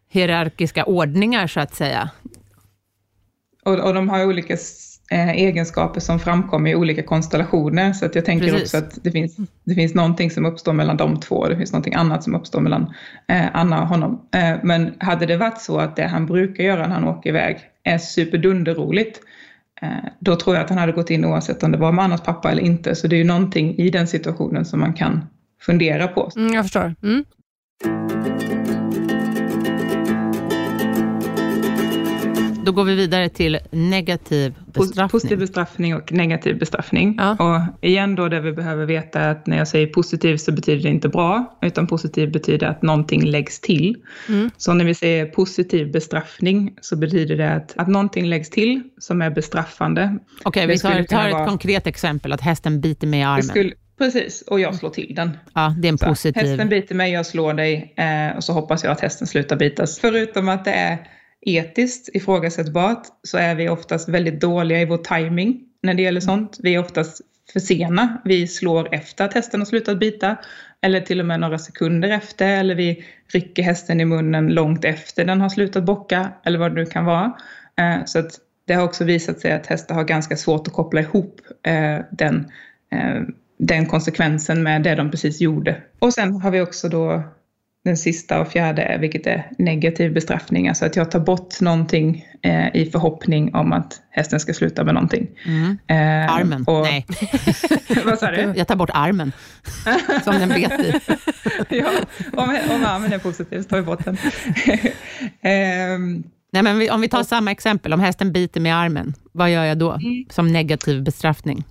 hierarkiska 0.09 0.85
ordningar 0.85 1.47
så 1.47 1.61
att 1.61 1.75
säga. 1.75 2.11
Och, 3.65 3.79
och 3.79 3.95
de 3.95 4.09
har 4.09 4.27
olika 4.27 4.57
eh, 5.11 5.31
egenskaper 5.31 6.01
som 6.01 6.21
framkommer 6.21 6.71
i 6.71 6.75
olika 6.75 7.03
konstellationer. 7.03 7.93
Så 7.93 8.07
att 8.07 8.15
jag 8.15 8.25
tänker 8.25 8.51
Precis. 8.51 8.63
också 8.63 8.77
att 8.77 9.05
det 9.05 9.11
finns, 9.11 9.37
det 9.65 9.75
finns 9.75 9.95
någonting 9.95 10.31
som 10.31 10.47
uppstår 10.47 10.73
mellan 10.73 10.97
de 10.97 11.21
två. 11.21 11.49
Det 11.49 11.57
finns 11.57 11.73
någonting 11.73 11.95
annat 11.95 12.25
som 12.25 12.35
uppstår 12.35 12.61
mellan 12.61 12.95
eh, 13.29 13.47
Anna 13.53 13.83
och 13.83 13.89
honom. 13.89 14.29
Eh, 14.35 14.57
men 14.63 14.95
hade 14.99 15.27
det 15.27 15.37
varit 15.37 15.61
så 15.61 15.79
att 15.79 15.97
det 15.97 16.07
han 16.07 16.27
brukar 16.27 16.65
göra 16.65 16.87
när 16.87 16.95
han 16.95 17.09
åker 17.09 17.31
iväg 17.31 17.59
är 17.83 17.99
superdunderroligt 17.99 19.21
Eh, 19.83 19.89
då 20.19 20.37
tror 20.37 20.57
jag 20.57 20.65
att 20.65 20.71
han 20.71 20.79
hade 20.79 20.93
gått 20.93 21.11
in 21.11 21.25
oavsett 21.25 21.63
om 21.63 21.73
det 21.73 21.79
var 21.79 21.93
med 21.93 22.05
Annas 22.05 22.21
pappa 22.21 22.51
eller 22.51 22.63
inte. 22.63 22.95
Så 22.95 23.07
det 23.07 23.17
är 23.17 23.19
ju 23.19 23.25
någonting 23.25 23.75
i 23.79 23.91
den 23.91 24.07
situationen 24.07 24.65
som 24.65 24.81
man 24.81 24.95
kan 24.95 25.25
fundera 25.61 26.09
på. 26.09 26.31
Mm, 26.37 26.53
jag 26.53 26.65
förstår. 26.65 26.95
Mm. 27.03 27.25
Då 32.65 32.73
går 32.73 32.85
vi 32.85 32.95
vidare 32.95 33.29
till 33.29 33.59
negativ 33.71 34.55
bestraffning. 34.67 35.09
Positiv 35.09 35.39
bestraffning 35.39 35.95
och 35.95 36.13
negativ 36.13 36.59
bestraffning. 36.59 37.17
Ja. 37.19 37.37
Och 37.39 37.85
igen 37.85 38.15
då 38.15 38.29
det 38.29 38.41
vi 38.41 38.53
behöver 38.53 38.87
veta 38.87 39.21
är 39.21 39.31
att 39.31 39.47
när 39.47 39.59
jag 39.59 39.69
säger 39.69 39.87
positiv 39.87 40.37
så 40.37 40.53
betyder 40.53 40.83
det 40.83 40.89
inte 40.89 41.09
bra, 41.09 41.59
utan 41.63 41.87
positiv 41.87 42.33
betyder 42.33 42.67
att 42.67 42.83
någonting 42.83 43.25
läggs 43.25 43.61
till. 43.61 43.97
Mm. 44.29 44.51
Så 44.57 44.75
när 44.75 44.85
vi 44.85 44.95
säger 44.95 45.27
positiv 45.27 45.93
bestraffning 45.93 46.75
så 46.81 46.97
betyder 46.97 47.37
det 47.37 47.53
att, 47.53 47.75
att 47.77 47.89
någonting 47.89 48.27
läggs 48.27 48.51
till 48.51 48.83
som 48.99 49.23
är 49.23 49.31
bestraffande. 49.31 50.19
Okej, 50.43 50.65
okay, 50.65 50.67
vi 50.67 50.79
tar, 50.79 51.03
tar 51.05 51.27
ett 51.27 51.33
vara, 51.33 51.47
konkret 51.47 51.87
exempel, 51.87 52.33
att 52.33 52.41
hästen 52.41 52.81
biter 52.81 53.07
mig 53.07 53.21
i 53.21 53.23
armen. 53.23 53.43
Skulle, 53.43 53.73
precis, 53.99 54.43
och 54.43 54.61
jag 54.61 54.75
slår 54.75 54.91
till 54.91 55.15
den. 55.15 55.31
Ja, 55.55 55.75
det 55.79 55.89
är 55.89 55.93
en 55.93 55.99
så, 55.99 56.07
positiv... 56.07 56.43
Hästen 56.43 56.69
biter 56.69 56.95
mig, 56.95 57.13
jag 57.13 57.27
slår 57.27 57.55
dig 57.55 57.95
eh, 57.97 58.37
och 58.37 58.45
så 58.45 58.53
hoppas 58.53 58.85
jag 58.85 58.93
att 58.93 59.01
hästen 59.01 59.27
slutar 59.27 59.57
bitas. 59.57 59.99
Förutom 59.99 60.49
att 60.49 60.65
det 60.65 60.73
är 60.73 60.99
etiskt 61.41 62.09
ifrågasättbart 62.17 63.07
så 63.23 63.39
är 63.39 63.55
vi 63.55 63.69
oftast 63.69 64.09
väldigt 64.09 64.41
dåliga 64.41 64.81
i 64.81 64.85
vår 64.85 64.97
timing 64.97 65.61
när 65.83 65.95
det 65.95 66.03
gäller 66.03 66.21
sånt. 66.21 66.59
Vi 66.63 66.75
är 66.75 66.79
oftast 66.79 67.21
för 67.53 67.61
sena. 67.61 68.23
Vi 68.25 68.47
slår 68.47 68.95
efter 68.95 69.25
att 69.25 69.35
hästen 69.35 69.61
har 69.61 69.65
slutat 69.65 69.99
bita 69.99 70.37
eller 70.81 71.01
till 71.01 71.21
och 71.21 71.27
med 71.27 71.41
några 71.41 71.59
sekunder 71.59 72.09
efter 72.09 72.49
eller 72.49 72.75
vi 72.75 73.05
rycker 73.33 73.63
hästen 73.63 74.01
i 74.01 74.05
munnen 74.05 74.49
långt 74.49 74.85
efter 74.85 75.25
den 75.25 75.41
har 75.41 75.49
slutat 75.49 75.85
bocka 75.85 76.33
eller 76.45 76.59
vad 76.59 76.71
det 76.71 76.75
nu 76.75 76.87
kan 76.87 77.05
vara. 77.05 77.33
Eh, 77.77 78.05
så 78.05 78.19
att 78.19 78.31
det 78.67 78.75
har 78.75 78.85
också 78.85 79.05
visat 79.05 79.41
sig 79.41 79.53
att 79.53 79.67
hästar 79.67 79.95
har 79.95 80.05
ganska 80.05 80.37
svårt 80.37 80.67
att 80.69 80.75
koppla 80.75 81.01
ihop 81.01 81.41
eh, 81.63 81.99
den, 82.11 82.51
eh, 82.93 83.23
den 83.59 83.87
konsekvensen 83.87 84.63
med 84.63 84.83
det 84.83 84.95
de 84.95 85.11
precis 85.11 85.41
gjorde. 85.41 85.83
Och 85.99 86.15
sen 86.15 86.33
har 86.33 86.51
vi 86.51 86.61
också 86.61 86.89
då 86.89 87.23
den 87.85 87.97
sista 87.97 88.41
och 88.41 88.49
fjärde, 88.49 88.99
vilket 89.01 89.27
är 89.27 89.51
negativ 89.59 90.15
bestraffning. 90.15 90.69
Alltså 90.69 90.85
att 90.87 90.97
jag 90.97 91.11
tar 91.11 91.21
bort 91.21 91.61
någonting 91.61 92.25
eh, 92.43 92.77
i 92.77 92.91
förhoppning 92.93 93.55
om 93.55 93.73
att 93.73 94.03
hästen 94.11 94.41
ska 94.41 94.55
sluta 94.55 94.85
med 94.85 94.95
någonting. 94.95 95.29
Mm. 95.47 95.79
Eh, 95.87 96.35
armen, 96.35 96.65
och, 96.67 96.83
nej. 96.83 97.07
vad 98.05 98.19
sa 98.19 98.31
du? 98.31 98.53
Jag 98.57 98.69
tar 98.69 98.77
bort 98.77 98.91
armen, 98.95 99.33
som 100.25 100.35
den 100.35 100.49
bet 100.49 100.81
i. 100.81 101.01
ja, 101.79 101.91
om, 102.33 102.59
om 102.71 102.85
armen 102.85 103.13
är 103.13 103.19
positiv 103.19 103.63
så 103.63 103.69
tar 103.69 103.77
vi 103.77 103.83
bort 103.83 104.05
den. 104.05 104.17
eh, 105.41 106.23
nej, 106.53 106.63
men 106.63 106.91
om 106.91 107.01
vi 107.01 107.09
tar 107.09 107.21
och, 107.21 107.27
samma 107.27 107.51
exempel, 107.51 107.93
om 107.93 108.01
hästen 108.01 108.33
biter 108.33 108.67
i 108.67 108.71
armen, 108.71 109.15
vad 109.33 109.51
gör 109.51 109.65
jag 109.65 109.79
då 109.79 109.93
mm. 109.93 110.25
som 110.31 110.53
negativ 110.53 111.03
bestraffning? 111.03 111.65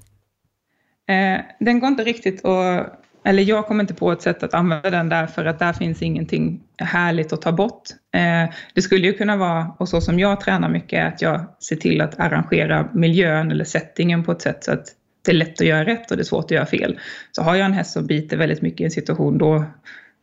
Eh, 1.10 1.42
den 1.60 1.80
går 1.80 1.88
inte 1.88 2.04
riktigt 2.04 2.46
att 2.46 3.00
eller 3.26 3.44
jag 3.44 3.68
kommer 3.68 3.84
inte 3.84 3.94
på 3.94 4.12
ett 4.12 4.22
sätt 4.22 4.44
att 4.44 4.54
använda 4.54 4.90
den 4.90 5.10
där 5.10 5.28
för 5.28 5.46
att 5.46 5.60
där 5.60 5.74
finns 5.74 6.02
ingenting 6.02 6.62
härligt 6.78 7.34
att 7.34 7.42
ta 7.42 7.52
bort. 7.52 7.84
Eh, 8.14 8.54
det 8.74 8.82
skulle 8.82 9.08
ju 9.08 9.14
kunna 9.14 9.38
vara, 9.38 9.76
och 9.80 9.90
så 9.90 10.02
som 10.02 10.20
jag 10.20 10.42
tränar 10.42 10.70
mycket, 10.70 11.14
att 11.14 11.22
jag 11.22 11.46
ser 11.60 11.76
till 11.76 12.02
att 12.02 12.20
arrangera 12.20 12.90
miljön 12.94 13.52
eller 13.52 13.66
settingen 13.66 14.24
på 14.24 14.32
ett 14.32 14.42
sätt 14.42 14.64
så 14.64 14.72
att 14.72 14.86
det 15.26 15.32
är 15.32 15.36
lätt 15.36 15.62
att 15.62 15.68
göra 15.68 15.86
rätt 15.86 16.12
och 16.12 16.18
det 16.18 16.22
är 16.22 16.26
svårt 16.26 16.46
att 16.46 16.52
göra 16.52 16.66
fel. 16.66 17.00
Så 17.32 17.44
har 17.44 17.56
jag 17.56 17.66
en 17.66 17.74
häst 17.74 17.92
som 17.92 18.08
biter 18.08 18.38
väldigt 18.38 18.62
mycket 18.62 18.82
i 18.82 18.84
en 18.84 18.92
situation 18.92 19.38
då, 19.38 19.66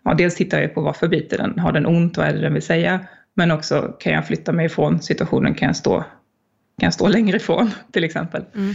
ja, 0.05 0.15
dels 0.15 0.35
tittar 0.35 0.61
jag 0.61 0.75
på 0.75 0.81
varför 0.81 1.09
biter 1.09 1.39
den, 1.39 1.59
har 1.59 1.73
den 1.73 1.87
ont, 1.87 2.17
vad 2.17 2.27
är 2.27 2.33
det 2.33 2.41
den 2.41 2.53
vill 2.53 2.63
säga? 2.63 3.01
Men 3.35 3.51
också 3.51 3.97
kan 4.01 4.13
jag 4.13 4.27
flytta 4.27 4.53
mig 4.53 4.67
ifrån 4.67 5.03
situationen, 5.03 5.55
kan 5.55 5.67
jag 5.67 5.77
stå, 5.77 5.99
kan 6.01 6.87
jag 6.87 6.95
stå 6.95 7.09
längre 7.09 7.37
ifrån 7.37 7.71
till 7.93 8.05
exempel. 8.05 8.45
Mm. 8.55 8.75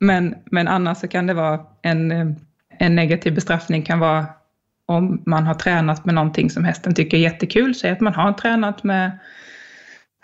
Men, 0.00 0.34
men 0.44 0.68
annars 0.68 0.98
så 0.98 1.08
kan 1.08 1.26
det 1.26 1.34
vara 1.34 1.60
en 1.82 2.12
eh, 2.12 2.26
en 2.78 2.94
negativ 2.94 3.34
bestraffning 3.34 3.82
kan 3.82 3.98
vara 3.98 4.26
om 4.86 5.22
man 5.26 5.46
har 5.46 5.54
tränat 5.54 6.04
med 6.04 6.14
någonting 6.14 6.50
som 6.50 6.64
hästen 6.64 6.94
tycker 6.94 7.16
är 7.16 7.20
jättekul. 7.20 7.74
Säg 7.74 7.90
att 7.90 8.00
man 8.00 8.14
har 8.14 8.32
tränat 8.32 8.84
med 8.84 9.18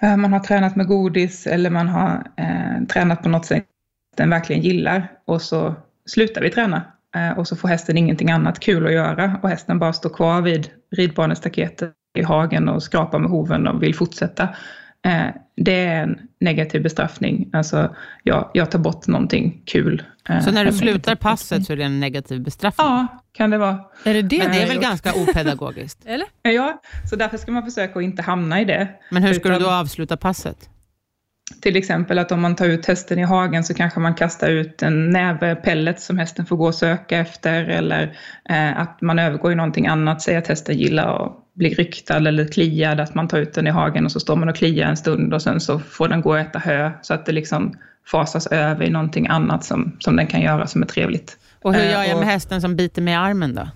eh, 0.02 0.16
man 0.16 0.32
har 0.32 0.40
tränat 0.40 0.76
med 0.76 0.86
godis 0.86 1.46
eller 1.46 1.70
man 1.70 1.88
har 1.88 2.26
eh, 2.36 2.86
tränat 2.88 3.22
på 3.22 3.28
något 3.28 3.46
sätt 3.46 3.64
den 4.16 4.30
verkligen 4.30 4.62
gillar 4.62 5.12
och 5.24 5.42
så 5.42 5.74
slutar 6.06 6.42
vi 6.42 6.50
träna 6.50 6.82
eh, 7.16 7.38
och 7.38 7.48
så 7.48 7.56
får 7.56 7.68
hästen 7.68 7.98
ingenting 7.98 8.30
annat 8.30 8.60
kul 8.60 8.86
att 8.86 8.92
göra 8.92 9.38
och 9.42 9.48
hästen 9.48 9.78
bara 9.78 9.92
står 9.92 10.10
kvar 10.10 10.40
vid 10.42 10.68
ridbanestaketet 10.96 11.92
i 12.14 12.22
hagen 12.22 12.68
och 12.68 12.82
skrapar 12.82 13.18
med 13.18 13.30
hoven 13.30 13.68
och 13.68 13.82
vill 13.82 13.94
fortsätta. 13.94 14.48
Eh, 15.06 15.26
det 15.56 15.84
är 15.84 16.02
en 16.02 16.18
negativ 16.40 16.82
bestraffning. 16.82 17.50
Alltså, 17.52 17.94
jag, 18.22 18.50
jag 18.54 18.70
tar 18.70 18.78
bort 18.78 19.06
någonting 19.06 19.62
kul. 19.64 20.02
Eh, 20.28 20.40
så 20.40 20.50
när 20.50 20.64
du 20.64 20.72
slutar 20.72 21.14
passet 21.14 21.66
så 21.66 21.72
är 21.72 21.76
det 21.76 21.84
en 21.84 22.00
negativ 22.00 22.42
bestraffning? 22.42 22.86
Ja, 22.86 23.06
kan 23.32 23.50
det 23.50 23.58
vara. 23.58 23.80
Är 24.04 24.14
det 24.14 24.22
det? 24.22 24.38
Men 24.38 24.50
det 24.50 24.62
är 24.62 24.68
väl 24.68 24.80
ganska 24.80 25.14
opedagogiskt? 25.14 25.98
Eller? 26.04 26.26
Ja, 26.42 26.82
så 27.10 27.16
därför 27.16 27.38
ska 27.38 27.52
man 27.52 27.64
försöka 27.64 27.98
att 27.98 28.02
inte 28.04 28.22
hamna 28.22 28.60
i 28.60 28.64
det. 28.64 28.88
Men 29.10 29.22
hur 29.22 29.34
ska 29.34 29.48
Utan, 29.48 29.58
du 29.60 29.64
då 29.64 29.70
avsluta 29.70 30.16
passet? 30.16 30.70
Till 31.60 31.76
exempel 31.76 32.18
att 32.18 32.32
om 32.32 32.40
man 32.40 32.56
tar 32.56 32.66
ut 32.66 32.86
hästen 32.86 33.18
i 33.18 33.22
hagen 33.22 33.64
så 33.64 33.74
kanske 33.74 34.00
man 34.00 34.14
kastar 34.14 34.50
ut 34.50 34.82
en 34.82 35.10
näve 35.10 35.54
pellet 35.54 36.00
som 36.00 36.18
hästen 36.18 36.46
får 36.46 36.56
gå 36.56 36.66
och 36.66 36.74
söka 36.74 37.18
efter 37.18 37.64
eller 37.64 38.16
eh, 38.48 38.80
att 38.80 39.00
man 39.00 39.18
övergår 39.18 39.52
i 39.52 39.54
någonting 39.54 39.86
annat. 39.86 40.22
Säg 40.22 40.36
att 40.36 40.48
hästen 40.48 40.78
gillar 40.78 41.26
att 41.26 41.32
bli 41.54 41.74
ryktad 41.74 42.16
eller 42.16 42.46
kliad, 42.46 43.00
att 43.00 43.14
man 43.14 43.28
tar 43.28 43.38
ut 43.38 43.54
den 43.54 43.66
i 43.66 43.70
hagen 43.70 44.04
och 44.04 44.12
så 44.12 44.20
står 44.20 44.36
man 44.36 44.48
och 44.48 44.56
kliar 44.56 44.88
en 44.88 44.96
stund 44.96 45.34
och 45.34 45.42
sen 45.42 45.60
så 45.60 45.78
får 45.78 46.08
den 46.08 46.20
gå 46.20 46.30
och 46.30 46.38
äta 46.38 46.58
hö 46.58 46.90
så 47.02 47.14
att 47.14 47.26
det 47.26 47.32
liksom 47.32 47.74
fasas 48.06 48.46
över 48.46 48.84
i 48.84 48.90
någonting 48.90 49.26
annat 49.26 49.64
som, 49.64 49.96
som 50.00 50.16
den 50.16 50.26
kan 50.26 50.40
göra 50.40 50.66
som 50.66 50.82
är 50.82 50.86
trevligt. 50.86 51.38
Och 51.62 51.74
hur 51.74 51.82
gör 51.82 52.02
jag 52.02 52.10
eh, 52.10 52.18
med 52.18 52.28
hästen 52.28 52.60
som 52.60 52.76
biter 52.76 53.02
mig 53.02 53.14
i 53.14 53.16
armen 53.16 53.54
då? 53.54 53.68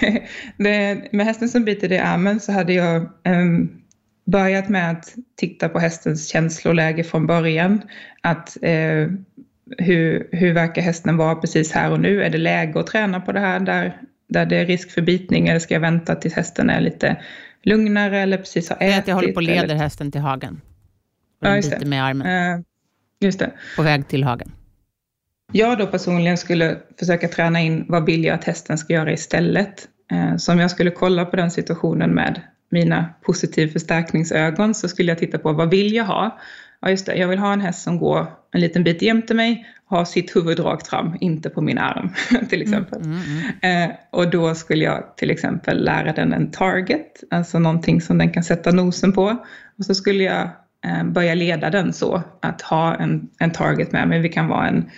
det, 0.56 1.08
med 1.12 1.26
hästen 1.26 1.48
som 1.48 1.64
biter 1.64 1.88
dig 1.88 1.98
i 1.98 2.00
armen 2.00 2.40
så 2.40 2.52
hade 2.52 2.72
jag 2.72 3.08
um, 3.28 3.78
börjat 4.30 4.68
med 4.68 4.90
att 4.90 5.14
titta 5.36 5.68
på 5.68 5.78
hästens 5.78 6.28
känsloläge 6.28 7.04
från 7.04 7.26
början. 7.26 7.82
Att 8.20 8.56
uh, 8.62 9.08
hur, 9.78 10.28
hur 10.32 10.52
verkar 10.52 10.82
hästen 10.82 11.16
vara 11.16 11.34
precis 11.34 11.72
här 11.72 11.90
och 11.90 12.00
nu? 12.00 12.22
Är 12.22 12.30
det 12.30 12.38
läge 12.38 12.80
att 12.80 12.86
träna 12.86 13.20
på 13.20 13.32
det 13.32 13.40
här 13.40 13.60
där 13.60 14.00
där 14.28 14.46
det 14.46 14.56
är 14.56 14.66
risk 14.66 14.90
för 14.90 15.02
bitning 15.02 15.48
eller 15.48 15.60
ska 15.60 15.74
jag 15.74 15.80
vänta 15.80 16.14
tills 16.14 16.34
hästen 16.34 16.70
är 16.70 16.80
lite 16.80 17.16
lugnare 17.62 18.20
eller 18.20 18.36
precis 18.36 18.68
har 18.68 18.76
ätit? 18.76 18.98
Att 18.98 19.08
jag 19.08 19.14
håller 19.14 19.32
på 19.32 19.36
och 19.36 19.42
leder 19.42 19.64
eller... 19.64 19.74
hästen 19.74 20.12
till 20.12 20.20
hagen. 20.20 20.60
ja, 21.40 21.56
just 21.56 21.80
det. 21.80 21.86
med 21.86 22.04
armen. 22.04 22.56
Uh, 22.56 22.64
just 23.20 23.38
det. 23.38 23.50
På 23.76 23.82
väg 23.82 24.08
till 24.08 24.24
hagen. 24.24 24.52
Jag 25.52 25.78
då 25.78 25.86
personligen 25.86 26.36
skulle 26.36 26.78
försöka 26.98 27.28
träna 27.28 27.60
in 27.60 27.84
vad 27.88 28.06
vill 28.06 28.24
jag 28.24 28.34
att 28.34 28.44
hästen 28.44 28.78
ska 28.78 28.92
göra 28.92 29.12
istället. 29.12 29.88
Uh, 30.12 30.36
så 30.36 30.52
om 30.52 30.58
jag 30.58 30.70
skulle 30.70 30.90
kolla 30.90 31.24
på 31.24 31.36
den 31.36 31.50
situationen 31.50 32.10
med 32.10 32.40
mina 32.68 33.14
positiv 33.22 33.72
förstärkningsögon 33.72 34.74
så 34.74 34.88
skulle 34.88 35.10
jag 35.10 35.18
titta 35.18 35.38
på 35.38 35.52
vad 35.52 35.70
vill 35.70 35.94
jag 35.94 36.04
ha? 36.04 36.38
ja 36.80 36.90
just 36.90 37.06
det, 37.06 37.14
jag 37.14 37.28
vill 37.28 37.38
ha 37.38 37.52
en 37.52 37.60
häst 37.60 37.82
som 37.82 37.98
går 37.98 38.26
en 38.52 38.60
liten 38.60 38.84
bit 38.84 39.02
jämte 39.02 39.34
mig, 39.34 39.66
har 39.84 40.04
sitt 40.04 40.36
huvud 40.36 40.60
rakt 40.60 40.88
fram, 40.88 41.16
inte 41.20 41.50
på 41.50 41.60
min 41.60 41.78
arm 41.78 42.10
till 42.48 42.62
exempel. 42.62 43.02
Mm, 43.02 43.12
mm, 43.12 43.42
mm. 43.62 43.90
Eh, 43.90 43.96
och 44.10 44.30
då 44.30 44.54
skulle 44.54 44.84
jag 44.84 45.16
till 45.16 45.30
exempel 45.30 45.84
lära 45.84 46.12
den 46.12 46.32
en 46.32 46.50
target, 46.50 47.24
alltså 47.30 47.58
någonting 47.58 48.00
som 48.00 48.18
den 48.18 48.32
kan 48.32 48.44
sätta 48.44 48.70
nosen 48.70 49.12
på. 49.12 49.36
Och 49.78 49.84
så 49.84 49.94
skulle 49.94 50.24
jag 50.24 50.50
eh, 50.84 51.04
börja 51.04 51.34
leda 51.34 51.70
den 51.70 51.92
så, 51.92 52.22
att 52.42 52.62
ha 52.62 52.94
en, 52.94 53.28
en 53.38 53.52
target 53.52 53.92
med 53.92 54.08
mig. 54.08 54.22
Det 54.22 54.28
kan 54.28 54.48
vara 54.48 54.68
en, 54.68 54.90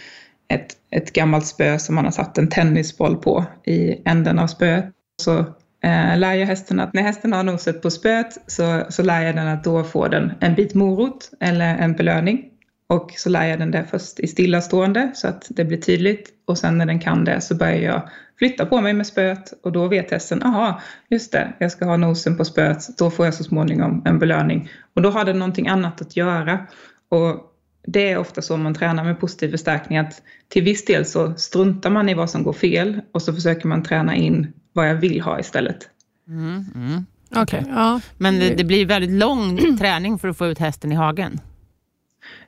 ett, 0.48 0.76
ett 0.90 1.12
gammalt 1.12 1.46
spö 1.46 1.78
som 1.78 1.94
man 1.94 2.04
har 2.04 2.12
satt 2.12 2.38
en 2.38 2.48
tennisboll 2.48 3.16
på 3.16 3.44
i 3.64 4.08
änden 4.08 4.38
av 4.38 4.46
spöet. 4.46 4.84
Så 5.22 5.44
Eh, 5.82 6.18
lär 6.18 6.34
jag 6.34 6.46
hästen 6.46 6.80
att 6.80 6.94
när 6.94 7.02
hästen 7.02 7.32
har 7.32 7.42
noset 7.42 7.82
på 7.82 7.90
spöet 7.90 8.38
så, 8.46 8.82
så 8.88 9.02
lär 9.02 9.22
jag 9.22 9.34
den 9.34 9.48
att 9.48 9.64
då 9.64 9.84
får 9.84 10.08
den 10.08 10.32
en 10.40 10.54
bit 10.54 10.74
morot 10.74 11.30
eller 11.40 11.78
en 11.78 11.92
belöning. 11.92 12.44
Och 12.88 13.12
så 13.16 13.28
lär 13.28 13.46
jag 13.46 13.58
den 13.58 13.70
det 13.70 13.84
först 13.90 14.20
i 14.20 14.26
stillastående 14.26 15.10
så 15.14 15.28
att 15.28 15.46
det 15.50 15.64
blir 15.64 15.78
tydligt 15.78 16.28
och 16.46 16.58
sen 16.58 16.78
när 16.78 16.86
den 16.86 17.00
kan 17.00 17.24
det 17.24 17.40
så 17.40 17.54
börjar 17.54 17.76
jag 17.76 18.02
flytta 18.38 18.66
på 18.66 18.80
mig 18.80 18.92
med 18.92 19.06
spöet 19.06 19.52
och 19.62 19.72
då 19.72 19.88
vet 19.88 20.10
hästen, 20.10 20.42
aha, 20.42 20.80
just 21.08 21.32
det, 21.32 21.52
jag 21.58 21.72
ska 21.72 21.84
ha 21.84 21.96
nosen 21.96 22.36
på 22.36 22.44
spöet, 22.44 22.98
då 22.98 23.10
får 23.10 23.26
jag 23.26 23.34
så 23.34 23.44
småningom 23.44 24.02
en 24.04 24.18
belöning. 24.18 24.70
Och 24.94 25.02
då 25.02 25.10
har 25.10 25.24
den 25.24 25.38
någonting 25.38 25.68
annat 25.68 26.00
att 26.00 26.16
göra. 26.16 26.66
Och 27.08 27.50
det 27.86 28.10
är 28.10 28.18
ofta 28.18 28.42
så 28.42 28.56
man 28.56 28.74
tränar 28.74 29.04
med 29.04 29.20
positiv 29.20 29.50
förstärkning 29.50 29.98
att 29.98 30.22
till 30.48 30.62
viss 30.62 30.84
del 30.84 31.04
så 31.04 31.34
struntar 31.34 31.90
man 31.90 32.08
i 32.08 32.14
vad 32.14 32.30
som 32.30 32.42
går 32.42 32.52
fel 32.52 33.00
och 33.12 33.22
så 33.22 33.32
försöker 33.32 33.68
man 33.68 33.82
träna 33.82 34.14
in 34.14 34.52
vad 34.72 34.88
jag 34.88 34.94
vill 34.94 35.20
ha 35.20 35.40
istället. 35.40 35.88
Mm, 36.28 36.64
mm. 36.74 37.06
Okej, 37.30 37.60
okay. 37.60 37.72
ja. 37.74 38.00
men 38.18 38.38
det, 38.38 38.54
det 38.54 38.64
blir 38.64 38.86
väldigt 38.86 39.10
lång 39.10 39.76
träning 39.78 40.18
för 40.18 40.28
att 40.28 40.36
få 40.36 40.46
ut 40.46 40.58
hästen 40.58 40.92
i 40.92 40.94
hagen. 40.94 41.40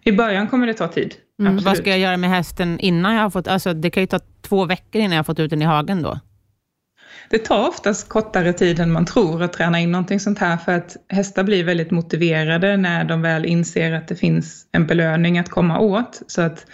I 0.04 0.12
början 0.12 0.48
kommer 0.48 0.66
det 0.66 0.74
ta 0.74 0.88
tid. 0.88 1.14
Mm. 1.40 1.64
Vad 1.64 1.76
ska 1.76 1.90
jag 1.90 1.98
göra 1.98 2.16
med 2.16 2.30
hästen 2.30 2.78
innan 2.78 3.14
jag 3.14 3.22
har 3.22 3.30
fått, 3.30 3.48
alltså 3.48 3.74
det 3.74 3.90
kan 3.90 4.02
ju 4.02 4.06
ta 4.06 4.20
två 4.42 4.64
veckor 4.64 5.00
innan 5.00 5.12
jag 5.12 5.18
har 5.18 5.24
fått 5.24 5.40
ut 5.40 5.50
den 5.50 5.62
i 5.62 5.64
hagen 5.64 6.02
då? 6.02 6.20
Det 7.30 7.38
tar 7.38 7.68
oftast 7.68 8.08
kortare 8.08 8.52
tid 8.52 8.80
än 8.80 8.92
man 8.92 9.04
tror 9.04 9.42
att 9.42 9.52
träna 9.52 9.80
in 9.80 9.92
någonting 9.92 10.20
sånt 10.20 10.38
här 10.38 10.56
för 10.56 10.72
att 10.72 10.96
hästar 11.08 11.44
blir 11.44 11.64
väldigt 11.64 11.90
motiverade 11.90 12.76
när 12.76 13.04
de 13.04 13.22
väl 13.22 13.44
inser 13.44 13.92
att 13.92 14.08
det 14.08 14.16
finns 14.16 14.66
en 14.72 14.86
belöning 14.86 15.38
att 15.38 15.48
komma 15.48 15.78
åt. 15.78 16.22
Så 16.26 16.42
att 16.42 16.66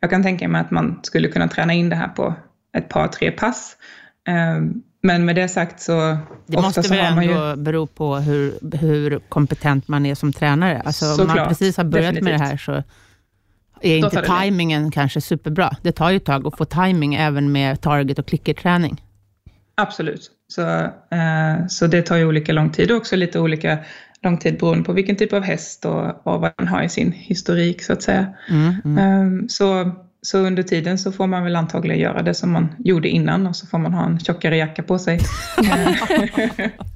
jag 0.00 0.10
kan 0.10 0.22
tänka 0.22 0.48
mig 0.48 0.60
att 0.60 0.70
man 0.70 1.00
skulle 1.02 1.28
kunna 1.28 1.48
träna 1.48 1.72
in 1.72 1.88
det 1.88 1.96
här 1.96 2.08
på 2.08 2.34
ett 2.76 2.88
par, 2.88 3.08
tre 3.08 3.30
pass. 3.30 3.76
Ehm, 4.26 4.82
men 5.02 5.24
med 5.24 5.36
det 5.36 5.48
sagt 5.48 5.80
så... 5.80 6.18
Det 6.46 6.60
måste 6.60 6.80
väl 6.80 6.98
ändå 6.98 7.22
ju... 7.22 7.56
bero 7.56 7.86
på 7.86 8.16
hur, 8.16 8.76
hur 8.76 9.18
kompetent 9.28 9.88
man 9.88 10.06
är 10.06 10.14
som 10.14 10.32
tränare. 10.32 10.82
Alltså, 10.84 11.22
om 11.22 11.26
man 11.26 11.48
precis 11.48 11.76
har 11.76 11.84
börjat 11.84 12.14
Definitivt. 12.14 12.24
med 12.24 12.40
det 12.40 12.44
här 12.44 12.56
så 12.56 12.82
är 13.80 13.96
inte 13.98 14.22
tajmingen 14.22 14.90
kanske 14.90 15.20
superbra. 15.20 15.76
Det 15.82 15.92
tar 15.92 16.10
ju 16.10 16.16
ett 16.16 16.24
tag 16.24 16.46
att 16.46 16.56
få 16.56 16.64
timing 16.64 17.14
även 17.14 17.52
med 17.52 17.80
target 17.80 18.18
och 18.18 18.26
klickerträning. 18.26 19.02
Absolut. 19.74 20.30
Så, 20.48 20.62
eh, 21.10 21.66
så 21.68 21.86
det 21.86 22.02
tar 22.02 22.16
ju 22.16 22.26
olika 22.26 22.52
lång 22.52 22.70
tid 22.70 22.90
och 22.90 22.96
också 22.96 23.16
lite 23.16 23.40
olika 23.40 23.78
lång 24.22 24.38
tid 24.38 24.58
beroende 24.58 24.84
på 24.84 24.92
vilken 24.92 25.16
typ 25.16 25.32
av 25.32 25.42
häst 25.42 25.84
och, 25.84 26.26
och 26.26 26.40
vad 26.40 26.52
man 26.58 26.68
har 26.68 26.82
i 26.82 26.88
sin 26.88 27.12
historik 27.12 27.82
så 27.82 27.92
att 27.92 28.02
säga. 28.02 28.34
Mm, 28.50 28.74
mm. 28.84 28.98
Eh, 28.98 29.46
så 29.48 29.92
så 30.22 30.38
under 30.38 30.62
tiden 30.62 30.98
så 30.98 31.12
får 31.12 31.26
man 31.26 31.44
väl 31.44 31.56
antagligen 31.56 32.00
göra 32.00 32.22
det 32.22 32.34
som 32.34 32.52
man 32.52 32.74
gjorde 32.78 33.08
innan 33.08 33.46
och 33.46 33.56
så 33.56 33.66
får 33.66 33.78
man 33.78 33.94
ha 33.94 34.06
en 34.06 34.20
tjockare 34.20 34.56
jacka 34.56 34.82
på 34.82 34.98
sig. 34.98 35.20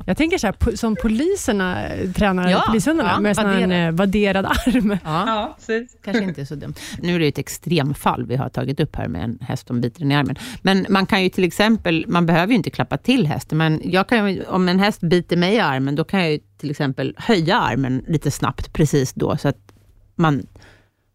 jag 0.07 0.17
tänker 0.17 0.39
så 0.39 0.47
här, 0.47 0.77
som 0.77 0.97
poliserna 0.97 1.89
tränar 2.15 2.51
ja, 2.51 2.65
polishundarna 2.67 3.11
ja, 3.11 3.21
med 3.21 3.37
vadderad. 3.37 3.73
en 3.73 3.97
vadderad 3.97 4.47
arm. 4.47 4.99
Ja, 5.05 5.57
ja 5.69 5.87
kanske 6.05 6.25
inte 6.25 6.47
så 6.47 6.55
dumt. 6.55 6.75
Nu 7.03 7.15
är 7.15 7.19
det 7.19 7.27
ett 7.27 7.39
extremfall 7.39 8.27
vi 8.27 8.37
har 8.37 8.49
tagit 8.49 8.81
upp 8.81 8.97
här 8.97 9.09
med 9.09 9.25
en 9.25 9.39
häst 9.41 9.67
som 9.67 9.81
biter 9.81 10.01
den 10.01 10.13
i 10.13 10.17
armen. 10.17 10.37
Men 10.63 10.87
man 10.89 11.07
kan 11.07 11.23
ju 11.23 11.29
till 11.29 11.45
exempel, 11.45 12.05
man 12.09 12.27
behöver 12.27 12.49
ju 12.49 12.57
inte 12.57 12.71
klappa 12.71 12.97
till 12.97 13.27
hästen, 13.27 13.59
men 13.59 13.81
jag 13.85 14.09
kan, 14.09 14.43
om 14.47 14.69
en 14.69 14.79
häst 14.79 15.01
biter 15.01 15.37
mig 15.37 15.55
i 15.55 15.61
armen, 15.61 15.97
då 15.97 16.05
kan 16.05 16.21
jag 16.21 16.33
ju 16.33 16.39
till 16.59 16.71
exempel 16.71 17.15
höja 17.19 17.59
armen 17.61 18.05
lite 18.09 18.31
snabbt 18.31 18.73
precis 18.73 19.13
då, 19.13 19.37
så 19.37 19.49
att 19.49 19.73
man 20.15 20.47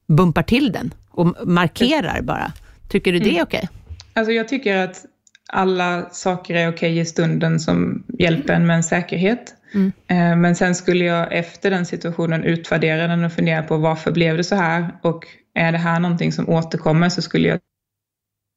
bumpar 0.08 0.44
till 0.44 0.72
den 0.72 0.94
och 1.16 1.48
markerar 1.48 2.22
bara. 2.22 2.54
Tycker 2.88 3.14
du 3.14 3.20
det 3.20 3.30
är 3.30 3.32
mm. 3.32 3.44
okej? 3.44 3.58
Okay? 3.58 3.70
Alltså 4.14 4.32
jag 4.32 4.48
tycker 4.48 4.78
att 4.78 5.06
alla 5.50 6.10
saker 6.12 6.56
är 6.56 6.70
okej 6.70 7.00
i 7.00 7.06
stunden 7.06 7.60
som 7.60 8.04
hjälper 8.20 8.54
en 8.54 8.68
med 8.68 8.76
en 8.76 8.84
säkerhet. 8.84 9.56
Mm. 9.74 9.92
Eh, 10.08 10.38
men 10.38 10.56
sen 10.56 10.76
skulle 10.76 11.06
jag 11.06 11.34
efter 11.34 11.72
den 11.72 11.86
situationen 11.86 12.44
utvärdera 12.44 13.08
den 13.08 13.24
och 13.24 13.34
fundera 13.34 13.64
på 13.64 13.78
varför 13.78 14.12
blev 14.12 14.38
det 14.38 14.44
så 14.44 14.56
här? 14.56 14.96
Och 15.02 15.28
är 15.54 15.72
det 15.72 15.78
här 15.78 16.00
någonting 16.00 16.32
som 16.32 16.50
återkommer 16.50 17.10
så 17.10 17.22
skulle 17.22 17.48
jag, 17.48 17.60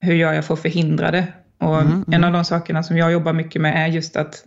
hur 0.00 0.14
gör 0.14 0.32
jag 0.32 0.44
för 0.44 0.54
att 0.54 0.62
förhindra 0.62 1.10
det? 1.10 1.26
Och 1.58 1.80
mm, 1.80 2.04
en 2.12 2.24
av 2.24 2.32
de 2.32 2.44
sakerna 2.44 2.82
som 2.82 2.96
jag 2.96 3.12
jobbar 3.12 3.32
mycket 3.32 3.62
med 3.62 3.84
är 3.84 3.86
just 3.86 4.16
att 4.16 4.44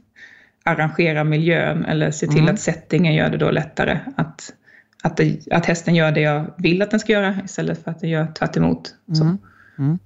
arrangera 0.64 1.24
miljön 1.24 1.86
eller 1.86 2.12
se 2.12 2.28
till 2.28 2.40
mm. 2.40 2.54
att 2.54 2.60
settingen 2.60 3.14
gör 3.14 3.30
det 3.30 3.38
då 3.38 3.52
lättare 3.52 4.00
att 4.18 4.54
att, 5.02 5.18
det, 5.18 5.40
att 5.52 5.66
hästen 5.66 5.96
gör 5.96 6.12
det 6.12 6.22
jag 6.22 6.46
vill 6.58 6.82
att 6.82 6.92
den 6.92 7.00
ska 7.00 7.12
göra 7.12 7.36
istället 7.46 7.84
för 7.84 7.92
att 7.92 8.00
den 8.00 8.10
gör 8.10 8.28
tvärt 8.28 8.58
emot. 8.58 8.96
Mm. 9.22 9.38
Mm. 9.78 10.00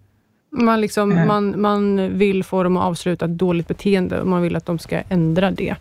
Man, 0.51 0.81
liksom, 0.81 1.11
äh. 1.11 1.25
man, 1.25 1.61
man 1.61 2.13
vill 2.17 2.43
få 2.43 2.63
dem 2.63 2.77
att 2.77 2.83
avsluta 2.83 3.25
ett 3.25 3.37
dåligt 3.37 3.67
beteende 3.67 4.21
och 4.21 4.27
man 4.27 4.41
vill 4.41 4.55
att 4.55 4.65
de 4.65 4.79
ska 4.79 5.01
ändra 5.09 5.51
det. 5.51 5.75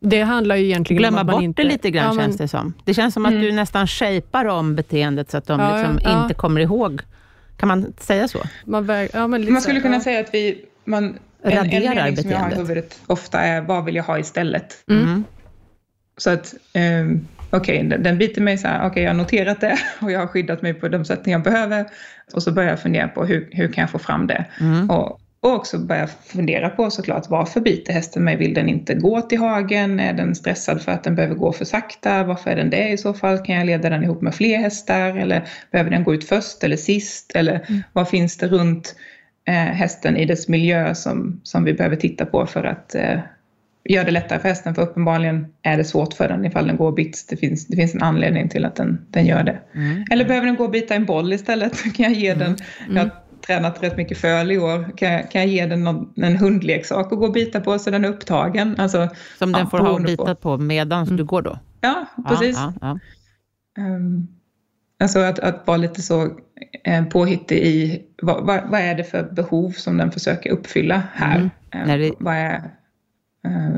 Det 0.00 0.20
handlar 0.22 0.56
ju 0.56 0.64
egentligen 0.64 0.98
Glömma 0.98 1.20
om 1.20 1.28
att 1.28 1.34
man 1.34 1.42
inte... 1.42 1.62
Glömma 1.62 1.70
bort 1.70 1.80
det 1.80 1.86
lite 1.86 1.90
grann 1.90 2.06
ja, 2.06 2.12
men... 2.12 2.24
känns 2.24 2.36
det 2.36 2.48
som. 2.48 2.74
Det 2.84 2.94
känns 2.94 3.14
som 3.14 3.26
att 3.26 3.32
mm. 3.32 3.42
du 3.42 3.52
nästan 3.52 3.86
shapar 3.86 4.44
om 4.44 4.76
beteendet 4.76 5.30
så 5.30 5.36
att 5.36 5.46
de 5.46 5.60
ja, 5.60 5.76
liksom 5.76 6.00
ja. 6.02 6.22
inte 6.22 6.34
kommer 6.34 6.60
ihåg. 6.60 7.02
Kan 7.56 7.68
man 7.68 7.92
säga 7.98 8.28
så? 8.28 8.38
Man, 8.64 8.86
väg... 8.86 9.10
man 9.14 9.60
skulle 9.60 9.80
kunna 9.80 10.00
säga 10.00 10.20
att 10.20 10.34
vi... 10.34 10.64
Man, 10.84 11.18
Raderar 11.42 11.64
en, 11.64 11.72
en 11.72 11.82
mening 11.82 12.14
beteendet. 12.14 12.22
som 12.22 12.30
jag 12.30 12.38
har 12.38 12.50
i 12.50 12.54
huvudet 12.54 13.00
ofta 13.06 13.40
är, 13.40 13.60
vad 13.60 13.84
vill 13.84 13.94
jag 13.94 14.04
ha 14.04 14.18
istället? 14.18 14.84
Mm. 14.90 15.24
Så 16.16 16.30
att 16.30 16.54
um, 17.02 17.26
okej, 17.50 17.86
okay, 17.86 17.98
den 17.98 18.18
biter 18.18 18.40
mig 18.40 18.58
så 18.58 18.68
här, 18.68 18.78
okej 18.78 18.90
okay, 18.90 19.02
jag 19.02 19.10
har 19.10 19.16
noterat 19.16 19.60
det 19.60 19.78
och 20.00 20.12
jag 20.12 20.20
har 20.20 20.26
skyddat 20.26 20.62
mig 20.62 20.74
på 20.74 20.88
de 20.88 21.04
sätt 21.04 21.20
jag 21.24 21.42
behöver. 21.42 21.86
Och 22.34 22.42
så 22.42 22.52
börjar 22.52 22.70
jag 22.70 22.80
fundera 22.80 23.08
på 23.08 23.24
hur, 23.24 23.48
hur 23.50 23.72
kan 23.72 23.82
jag 23.82 23.90
få 23.90 23.98
fram 23.98 24.26
det? 24.26 24.44
Mm. 24.60 24.90
Och, 24.90 25.20
och 25.42 25.54
också 25.54 25.78
börja 25.78 26.06
fundera 26.06 26.68
på 26.68 26.90
såklart 26.90 27.30
varför 27.30 27.60
biter 27.60 27.92
hästen 27.92 28.24
mig? 28.24 28.36
Vill 28.36 28.54
den 28.54 28.68
inte 28.68 28.94
gå 28.94 29.20
till 29.20 29.38
hagen? 29.38 30.00
Är 30.00 30.12
den 30.12 30.34
stressad 30.34 30.82
för 30.82 30.92
att 30.92 31.04
den 31.04 31.14
behöver 31.14 31.34
gå 31.34 31.52
för 31.52 31.64
sakta? 31.64 32.24
Varför 32.24 32.50
är 32.50 32.56
den 32.56 32.70
det 32.70 32.88
i 32.88 32.98
så 32.98 33.14
fall? 33.14 33.38
Kan 33.38 33.54
jag 33.54 33.66
leda 33.66 33.90
den 33.90 34.04
ihop 34.04 34.22
med 34.22 34.34
fler 34.34 34.58
hästar? 34.58 35.16
Eller 35.16 35.48
behöver 35.70 35.90
den 35.90 36.04
gå 36.04 36.14
ut 36.14 36.28
först 36.28 36.64
eller 36.64 36.76
sist? 36.76 37.32
Eller 37.34 37.64
mm. 37.68 37.82
vad 37.92 38.08
finns 38.08 38.36
det 38.36 38.48
runt 38.48 38.94
eh, 39.48 39.54
hästen 39.54 40.16
i 40.16 40.24
dess 40.24 40.48
miljö 40.48 40.94
som, 40.94 41.40
som 41.42 41.64
vi 41.64 41.72
behöver 41.72 41.96
titta 41.96 42.26
på 42.26 42.46
för 42.46 42.64
att 42.64 42.94
eh, 42.94 43.18
gör 43.84 44.04
det 44.04 44.10
lättare 44.10 44.38
för 44.38 44.48
hästen 44.48 44.74
för 44.74 44.82
uppenbarligen 44.82 45.46
är 45.62 45.76
det 45.76 45.84
svårt 45.84 46.14
för 46.14 46.28
den 46.28 46.44
ifall 46.44 46.66
den 46.66 46.76
går 46.76 46.92
bits. 46.92 47.26
Det 47.26 47.36
finns, 47.36 47.66
det 47.66 47.76
finns 47.76 47.94
en 47.94 48.02
anledning 48.02 48.48
till 48.48 48.64
att 48.64 48.76
den, 48.76 49.06
den 49.10 49.26
gör 49.26 49.42
det. 49.42 49.60
Mm. 49.74 50.04
Eller 50.10 50.24
behöver 50.24 50.46
den 50.46 50.56
gå 50.56 50.64
och 50.64 50.70
bita 50.70 50.94
en 50.94 51.06
boll 51.06 51.32
istället? 51.32 51.82
Kan 51.96 52.04
jag 52.04 52.12
ge 52.12 52.34
den, 52.34 52.56
mm. 52.86 52.96
jag 52.96 53.02
har 53.02 53.10
tränat 53.46 53.82
rätt 53.82 53.96
mycket 53.96 54.18
föl 54.18 54.52
i 54.52 54.58
år, 54.58 54.96
kan 54.96 55.12
jag, 55.12 55.30
kan 55.30 55.40
jag 55.40 55.50
ge 55.50 55.66
den 55.66 55.84
någon, 55.84 56.12
en 56.16 56.36
hundleksak 56.36 57.12
att 57.12 57.18
gå 57.18 57.26
och 57.26 57.32
bita 57.32 57.60
på 57.60 57.78
så 57.78 57.90
den 57.90 58.04
är 58.04 58.08
upptagen? 58.08 58.74
Alltså, 58.78 59.08
Som 59.38 59.52
den 59.52 59.70
får 59.70 59.78
ha 59.78 59.98
bitat 59.98 60.40
på, 60.40 60.56
på 60.56 60.58
medan 60.58 61.02
mm. 61.02 61.16
du 61.16 61.24
går 61.24 61.42
då? 61.42 61.58
Ja, 61.80 62.06
precis. 62.28 62.56
Ja, 62.56 62.72
ja. 62.80 62.98
Um, 63.78 64.28
alltså 65.00 65.18
att, 65.18 65.38
att 65.38 65.66
vara 65.66 65.76
lite 65.76 66.02
så 66.02 66.38
eh, 66.84 67.04
påhittig 67.04 67.58
i 67.58 68.02
vad, 68.22 68.46
vad, 68.46 68.70
vad, 68.70 68.80
är 68.80 68.94
det 68.94 69.04
för 69.04 69.22
behov 69.22 69.70
som 69.70 69.96
den 69.96 70.10
försöker 70.12 70.50
uppfylla 70.50 71.02
här? 71.12 71.50
Mm. 71.72 71.90
Um, 71.90 72.00
det... 72.00 72.12
Vad 72.18 72.34
är 72.34 72.70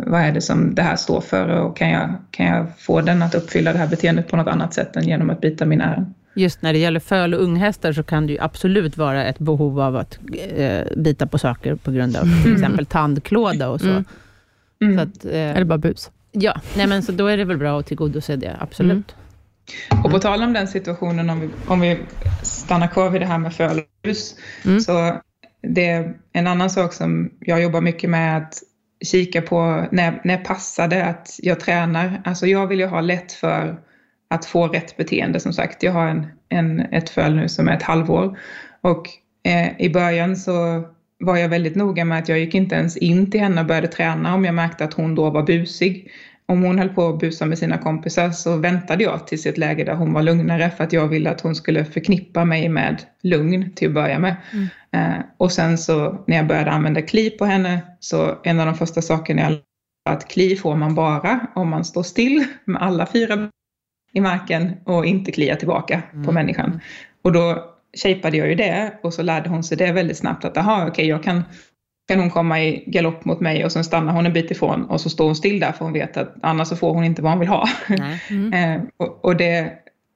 vad 0.07 0.21
är 0.21 0.33
det 0.33 0.41
som 0.41 0.75
det 0.75 0.83
här 0.83 0.97
står 0.97 1.21
för 1.21 1.49
och 1.49 1.77
kan 1.77 1.91
jag, 1.91 2.15
kan 2.31 2.47
jag 2.47 2.67
få 2.79 3.01
den 3.01 3.23
att 3.23 3.35
uppfylla 3.35 3.73
det 3.73 3.79
här 3.79 3.87
beteendet 3.87 4.29
på 4.29 4.37
något 4.37 4.47
annat 4.47 4.75
sätt 4.75 4.97
än 4.97 5.05
genom 5.05 5.31
att 5.31 5.41
bita 5.41 5.67
min 5.67 5.81
ären? 5.81 6.15
Just 6.35 6.63
när 6.63 6.73
det 6.73 6.79
gäller 6.79 7.01
föl 7.01 7.35
och 7.35 7.43
unghästar 7.43 7.93
så 7.93 8.03
kan 8.03 8.27
det 8.27 8.33
ju 8.33 8.39
absolut 8.41 8.97
vara 8.97 9.25
ett 9.25 9.39
behov 9.39 9.81
av 9.81 9.97
att 9.97 10.19
eh, 10.57 10.81
bita 10.97 11.27
på 11.27 11.39
saker 11.39 11.75
på 11.75 11.91
grund 11.91 12.17
av 12.17 12.23
till 12.23 12.33
mm. 12.33 12.55
exempel 12.55 12.87
tandklåda 12.87 13.69
och 13.69 13.81
så. 13.81 13.89
Mm. 13.89 14.05
Mm. 14.83 14.97
så 14.97 15.03
att, 15.03 15.25
eh, 15.25 15.33
Eller 15.57 15.65
bara 15.65 15.79
bus. 15.79 16.11
Ja, 16.33 16.61
nej 16.77 16.87
men 16.87 17.03
så 17.03 17.13
då 17.13 17.27
är 17.27 17.37
det 17.37 17.45
väl 17.45 17.59
bra 17.59 17.81
att 17.81 17.87
tillgodose 17.87 18.37
det, 18.37 18.57
absolut. 18.61 19.15
Mm. 19.91 20.05
Och 20.05 20.11
på 20.11 20.19
tal 20.19 20.43
om 20.43 20.53
den 20.53 20.69
situationen, 20.69 21.31
om 21.31 21.41
vi, 21.41 21.49
om 21.67 21.81
vi 21.81 21.99
stannar 22.43 22.87
kvar 22.87 23.11
vid 23.11 23.21
det 23.21 23.27
här 23.27 23.39
med 23.39 23.55
föl 23.55 23.79
och 23.79 23.85
bus, 24.03 24.35
mm. 24.65 24.81
så 24.81 25.21
det 25.63 25.91
är 25.91 26.15
en 26.33 26.47
annan 26.47 26.71
sak 26.71 26.93
som 26.93 27.31
jag 27.41 27.63
jobbar 27.63 27.81
mycket 27.81 28.11
med, 28.11 28.37
att 28.37 28.55
kika 29.03 29.43
på 29.43 29.87
när, 29.91 30.21
när 30.25 30.37
passar 30.37 30.89
det 30.89 31.05
att 31.05 31.39
jag 31.43 31.61
tränar. 31.61 32.23
Alltså 32.25 32.47
jag 32.47 32.67
vill 32.67 32.81
ju 32.81 32.87
ha 32.87 33.01
lätt 33.01 33.33
för 33.33 33.77
att 34.31 34.45
få 34.45 34.69
rätt 34.69 34.97
beteende 34.97 35.41
som 35.41 35.53
sagt. 35.53 35.83
Jag 35.83 35.93
har 35.93 36.09
en, 36.09 36.27
en, 36.49 36.81
ett 36.81 37.11
föl 37.11 37.37
nu 37.37 37.49
som 37.49 37.69
är 37.69 37.77
ett 37.77 37.83
halvår 37.83 38.39
och 38.81 39.09
eh, 39.45 39.81
i 39.81 39.91
början 39.91 40.37
så 40.37 40.85
var 41.19 41.37
jag 41.37 41.49
väldigt 41.49 41.75
noga 41.75 42.05
med 42.05 42.19
att 42.19 42.29
jag 42.29 42.39
gick 42.39 42.55
inte 42.55 42.75
ens 42.75 42.97
in 42.97 43.31
till 43.31 43.41
henne 43.41 43.61
och 43.61 43.67
började 43.67 43.89
träna 43.89 44.35
om 44.35 44.45
jag 44.45 44.55
märkte 44.55 44.85
att 44.85 44.95
hon 44.95 45.15
då 45.15 45.31
var 45.31 45.43
busig 45.43 46.11
om 46.47 46.63
hon 46.63 46.79
höll 46.79 46.89
på 46.89 47.09
att 47.09 47.19
busa 47.19 47.47
med 47.47 47.59
sina 47.59 47.79
kompisar 47.79 48.31
så 48.31 48.57
väntade 48.57 49.05
jag 49.05 49.27
tills 49.27 49.47
ett 49.47 49.59
läge 49.59 49.85
där 49.85 49.95
hon 49.95 50.13
var 50.13 50.23
lugnare 50.23 50.71
för 50.71 50.85
att 50.85 50.93
jag 50.93 51.09
ville 51.09 51.31
att 51.31 51.41
hon 51.41 51.55
skulle 51.55 51.85
förknippa 51.85 52.45
mig 52.45 52.69
med 52.69 53.03
lugn 53.23 53.73
till 53.75 53.89
att 53.89 53.95
börja 53.95 54.19
med. 54.19 54.37
Mm. 54.53 54.69
Eh, 54.93 55.25
och 55.37 55.53
sen 55.53 55.79
så 55.79 56.25
när 56.27 56.37
jag 56.37 56.47
började 56.47 56.71
använda 56.71 57.03
kli 57.03 57.31
på 57.31 57.45
henne 57.45 57.83
så 58.01 58.39
en 58.45 58.61
av 58.61 58.67
de 58.67 58.75
första 58.75 59.03
sakerna 59.03 59.43
jag 59.43 59.59
att 60.11 60.29
kli 60.29 60.57
får 60.57 60.77
man 60.77 60.95
bara 60.95 61.47
om 61.55 61.69
man 61.69 61.85
står 61.85 62.03
still 62.03 62.45
med 62.65 62.83
alla 62.83 63.07
fyra 63.07 63.49
i 64.13 64.21
marken 64.21 64.73
och 64.85 65.07
inte 65.07 65.33
klia 65.33 65.57
tillbaka 65.57 66.03
mm. 66.13 66.25
på 66.25 66.33
människan. 66.33 66.81
Och 67.23 67.33
då 67.33 67.73
shapeade 68.03 68.37
jag 68.37 68.49
ju 68.49 68.55
det 68.55 68.93
och 69.03 69.15
så 69.15 69.23
lärde 69.23 69.49
hon 69.49 69.65
sig 69.65 69.77
det 69.77 69.93
väldigt 69.93 70.17
snabbt 70.17 70.45
att 70.45 70.57
aha, 70.57 70.77
okej, 70.77 70.91
okay, 70.91 71.07
jag 71.07 71.23
kan, 71.23 71.43
kan 72.09 72.21
hon 72.21 72.31
komma 72.31 72.63
i 72.63 72.85
galopp 72.87 73.25
mot 73.25 73.41
mig 73.41 73.65
och 73.65 73.73
sen 73.73 73.85
stannar 73.85 74.13
hon 74.13 74.27
en 74.27 74.33
bit 74.33 74.51
ifrån 74.51 74.85
och 74.85 75.01
så 75.01 75.11
står 75.11 75.25
hon 75.25 75.37
still 75.37 75.61
där 75.61 75.73
för 75.73 75.85
hon 75.85 75.93
vet 75.93 76.17
att 76.17 76.35
annars 76.43 76.69
så 76.69 76.77
får 76.77 76.95
hon 76.95 77.05
inte 77.05 77.23
vad 77.23 77.33
hon 77.33 77.41
vill 77.41 77.49
ha. 77.49 77.69
Mm. 78.31 78.53
eh, 78.77 78.83
och, 78.97 79.25
och 79.25 79.37
det, 79.37 79.73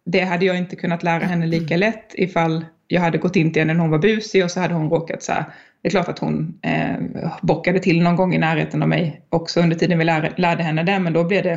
det 0.07 0.21
hade 0.21 0.45
jag 0.45 0.59
inte 0.59 0.77
kunnat 0.77 1.03
lära 1.03 1.25
henne 1.25 1.47
lika 1.47 1.75
mm. 1.75 1.81
lätt 1.81 2.15
ifall 2.15 2.65
jag 2.89 3.01
hade 3.01 3.19
gått 3.19 3.37
in 3.37 3.53
till 3.53 3.63
henne 3.63 3.75
när 3.75 3.81
hon 3.81 3.91
var 3.91 3.99
busig 3.99 4.45
och 4.45 4.51
så 4.51 4.61
hade 4.61 4.75
hon 4.75 4.91
råkat 4.91 5.23
så 5.23 5.33
här, 5.33 5.45
det 5.83 5.89
är 5.89 5.91
klart 5.91 6.09
att 6.09 6.19
hon 6.19 6.59
eh, 6.63 6.97
bockade 7.43 7.79
till 7.79 8.03
någon 8.03 8.17
gång 8.17 8.35
i 8.35 8.39
närheten 8.39 8.83
av 8.83 8.89
mig 8.89 9.21
också 9.29 9.61
under 9.61 9.77
tiden 9.77 9.99
vi 9.99 10.05
lär, 10.05 10.33
lärde 10.37 10.63
henne 10.63 10.83
det, 10.83 10.99
men 10.99 11.13
då 11.13 11.25
blev 11.25 11.43
det 11.43 11.53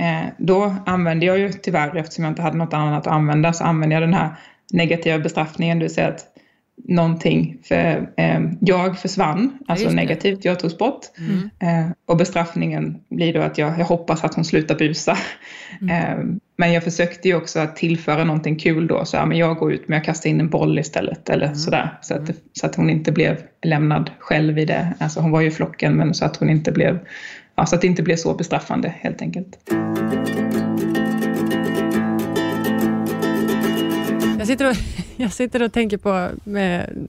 eh, 0.00 0.26
då 0.38 0.74
använde 0.86 1.26
jag 1.26 1.38
ju 1.38 1.52
tyvärr, 1.52 1.96
eftersom 1.96 2.24
jag 2.24 2.30
inte 2.30 2.42
hade 2.42 2.56
något 2.56 2.74
annat 2.74 3.06
att 3.06 3.12
använda, 3.12 3.52
så 3.52 3.64
använde 3.64 3.94
jag 3.94 4.02
den 4.02 4.14
här 4.14 4.28
negativa 4.72 5.18
bestraffningen, 5.18 5.78
det 5.78 5.84
vill 5.84 5.94
säga 5.94 6.08
att 6.08 6.26
någonting, 6.84 7.58
för 7.62 8.10
eh, 8.16 8.40
jag 8.60 8.98
försvann, 8.98 9.58
alltså 9.68 9.86
ja, 9.86 9.92
negativt, 9.92 10.44
jag 10.44 10.58
togs 10.58 10.78
bort. 10.78 11.00
Mm. 11.18 11.50
Eh, 11.58 11.90
och 12.06 12.16
bestraffningen 12.16 12.98
blir 13.08 13.34
då 13.34 13.40
att 13.40 13.58
jag, 13.58 13.78
jag 13.78 13.84
hoppas 13.84 14.24
att 14.24 14.34
hon 14.34 14.44
slutar 14.44 14.74
busa. 14.74 15.18
Mm. 15.80 15.90
Eh, 15.90 16.36
men 16.56 16.72
jag 16.72 16.84
försökte 16.84 17.28
ju 17.28 17.34
också 17.34 17.60
att 17.60 17.76
tillföra 17.76 18.24
någonting 18.24 18.56
kul 18.56 18.86
då, 18.86 19.04
så 19.04 19.16
ja, 19.16 19.26
men 19.26 19.38
jag 19.38 19.56
går 19.56 19.72
ut 19.72 19.88
men 19.88 19.96
jag 19.96 20.04
kastar 20.04 20.30
in 20.30 20.40
en 20.40 20.50
boll 20.50 20.78
istället 20.78 21.28
eller 21.28 21.46
mm. 21.46 21.56
sådär. 21.56 21.98
Så 22.02 22.14
att, 22.14 22.30
så 22.52 22.66
att 22.66 22.74
hon 22.74 22.90
inte 22.90 23.12
blev 23.12 23.36
lämnad 23.62 24.10
själv 24.18 24.58
i 24.58 24.64
det. 24.64 24.94
Alltså 24.98 25.20
hon 25.20 25.30
var 25.30 25.40
ju 25.40 25.48
i 25.48 25.50
flocken 25.50 25.96
men 25.96 26.14
så 26.14 26.24
att 26.24 26.36
hon 26.36 26.50
inte 26.50 26.72
blev, 26.72 26.98
ja, 27.56 27.66
så 27.66 27.74
att 27.74 27.80
det 27.80 27.86
inte 27.86 28.02
blev 28.02 28.16
så 28.16 28.34
bestraffande 28.34 28.94
helt 29.00 29.22
enkelt. 29.22 29.58
Jag 34.38 34.46
sitter 34.46 34.70
och, 34.70 34.76
jag 35.24 35.32
sitter 35.32 35.62
och 35.62 35.72
tänker 35.72 35.98
på 35.98 36.30
med 36.44 37.08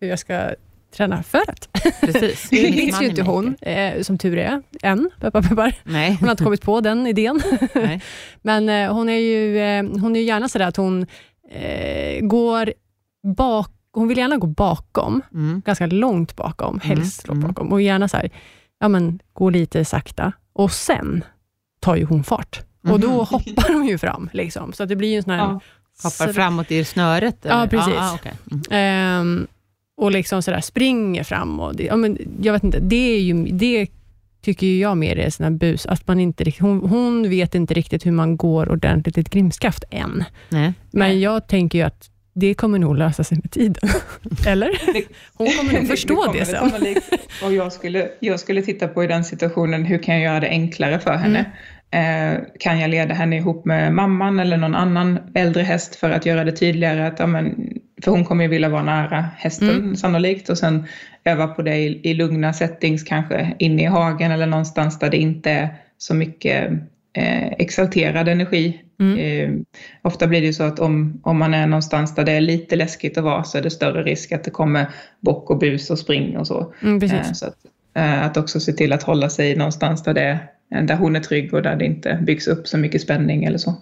hur 0.00 0.08
jag 0.08 0.18
ska 0.18 0.50
träna 0.96 1.22
för 1.22 1.50
att. 1.50 1.68
Precis. 2.00 2.48
Det 2.50 2.72
finns 2.72 3.02
ju 3.02 3.06
inte 3.06 3.22
hon, 3.22 3.56
eh, 3.60 4.02
som 4.02 4.18
tur 4.18 4.38
är, 4.38 4.62
än. 4.82 5.10
Peppar, 5.20 5.42
peppar. 5.42 5.74
Nej. 5.84 6.16
Hon 6.20 6.28
har 6.28 6.30
inte 6.30 6.44
kommit 6.44 6.62
på 6.62 6.80
den 6.80 7.06
idén. 7.06 7.40
Nej. 7.74 8.02
Men 8.42 8.68
eh, 8.68 8.94
hon 8.94 9.08
är 9.08 9.18
ju 9.18 9.58
eh, 9.58 10.00
hon 10.00 10.16
är 10.16 10.20
gärna 10.20 10.48
sådär 10.48 10.66
att 10.66 10.76
hon 10.76 11.06
eh, 11.50 12.20
går 12.20 12.72
bak 13.36 13.70
hon 13.92 14.08
vill 14.08 14.18
gärna 14.18 14.36
gå 14.36 14.46
bakom, 14.46 15.22
mm. 15.34 15.62
ganska 15.64 15.86
långt 15.86 16.36
bakom, 16.36 16.80
mm. 16.84 16.88
helst 16.88 17.28
mm. 17.28 17.40
bakom. 17.40 17.72
Och 17.72 17.82
gärna 17.82 18.08
så 18.08 18.16
här, 18.16 18.30
ja, 18.80 18.88
men, 18.88 19.20
gå 19.32 19.50
lite 19.50 19.84
sakta. 19.84 20.32
Och 20.52 20.72
sen 20.72 21.24
tar 21.80 21.96
ju 21.96 22.04
hon 22.04 22.24
fart. 22.24 22.60
Och 22.82 23.00
då 23.00 23.08
mhm. 23.08 23.18
hoppar 23.18 23.72
hon 23.72 23.86
ju 23.86 23.98
fram. 23.98 24.30
Liksom. 24.32 24.72
Så 24.72 24.82
att 24.82 24.88
det 24.88 24.96
blir 24.96 25.16
en 25.16 25.22
sån 25.22 25.32
här 25.32 25.38
ja. 25.38 25.60
Hoppar 26.02 26.32
framåt 26.32 26.70
i 26.70 26.84
snöret? 26.84 27.46
Eller? 27.46 27.60
Ja, 27.60 27.66
precis. 27.66 27.94
Ah, 27.96 28.10
ah, 28.10 28.14
okay. 28.14 28.32
mm. 28.70 29.20
um, 29.20 29.46
och 29.96 30.12
liksom 30.12 30.42
sådär 30.42 30.60
springer 30.60 31.24
fram. 31.24 31.60
Och 31.60 31.76
det, 31.76 31.84
ja, 31.84 31.96
men 31.96 32.18
jag 32.42 32.52
vet 32.52 32.64
inte, 32.64 32.80
det, 32.80 33.16
är 33.16 33.20
ju, 33.20 33.44
det 33.44 33.86
tycker 34.42 34.66
jag 34.66 34.96
mer 34.96 35.18
är 35.18 35.30
sån 35.30 35.58
bus, 35.58 35.86
att 35.86 36.06
man 36.06 36.20
inte, 36.20 36.52
hon, 36.60 36.80
hon 36.80 37.30
vet 37.30 37.54
inte 37.54 37.74
riktigt 37.74 38.06
hur 38.06 38.12
man 38.12 38.36
går 38.36 38.68
ordentligt 38.68 39.18
i 39.18 39.20
ett 39.20 39.30
grimskaft 39.30 39.84
än. 39.90 40.24
Nej. 40.48 40.72
Men 40.90 41.20
jag 41.20 41.48
tänker 41.48 41.78
ju 41.78 41.84
att 41.84 42.10
det 42.34 42.54
kommer 42.54 42.78
nog 42.78 42.96
lösa 42.96 43.24
sig 43.24 43.38
med 43.42 43.50
tiden. 43.50 43.90
Eller? 44.46 44.70
Hon 45.34 45.48
kommer 45.50 45.72
nog 45.72 45.86
förstå 45.88 46.32
det, 46.32 46.38
det 46.38 46.44
sen. 46.46 46.72
Och 47.44 47.52
jag 47.52 47.72
skulle, 47.72 48.08
jag 48.20 48.40
skulle 48.40 48.62
titta 48.62 48.88
på 48.88 49.04
i 49.04 49.06
den 49.06 49.24
situationen, 49.24 49.84
hur 49.84 50.02
kan 50.02 50.14
jag 50.14 50.24
göra 50.24 50.40
det 50.40 50.48
enklare 50.48 50.98
för 51.00 51.16
henne? 51.16 51.38
Mm. 51.38 51.50
Eh, 51.90 52.40
kan 52.58 52.80
jag 52.80 52.90
leda 52.90 53.14
henne 53.14 53.36
ihop 53.36 53.64
med 53.64 53.94
mamman 53.94 54.40
eller 54.40 54.56
någon 54.56 54.74
annan 54.74 55.18
äldre 55.34 55.62
häst 55.62 55.96
för 55.96 56.10
att 56.10 56.26
göra 56.26 56.44
det 56.44 56.52
tydligare 56.52 57.06
att, 57.06 57.18
ja, 57.18 57.26
men, 57.26 57.72
för 58.04 58.10
hon 58.10 58.24
kommer 58.24 58.44
ju 58.44 58.50
vilja 58.50 58.68
vara 58.68 58.82
nära 58.82 59.24
hästen 59.36 59.70
mm. 59.70 59.96
sannolikt 59.96 60.48
och 60.48 60.58
sen 60.58 60.86
öva 61.24 61.46
på 61.46 61.62
det 61.62 61.76
i, 61.76 62.00
i 62.10 62.14
lugna 62.14 62.52
settings, 62.52 63.02
kanske 63.02 63.54
inne 63.58 63.82
i 63.82 63.86
hagen 63.86 64.32
eller 64.32 64.46
någonstans 64.46 64.98
där 64.98 65.10
det 65.10 65.16
inte 65.16 65.50
är 65.50 65.68
så 65.98 66.14
mycket 66.14 66.70
eh, 67.12 67.46
exalterad 67.46 68.28
energi. 68.28 68.80
Mm. 69.00 69.18
Eh, 69.18 69.60
ofta 70.02 70.26
blir 70.26 70.40
det 70.40 70.46
ju 70.46 70.52
så 70.52 70.62
att 70.62 70.78
om, 70.78 71.20
om 71.22 71.38
man 71.38 71.54
är 71.54 71.66
någonstans 71.66 72.14
där 72.14 72.24
det 72.24 72.32
är 72.32 72.40
lite 72.40 72.76
läskigt 72.76 73.18
att 73.18 73.24
vara 73.24 73.44
så 73.44 73.58
är 73.58 73.62
det 73.62 73.70
större 73.70 74.02
risk 74.02 74.32
att 74.32 74.44
det 74.44 74.50
kommer 74.50 74.86
bock 75.20 75.50
och 75.50 75.58
bus 75.58 75.90
och 75.90 75.98
spring 75.98 76.36
och 76.36 76.46
så. 76.46 76.72
Mm, 76.82 77.02
eh, 77.02 77.32
så 77.32 77.46
att, 77.46 77.56
eh, 77.94 78.24
att 78.24 78.36
också 78.36 78.60
se 78.60 78.72
till 78.72 78.92
att 78.92 79.02
hålla 79.02 79.28
sig 79.28 79.56
någonstans 79.56 80.02
där 80.02 80.14
det 80.14 80.22
är 80.22 80.38
där 80.70 80.96
hon 80.96 81.16
är 81.16 81.20
trygg 81.20 81.54
och 81.54 81.62
där 81.62 81.76
det 81.76 81.84
inte 81.84 82.18
byggs 82.22 82.46
upp 82.46 82.68
så 82.68 82.78
mycket 82.78 83.02
spänning 83.02 83.44
eller 83.44 83.58
så. 83.58 83.74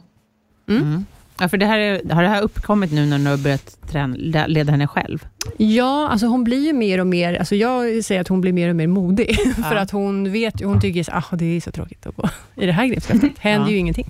Mm. 0.69 0.83
Mm. 0.83 1.05
Ja, 1.41 1.49
för 1.49 1.57
det 1.57 1.67
här 1.67 1.79
är, 1.79 2.15
har 2.15 2.23
det 2.23 2.29
här 2.29 2.43
uppkommit 2.43 2.93
nu 2.93 3.07
när 3.07 3.19
du 3.19 3.25
har 3.25 3.37
börjat 3.37 3.79
träna, 3.91 4.17
leda 4.47 4.71
henne 4.71 4.87
själv? 4.87 5.27
Ja, 5.57 6.09
alltså 6.09 6.27
hon 6.27 6.45
blir 6.45 6.67
ju 6.67 6.73
mer 6.73 7.01
och 7.01 7.07
mer, 7.07 7.35
alltså 7.35 7.55
jag 7.55 8.05
säger 8.05 8.21
att 8.21 8.29
hon 8.29 8.41
blir 8.41 8.53
mer 8.53 8.69
och 8.69 8.77
mer 8.77 8.87
modig. 8.87 9.39
Ja. 9.57 9.63
för 9.63 9.77
att 9.77 9.91
hon 9.91 10.33
vet 10.33 10.63
hon 10.63 10.81
tycker 10.81 11.01
att 11.01 11.33
ah, 11.33 11.37
det 11.37 11.57
är 11.57 11.61
så 11.61 11.73
tråkigt 11.73 12.07
att 12.07 12.17
gå 12.17 12.29
i 12.55 12.67
det 12.67 12.73
här 12.73 12.87
greppskaftet. 12.87 13.31
Det 13.37 13.41
händer 13.49 13.69
ja. 13.69 13.73
ju 13.73 13.79
ingenting. 13.79 14.07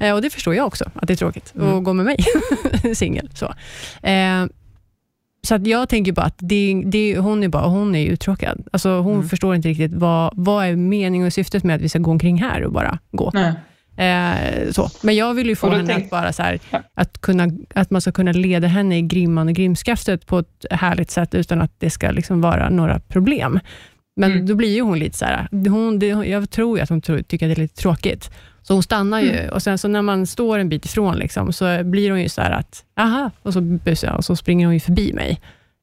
Eh, 0.00 0.14
och 0.14 0.22
det 0.22 0.30
förstår 0.30 0.54
jag 0.54 0.66
också, 0.66 0.90
att 0.94 1.08
det 1.08 1.14
är 1.14 1.16
tråkigt 1.16 1.54
mm. 1.54 1.74
att 1.74 1.84
gå 1.84 1.92
med 1.92 2.04
mig 2.04 2.16
singel. 2.94 3.30
Så. 3.34 3.46
Eh, 4.06 4.46
så 5.44 5.58
jag 5.64 5.88
tänker 5.88 6.12
bara 6.12 6.26
att 6.26 6.38
det, 6.38 6.82
det, 6.86 7.18
hon 7.18 7.42
är 7.42 7.48
bara 7.48 7.66
hon 7.66 7.94
är 7.94 8.06
uttråkad. 8.06 8.68
Alltså 8.72 9.00
hon 9.00 9.14
mm. 9.14 9.28
förstår 9.28 9.54
inte 9.54 9.68
riktigt 9.68 9.94
vad, 9.94 10.32
vad 10.36 10.66
är 10.66 10.76
meningen 10.76 11.26
och 11.26 11.32
syftet 11.32 11.64
med 11.64 11.76
att 11.76 11.82
vi 11.82 11.88
ska 11.88 11.98
gå 11.98 12.10
omkring 12.10 12.42
här 12.42 12.64
och 12.64 12.72
bara 12.72 12.98
gå. 13.12 13.32
Eh, 13.96 14.70
så. 14.70 14.90
Men 15.02 15.16
jag 15.16 15.34
vill 15.34 15.46
ju 15.46 15.56
få 15.56 15.70
henne 15.70 15.86
tänk... 15.86 16.04
att 16.04 16.10
bara 16.10 16.32
så 16.32 16.42
här, 16.42 16.58
att, 16.94 17.20
kunna, 17.20 17.50
att 17.74 17.90
man 17.90 18.00
ska 18.00 18.12
kunna 18.12 18.32
leda 18.32 18.66
henne 18.66 18.98
i 18.98 19.02
grimman 19.02 19.48
och 19.48 19.54
grimskaftet 19.54 20.26
på 20.26 20.38
ett 20.38 20.66
härligt 20.70 21.10
sätt 21.10 21.34
utan 21.34 21.62
att 21.62 21.72
det 21.78 21.90
ska 21.90 22.10
liksom 22.10 22.40
vara 22.40 22.70
några 22.70 23.00
problem. 23.00 23.60
Men 24.16 24.32
mm. 24.32 24.46
då 24.46 24.54
blir 24.54 24.74
ju 24.74 24.80
hon 24.80 24.98
lite 24.98 25.18
så 25.18 25.24
här, 25.24 25.48
hon, 25.68 25.98
det, 25.98 26.06
jag 26.06 26.50
tror 26.50 26.80
att 26.80 26.88
hon 26.88 27.00
tror, 27.00 27.22
tycker 27.22 27.46
att 27.46 27.56
det 27.56 27.60
är 27.60 27.62
lite 27.62 27.82
tråkigt. 27.82 28.30
Så 28.66 28.74
hon 28.74 28.82
stannar 28.82 29.20
ju 29.20 29.30
mm. 29.30 29.50
och 29.50 29.62
sen 29.62 29.78
så 29.78 29.88
när 29.88 30.02
man 30.02 30.26
står 30.26 30.58
en 30.58 30.68
bit 30.68 30.84
ifrån 30.84 31.16
liksom, 31.16 31.52
så 31.52 31.84
blir 31.84 32.10
hon 32.10 32.22
ju 32.22 32.28
så 32.28 32.40
att, 32.40 32.84
aha, 32.96 33.30
och 33.42 33.52
så 33.52 33.60
busar 33.60 34.08
jag 34.08 34.16
och 34.16 34.24
så 34.24 34.36
springer 34.36 34.66
hon 34.66 34.74
ju 34.74 34.80
förbi 34.80 35.12
mig 35.12 35.40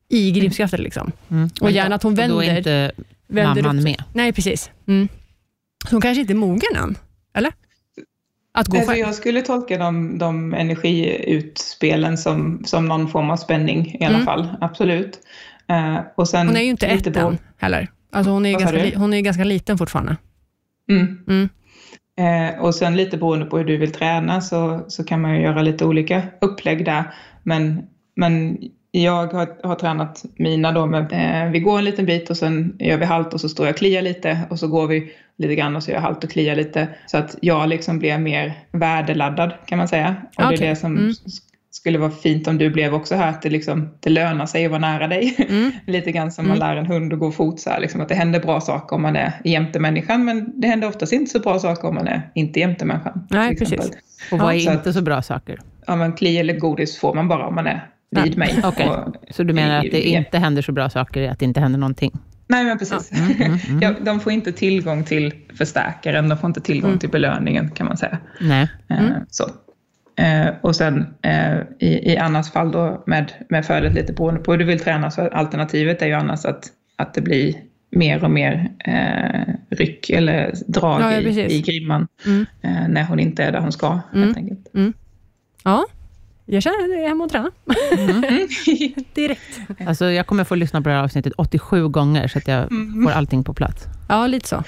i 0.10 0.32
grimskaftet. 0.32 0.80
Liksom. 0.80 1.12
Mm. 1.30 1.50
Och 1.62 1.72
gärna 1.72 1.96
att 1.96 2.04
hon 2.04 2.16
vänder. 2.16 2.36
Och 2.36 2.42
då 2.42 2.48
är 2.48 2.58
inte 2.58 2.92
vänder 3.28 3.62
mamman 3.62 3.78
upp. 3.78 3.84
med. 3.84 4.04
Nej, 4.14 4.34
precis. 4.34 4.72
Mm. 4.88 5.08
Så 5.90 5.96
hon 5.96 6.02
kanske 6.02 6.22
inte 6.22 6.34
är 6.34 6.36
mogen 6.36 6.76
än, 6.76 6.98
eller? 7.34 7.52
Att 8.54 8.68
gå 8.68 8.78
alltså, 8.78 8.94
jag 8.94 9.16
skulle 9.16 9.42
tolka 9.42 9.78
de, 9.78 10.18
de 10.18 10.54
energiutspelen 10.54 12.18
som, 12.18 12.64
som 12.66 12.86
någon 12.86 13.08
form 13.08 13.30
av 13.30 13.38
spänning 13.38 13.98
i 14.00 14.06
alla 14.06 14.16
mm. 14.16 14.26
fall, 14.26 14.50
absolut. 14.62 15.20
Uh, 15.72 16.00
och 16.16 16.28
sen 16.28 16.48
hon 16.48 16.58
är 16.58 16.62
ju 16.62 16.70
inte 16.70 16.88
ett 16.88 17.18
än 17.18 17.38
heller. 17.58 17.88
Alltså 18.12 18.32
hon, 18.32 18.46
är 18.46 18.60
ganska, 18.60 19.00
hon 19.00 19.14
är 19.14 19.22
ganska 19.22 19.44
liten 19.44 19.78
fortfarande. 19.78 20.18
Mm. 20.90 21.50
Eh, 22.22 22.62
och 22.62 22.76
sen 22.76 22.98
lite 22.98 23.18
beroende 23.18 23.46
på 23.46 23.58
hur 23.58 23.66
du 23.66 23.78
vill 23.78 23.92
träna 23.92 24.42
så, 24.42 24.86
så 24.88 25.04
kan 25.04 25.22
man 25.22 25.36
ju 25.36 25.42
göra 25.42 25.62
lite 25.62 25.86
olika 25.86 26.22
upplägg 26.42 26.86
där. 26.86 27.04
Men, 27.44 27.84
men 28.16 28.58
jag 28.92 29.34
har, 29.34 29.68
har 29.68 29.76
tränat 29.76 30.26
mina 30.36 30.72
då 30.72 30.86
med, 30.86 31.12
eh, 31.12 31.52
vi 31.52 31.60
går 31.60 31.78
en 31.78 31.86
liten 31.86 32.06
bit 32.06 32.30
och 32.30 32.38
sen 32.38 32.76
gör 32.80 32.98
vi 32.98 33.06
halt 33.06 33.34
och 33.34 33.42
så 33.42 33.50
står 33.50 33.66
jag 33.66 33.74
och 33.74 33.78
kliar 33.78 34.02
lite 34.02 34.40
och 34.50 34.60
så 34.60 34.68
går 34.68 34.88
vi 34.88 35.14
lite 35.38 35.56
grann 35.56 35.76
och 35.76 35.84
så 35.84 35.92
gör 35.92 35.98
jag 35.98 36.02
halt 36.02 36.24
och 36.24 36.30
kliar 36.30 36.56
lite. 36.56 36.88
Så 37.08 37.18
att 37.18 37.36
jag 37.42 37.70
liksom 37.70 38.00
blir 38.00 38.18
mer 38.18 38.54
värdeladdad 38.72 39.54
kan 39.66 39.78
man 39.78 39.88
säga. 39.88 40.16
Och 40.38 40.44
okay. 40.44 40.58
det 40.58 40.66
är 40.66 40.70
det 40.70 40.76
som 40.76 40.98
mm 40.98 41.14
skulle 41.72 41.98
vara 41.98 42.12
fint 42.12 42.48
om 42.48 42.58
du 42.58 42.70
blev 42.70 42.94
också 42.94 43.16
här, 43.16 43.30
att 43.30 43.42
det, 43.42 43.50
liksom, 43.50 43.90
det 44.00 44.10
lönar 44.10 44.46
sig 44.46 44.66
att 44.66 44.72
vara 44.72 44.82
nära 44.82 45.08
dig. 45.08 45.36
Mm. 45.50 45.72
Lite 45.88 46.12
grann 46.12 46.32
som 46.32 46.48
man 46.48 46.58
mm. 46.58 46.68
lär 46.68 46.76
en 46.76 46.86
hund 46.86 47.14
att 47.14 47.20
gå 47.20 47.32
fot 47.32 47.60
så 47.60 47.70
här, 47.70 47.80
liksom, 47.80 48.02
att 48.02 48.10
det 48.10 48.16
händer 48.16 48.40
bra 48.40 48.62
saker 48.62 48.96
om 48.96 49.02
man 49.02 49.16
är 49.16 49.34
jämte 49.44 49.80
människan, 49.80 50.26
men 50.26 50.62
det 50.62 50.68
händer 50.68 50.88
oftast 50.88 51.14
inte 51.14 51.32
så 51.32 51.40
bra 51.40 51.60
saker 51.60 51.88
om 51.88 51.96
man 51.96 52.08
är 52.08 52.32
inte 52.36 52.60
jämte 52.60 52.86
människan. 52.86 53.28
Nej, 53.30 53.58
precis. 53.58 53.92
Och 54.32 54.40
vad 54.40 54.56
är 54.56 54.60
så 54.60 54.72
inte 54.72 54.90
att, 54.90 54.96
så 54.96 55.02
bra 55.02 55.22
saker? 55.22 55.60
Ja, 55.88 55.96
men 55.96 56.14
kli 56.14 56.38
eller 56.38 56.60
godis 56.60 57.00
får 57.00 57.14
man 57.14 57.28
bara 57.28 57.48
om 57.48 57.56
man 57.56 57.68
är 57.68 57.88
vid 58.24 58.38
mig. 58.38 58.60
Okay. 58.68 58.88
Och, 58.88 59.16
så 59.30 59.44
du 59.44 59.54
menar 59.54 59.78
att 59.78 59.92
det 59.92 60.02
inte 60.02 60.38
händer 60.38 60.62
så 60.62 60.72
bra 60.72 60.90
saker, 60.90 61.30
att 61.30 61.40
det 61.40 61.46
inte 61.46 61.60
händer 61.60 61.80
någonting? 61.80 62.12
Nej, 62.48 62.66
men 62.66 62.78
precis. 62.78 63.12
Mm, 63.12 63.32
mm, 63.32 63.60
mm. 63.70 63.82
ja, 63.82 63.94
de 64.06 64.20
får 64.20 64.32
inte 64.32 64.52
tillgång 64.52 65.04
till 65.04 65.34
förstärkaren, 65.58 66.30
de 66.30 66.38
får 66.38 66.48
inte 66.48 66.62
tillgång 66.62 66.90
mm. 66.90 67.00
till 67.00 67.10
belöningen 67.10 67.72
kan 67.72 67.88
man 67.88 67.98
säga. 67.98 68.18
Nej. 68.42 68.68
Eh, 68.90 68.98
så. 69.30 69.44
Eh, 70.22 70.54
och 70.62 70.76
sen 70.76 71.14
eh, 71.22 71.58
i, 71.80 72.12
i 72.14 72.18
annars 72.18 72.52
fall 72.52 72.72
då 72.72 73.04
med, 73.06 73.32
med 73.50 73.66
födet 73.66 73.94
lite 73.94 74.14
beroende 74.14 74.42
på 74.42 74.52
hur 74.52 74.60
du 74.60 74.66
vill 74.66 74.80
träna 74.80 75.12
så 75.12 75.28
alternativet 75.28 76.02
är 76.02 76.08
ju 76.08 76.14
annars 76.14 76.46
att, 76.46 76.68
att 76.96 77.14
det 77.14 77.22
blir 77.22 77.56
mer 77.92 78.24
och 78.24 78.32
mer 78.32 78.72
eh, 78.86 79.54
ryck 79.70 80.10
eller 80.10 80.54
drag 80.68 81.02
ja, 81.02 81.12
i, 81.12 81.56
i 81.56 81.62
grimman 81.62 82.08
mm. 82.26 82.46
eh, 82.62 82.88
när 82.88 83.04
hon 83.04 83.20
inte 83.20 83.44
är 83.44 83.52
där 83.52 83.60
hon 83.60 83.72
ska. 83.72 84.00
Mm. 84.14 84.24
Helt 84.24 84.38
enkelt. 84.38 84.74
Mm. 84.74 84.94
Ja, 85.64 85.86
jag 86.46 86.64
känner 86.64 86.84
att 86.84 86.90
jag 86.90 87.04
är 87.04 87.08
hemma 87.08 87.24
och 87.24 87.32
träna. 87.32 87.52
Mm. 87.92 88.22
Direkt. 89.14 89.60
Alltså, 89.86 90.06
jag 90.06 90.28
kommer 90.28 90.44
få 90.44 90.56
lyssna 90.56 90.82
på 90.82 90.90
det 90.90 90.96
här 90.96 91.04
avsnittet 91.04 91.34
87 91.38 91.88
gånger, 91.88 92.28
så 92.28 92.38
att 92.38 92.48
jag 92.48 92.72
mm. 92.72 93.04
får 93.04 93.12
allting 93.12 93.44
på 93.44 93.54
plats. 93.54 93.86
Ja, 94.10 94.28
lite 94.28 94.48
så. 94.48 94.64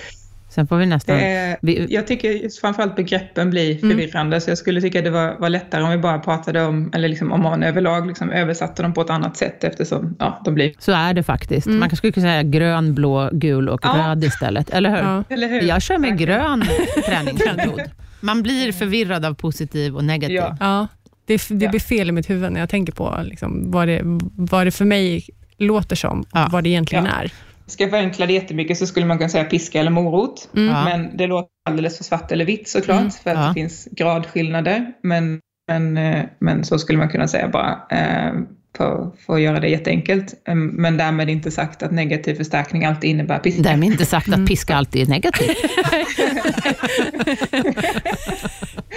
Sen 0.53 0.67
får 0.67 0.77
vi 0.77 0.85
nästan... 0.85 1.17
Vi... 1.61 1.87
Jag 1.89 2.07
tycker 2.07 2.31
just 2.31 2.59
framförallt 2.59 2.95
begreppen 2.95 3.49
blir 3.49 3.71
mm. 3.71 3.89
förvirrande, 3.89 4.35
mm. 4.35 4.41
så 4.41 4.51
jag 4.51 4.57
skulle 4.57 4.81
tycka 4.81 5.01
det 5.01 5.09
var, 5.09 5.35
var 5.39 5.49
lättare 5.49 5.83
om 5.83 5.91
vi 5.91 5.97
bara 5.97 6.19
pratade 6.19 6.63
om, 6.63 6.91
eller 6.93 7.07
liksom 7.07 7.31
om 7.31 7.41
man 7.41 7.63
överlag 7.63 8.07
liksom 8.07 8.31
översatte 8.31 8.83
dem 8.83 8.93
på 8.93 9.01
ett 9.01 9.09
annat 9.09 9.37
sätt 9.37 9.63
eftersom 9.63 10.15
ja, 10.19 10.41
de 10.45 10.55
blir... 10.55 10.73
Så 10.79 10.91
är 10.91 11.13
det 11.13 11.23
faktiskt. 11.23 11.67
Mm. 11.67 11.79
Man 11.79 11.95
skulle 11.95 12.13
kunna 12.13 12.25
säga 12.25 12.43
grön, 12.43 12.93
blå, 12.93 13.29
gul 13.31 13.69
och 13.69 13.81
ja. 13.83 13.97
röd 13.97 14.23
istället, 14.23 14.69
eller 14.69 14.89
hur? 14.89 14.97
Ja. 14.97 15.23
eller 15.29 15.47
hur? 15.47 15.61
Jag 15.61 15.81
kör 15.81 15.97
med 15.97 16.17
grön 16.17 16.63
träningsmetod. 17.05 17.81
Man 18.19 18.43
blir 18.43 18.71
förvirrad 18.71 19.25
av 19.25 19.33
positiv 19.33 19.95
och 19.95 20.03
negativ. 20.03 20.35
Ja. 20.35 20.57
ja. 20.59 20.87
Det, 21.25 21.47
det 21.49 21.67
blir 21.67 21.79
fel 21.79 22.09
i 22.09 22.11
mitt 22.11 22.29
huvud 22.29 22.51
när 22.51 22.59
jag 22.59 22.69
tänker 22.69 22.93
på 22.93 23.19
liksom, 23.23 23.71
vad, 23.71 23.87
det, 23.87 24.01
vad 24.35 24.67
det 24.67 24.71
för 24.71 24.85
mig 24.85 25.25
låter 25.57 25.95
som 25.95 26.21
och 26.21 26.51
vad 26.51 26.63
det 26.63 26.69
egentligen 26.69 27.05
är. 27.05 27.31
Ska 27.73 27.83
jag 27.83 27.91
förenkla 27.91 28.25
det 28.25 28.33
jättemycket 28.33 28.77
så 28.77 28.87
skulle 28.87 29.05
man 29.05 29.17
kunna 29.17 29.29
säga 29.29 29.43
piska 29.43 29.79
eller 29.79 29.91
morot. 29.91 30.49
Mm. 30.55 30.83
Men 30.83 31.17
det 31.17 31.27
låter 31.27 31.49
alldeles 31.69 31.97
för 31.97 32.03
svart 32.03 32.31
eller 32.31 32.45
vitt 32.45 32.69
såklart, 32.69 32.99
mm. 32.99 33.11
för 33.11 33.31
att 33.31 33.37
ja. 33.37 33.47
det 33.47 33.53
finns 33.53 33.87
gradskillnader. 33.91 34.93
Men, 35.03 35.39
men, 35.67 35.97
eh, 35.97 36.23
men 36.39 36.63
så 36.63 36.79
skulle 36.79 36.99
man 36.99 37.09
kunna 37.09 37.27
säga 37.27 37.47
bara, 37.47 37.81
eh, 37.89 38.33
för, 38.77 39.11
för 39.25 39.33
att 39.33 39.41
göra 39.41 39.59
det 39.59 39.67
jätteenkelt. 39.67 40.33
Men 40.53 40.97
därmed 40.97 41.29
inte 41.29 41.51
sagt 41.51 41.83
att 41.83 41.91
negativ 41.91 42.35
förstärkning 42.35 42.85
alltid 42.85 43.09
innebär 43.09 43.39
piska. 43.39 43.61
Därmed 43.61 43.89
inte 43.89 44.05
sagt 44.05 44.27
att 44.27 44.35
mm. 44.35 44.47
piska 44.47 44.75
alltid 44.75 45.01
är 45.01 45.05
negativt. 45.05 45.57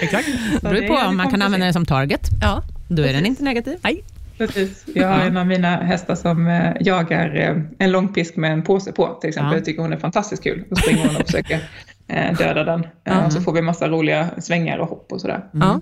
Exakt. 0.01 0.29
Det 0.63 0.69
beror 0.69 0.89
på 0.89 0.95
om 1.09 1.17
man 1.17 1.31
kan 1.31 1.43
använda 1.43 1.65
den 1.65 1.73
som 1.73 1.87
target. 1.87 2.21
Ja. 2.41 2.63
Då 2.89 3.03
är 3.03 3.13
den 3.13 3.27
inte 3.27 3.45
negativ. 3.45 3.79
Nej. 3.83 4.03
Precis. 4.39 4.85
Jag 4.95 5.09
har 5.09 5.21
en 5.21 5.37
av 5.37 5.47
mina 5.47 5.77
hästar 5.77 6.15
som 6.15 6.47
eh, 6.47 6.73
jagar 6.81 7.37
eh, 7.37 7.63
en 7.79 7.93
långpisk 7.93 8.37
med 8.37 8.53
en 8.53 8.63
påse 8.63 8.93
på 8.93 9.19
till 9.21 9.29
exempel. 9.29 9.53
Ja. 9.53 9.57
Jag 9.57 9.65
tycker 9.65 9.83
hon 9.83 9.93
är 9.93 9.97
fantastiskt 9.97 10.43
kul. 10.43 10.65
Då 10.71 10.77
springer 10.77 11.07
hon 11.07 11.17
och 11.17 11.27
försöker 11.27 11.61
eh, 12.09 12.37
döda 12.39 12.65
den. 12.65 12.87
Ja. 13.05 13.31
Så 13.31 13.41
får 13.41 13.53
vi 13.53 13.63
massa 13.63 13.89
roliga 13.89 14.31
svängar 14.39 14.79
och 14.79 14.89
hopp 14.89 15.13
och 15.13 15.21
sådär. 15.21 15.45
Mm. 15.55 15.69
Ja. 15.69 15.81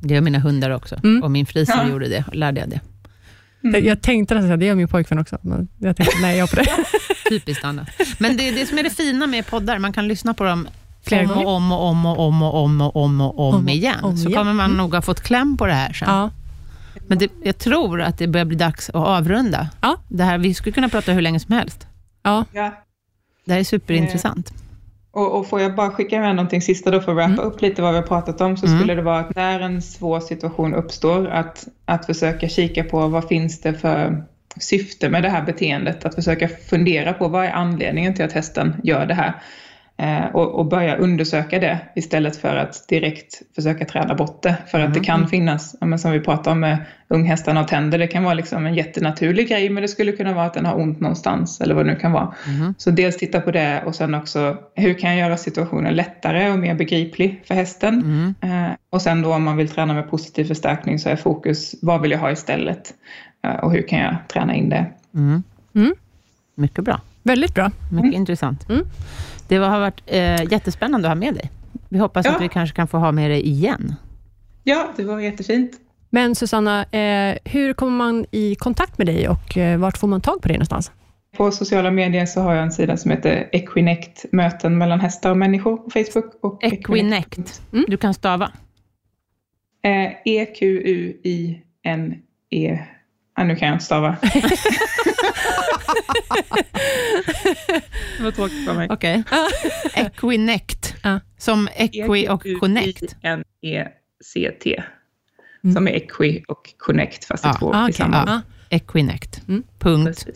Det 0.00 0.14
gör 0.14 0.20
mina 0.20 0.38
hundar 0.38 0.70
också. 0.70 0.96
Mm. 1.04 1.22
Och 1.22 1.30
min 1.30 1.46
friser 1.46 1.74
ja. 1.84 1.90
gjorde 1.90 2.08
det, 2.08 2.24
lärde 2.32 2.60
jag 2.60 2.68
det. 2.68 2.80
Mm. 3.64 3.84
Jag 3.84 4.02
tänkte 4.02 4.34
nästan 4.34 4.48
säga 4.48 4.56
det 4.56 4.66
gör 4.66 4.74
min 4.74 4.88
pojkvän 4.88 5.18
också, 5.18 5.38
men 5.42 5.68
jag 5.78 5.96
tänkte 5.96 6.16
nej, 6.20 6.38
jag 6.38 6.50
på 6.50 6.56
det. 6.56 6.66
Typiskt 7.28 7.64
Anna. 7.64 7.86
Men 8.18 8.36
det 8.36 8.48
är 8.48 8.52
det 8.52 8.66
som 8.66 8.78
är 8.78 8.82
det 8.82 8.90
fina 8.90 9.26
med 9.26 9.46
poddar, 9.46 9.78
man 9.78 9.92
kan 9.92 10.08
lyssna 10.08 10.34
på 10.34 10.44
dem 10.44 10.68
Flera 11.06 11.34
om 11.34 11.38
och 11.38 11.48
om 11.48 11.72
och 11.72 11.88
om 11.88 12.06
och 12.06 12.18
om 12.18 12.42
och 12.42 12.54
om 12.54 12.80
och 12.80 12.96
om 12.96 13.20
och 13.20 13.38
om, 13.48 13.54
om 13.54 13.68
igen. 13.68 14.04
Om 14.04 14.16
så 14.16 14.28
igen. 14.28 14.38
kommer 14.38 14.52
man 14.52 14.66
mm. 14.66 14.76
nog 14.76 14.94
ha 14.94 15.02
fått 15.02 15.20
kläm 15.20 15.56
på 15.56 15.66
det 15.66 15.72
här 15.72 15.92
sen. 15.92 16.08
Ja. 16.08 16.30
Men 17.06 17.18
det, 17.18 17.30
jag 17.42 17.58
tror 17.58 18.02
att 18.02 18.18
det 18.18 18.26
börjar 18.26 18.44
bli 18.44 18.56
dags 18.56 18.88
att 18.88 18.94
avrunda. 18.94 19.68
Ja. 19.80 19.96
Det 20.08 20.24
här, 20.24 20.38
vi 20.38 20.54
skulle 20.54 20.72
kunna 20.72 20.88
prata 20.88 21.12
hur 21.12 21.22
länge 21.22 21.40
som 21.40 21.54
helst. 21.54 21.86
Ja. 22.22 22.44
Det 23.44 23.52
här 23.52 23.60
är 23.60 23.64
superintressant. 23.64 24.50
Eh. 24.50 24.56
Och, 25.10 25.38
och 25.38 25.48
får 25.48 25.60
jag 25.60 25.74
bara 25.74 25.90
skicka 25.90 26.20
med 26.20 26.36
någonting 26.36 26.62
sista 26.62 26.90
då 26.90 27.00
för 27.00 27.12
att 27.12 27.16
wrappa 27.16 27.32
mm. 27.32 27.44
upp 27.44 27.62
lite 27.62 27.82
vad 27.82 27.92
vi 27.92 27.96
har 27.96 28.06
pratat 28.06 28.40
om, 28.40 28.56
så 28.56 28.66
mm. 28.66 28.78
skulle 28.78 28.94
det 28.94 29.02
vara 29.02 29.18
att 29.18 29.34
när 29.36 29.60
en 29.60 29.82
svår 29.82 30.20
situation 30.20 30.74
uppstår, 30.74 31.26
att, 31.26 31.68
att 31.84 32.06
försöka 32.06 32.48
kika 32.48 32.84
på 32.84 33.08
vad 33.08 33.28
finns 33.28 33.60
det 33.60 33.74
för 33.74 34.24
syfte 34.60 35.08
med 35.08 35.22
det 35.22 35.28
här 35.28 35.42
beteendet? 35.42 36.04
Att 36.04 36.14
försöka 36.14 36.48
fundera 36.48 37.12
på 37.12 37.28
vad 37.28 37.44
är 37.44 37.50
anledningen 37.50 38.14
till 38.14 38.24
att 38.24 38.32
hästen 38.32 38.76
gör 38.82 39.06
det 39.06 39.14
här? 39.14 39.34
Eh, 39.98 40.24
och, 40.26 40.54
och, 40.54 40.66
börja 40.66 40.96
undersöka 40.96 41.58
det 41.58 41.78
istället 41.94 42.36
för 42.36 42.56
att 42.56 42.88
direkt 42.88 43.42
försöka 43.54 43.84
träna 43.84 44.14
bort 44.14 44.42
det. 44.42 44.56
För 44.66 44.80
att 44.80 44.94
det 44.94 45.00
kan 45.00 45.16
mm. 45.16 45.28
finnas, 45.28 45.76
som 45.98 46.12
vi 46.12 46.20
pratade 46.20 46.50
om 46.50 46.60
med 46.60 46.78
unghästarna 47.08 47.60
och 47.60 47.68
tänder, 47.68 47.98
det 47.98 48.06
kan 48.06 48.24
vara 48.24 48.34
liksom 48.34 48.66
en 48.66 48.74
jättenaturlig 48.74 49.48
grej 49.48 49.70
men 49.70 49.82
det 49.82 49.88
skulle 49.88 50.12
kunna 50.12 50.34
vara 50.34 50.46
att 50.46 50.54
den 50.54 50.66
har 50.66 50.80
ont 50.80 51.00
någonstans 51.00 51.60
eller 51.60 51.74
vad 51.74 51.86
det 51.86 51.92
nu 51.92 51.98
kan 51.98 52.12
vara. 52.12 52.34
Mm. 52.46 52.74
Så 52.78 52.90
dels 52.90 53.16
titta 53.16 53.40
på 53.40 53.50
det 53.50 53.82
och 53.86 53.94
sen 53.94 54.14
också 54.14 54.56
hur 54.74 54.94
kan 54.94 55.10
jag 55.10 55.18
göra 55.18 55.36
situationen 55.36 55.94
lättare 55.94 56.50
och 56.50 56.58
mer 56.58 56.74
begriplig 56.74 57.42
för 57.44 57.54
hästen? 57.54 58.34
Mm. 58.40 58.66
Eh, 58.66 58.72
och 58.90 59.02
sen 59.02 59.22
då 59.22 59.34
om 59.34 59.42
man 59.42 59.56
vill 59.56 59.68
träna 59.68 59.94
med 59.94 60.10
positiv 60.10 60.44
förstärkning 60.44 60.98
så 60.98 61.08
är 61.08 61.16
fokus 61.16 61.74
vad 61.82 62.02
vill 62.02 62.10
jag 62.10 62.18
ha 62.18 62.30
istället? 62.30 62.94
Eh, 63.44 63.54
och 63.54 63.72
hur 63.72 63.88
kan 63.88 63.98
jag 63.98 64.16
träna 64.28 64.54
in 64.54 64.68
det? 64.68 64.86
Mm. 65.14 65.42
Mm. 65.74 65.94
Mycket 66.54 66.84
bra. 66.84 67.00
Väldigt 67.26 67.54
bra. 67.54 67.70
Mycket 67.90 68.04
mm. 68.04 68.14
intressant. 68.14 68.66
Det 69.48 69.56
har 69.56 69.80
varit 69.80 70.02
eh, 70.06 70.52
jättespännande 70.52 71.08
att 71.08 71.10
ha 71.10 71.14
med 71.14 71.34
dig. 71.34 71.50
Vi 71.88 71.98
hoppas 71.98 72.26
ja. 72.26 72.34
att 72.34 72.42
vi 72.42 72.48
kanske 72.48 72.76
kan 72.76 72.88
få 72.88 72.98
ha 72.98 73.12
med 73.12 73.30
dig 73.30 73.46
igen. 73.46 73.94
Ja, 74.64 74.88
det 74.96 75.04
var 75.04 75.20
jättefint. 75.20 75.72
Men 76.10 76.34
Susanna, 76.34 76.84
eh, 76.84 77.36
hur 77.44 77.72
kommer 77.72 77.96
man 77.96 78.26
i 78.30 78.54
kontakt 78.54 78.98
med 78.98 79.06
dig 79.06 79.28
och 79.28 79.56
eh, 79.56 79.78
vart 79.78 79.98
får 79.98 80.08
man 80.08 80.20
tag 80.20 80.42
på 80.42 80.48
dig 80.48 80.56
någonstans? 80.56 80.92
På 81.36 81.50
sociala 81.50 81.90
medier 81.90 82.26
så 82.26 82.40
har 82.40 82.54
jag 82.54 82.62
en 82.62 82.72
sida 82.72 82.96
som 82.96 83.10
heter 83.10 83.48
Equinect, 83.52 84.24
möten 84.32 84.78
mellan 84.78 85.00
hästar 85.00 85.30
och 85.30 85.36
människor 85.36 85.76
på 85.76 85.90
Facebook. 85.90 86.38
Och 86.42 86.64
Equinect, 86.64 87.62
mm. 87.72 87.84
du 87.88 87.96
kan 87.96 88.14
stava? 88.14 88.52
Eh, 89.82 90.12
E-Q-U-I-N-E 90.24 91.56
Ah, 93.38 93.44
nu 93.44 93.56
kan 93.56 93.68
jag 93.68 93.74
inte 93.74 93.84
stava. 93.84 94.16
det 98.18 98.24
var 98.24 98.30
tråkigt 98.30 98.66
för 98.66 98.74
mig. 98.74 98.88
Okej. 98.90 99.24
Okay. 99.26 99.42
Equinect. 100.06 100.94
Som 101.38 101.68
Equi 101.76 102.28
och 102.28 102.46
Connect. 102.60 103.02
E-Q-U-I-N-E-C-T. 103.02 104.82
Mm. 105.64 105.74
Som 105.74 105.88
är 105.88 105.92
Equi 105.92 106.44
och 106.48 106.74
Connect, 106.78 107.24
fast 107.24 107.46
ah. 107.46 107.52
två 107.52 107.66
ah, 107.66 107.82
okay. 107.82 107.86
tillsammans. 107.86 108.30
Ah. 108.30 108.42
Equinect. 108.70 109.48
Mm. 109.48 109.62
Punkt. 109.78 110.26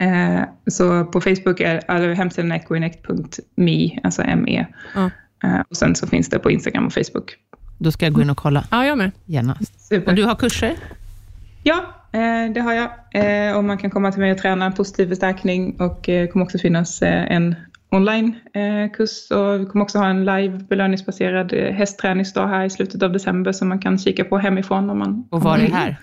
Eh, 0.00 0.42
så 0.70 1.04
på 1.04 1.20
Facebook 1.20 1.60
är 1.60 1.90
alltså, 1.90 2.12
hemsidan 2.12 2.52
equinect.me, 2.52 3.98
alltså 4.02 4.22
ME. 4.22 4.66
Ah. 4.94 5.10
Eh, 5.44 5.60
och 5.68 5.76
sen 5.76 5.96
så 5.96 6.06
finns 6.06 6.28
det 6.28 6.38
på 6.38 6.50
Instagram 6.50 6.86
och 6.86 6.92
Facebook. 6.92 7.36
Då 7.78 7.92
ska 7.92 8.06
jag 8.06 8.12
gå 8.12 8.22
in 8.22 8.30
och 8.30 8.36
kolla. 8.36 8.64
Ja, 8.70 8.86
jag 8.86 8.98
med. 8.98 9.10
Genast. 9.24 9.88
Super. 9.88 10.08
Och 10.08 10.14
du 10.14 10.24
har 10.24 10.34
kurser? 10.34 10.76
Ja, 11.62 11.84
eh, 12.12 12.52
det 12.54 12.60
har 12.60 12.72
jag. 12.72 12.90
Eh, 13.14 13.56
och 13.56 13.64
man 13.64 13.78
kan 13.78 13.90
komma 13.90 14.12
till 14.12 14.20
mig 14.20 14.32
och 14.32 14.38
träna 14.38 14.70
positiv 14.70 15.08
förstärkning 15.08 15.80
och 15.80 16.00
det 16.04 16.26
kommer 16.26 16.44
också 16.44 16.58
finnas 16.58 17.02
eh, 17.02 17.32
en 17.32 17.54
onlinekurs 17.90 19.30
och 19.30 19.60
vi 19.60 19.66
kommer 19.66 19.82
också 19.82 19.98
ha 19.98 20.08
en 20.08 20.24
live 20.24 20.58
belöningsbaserad 20.58 21.52
hästträningsdag 21.52 22.48
här 22.48 22.64
i 22.64 22.70
slutet 22.70 23.02
av 23.02 23.12
december 23.12 23.52
som 23.52 23.68
man 23.68 23.78
kan 23.78 23.98
kika 23.98 24.24
på 24.24 24.38
hemifrån. 24.38 24.90
Om 24.90 24.98
man, 24.98 25.28
och 25.30 25.40
var 25.42 25.58
är 25.58 25.62
det 25.62 25.74
här? 25.74 25.96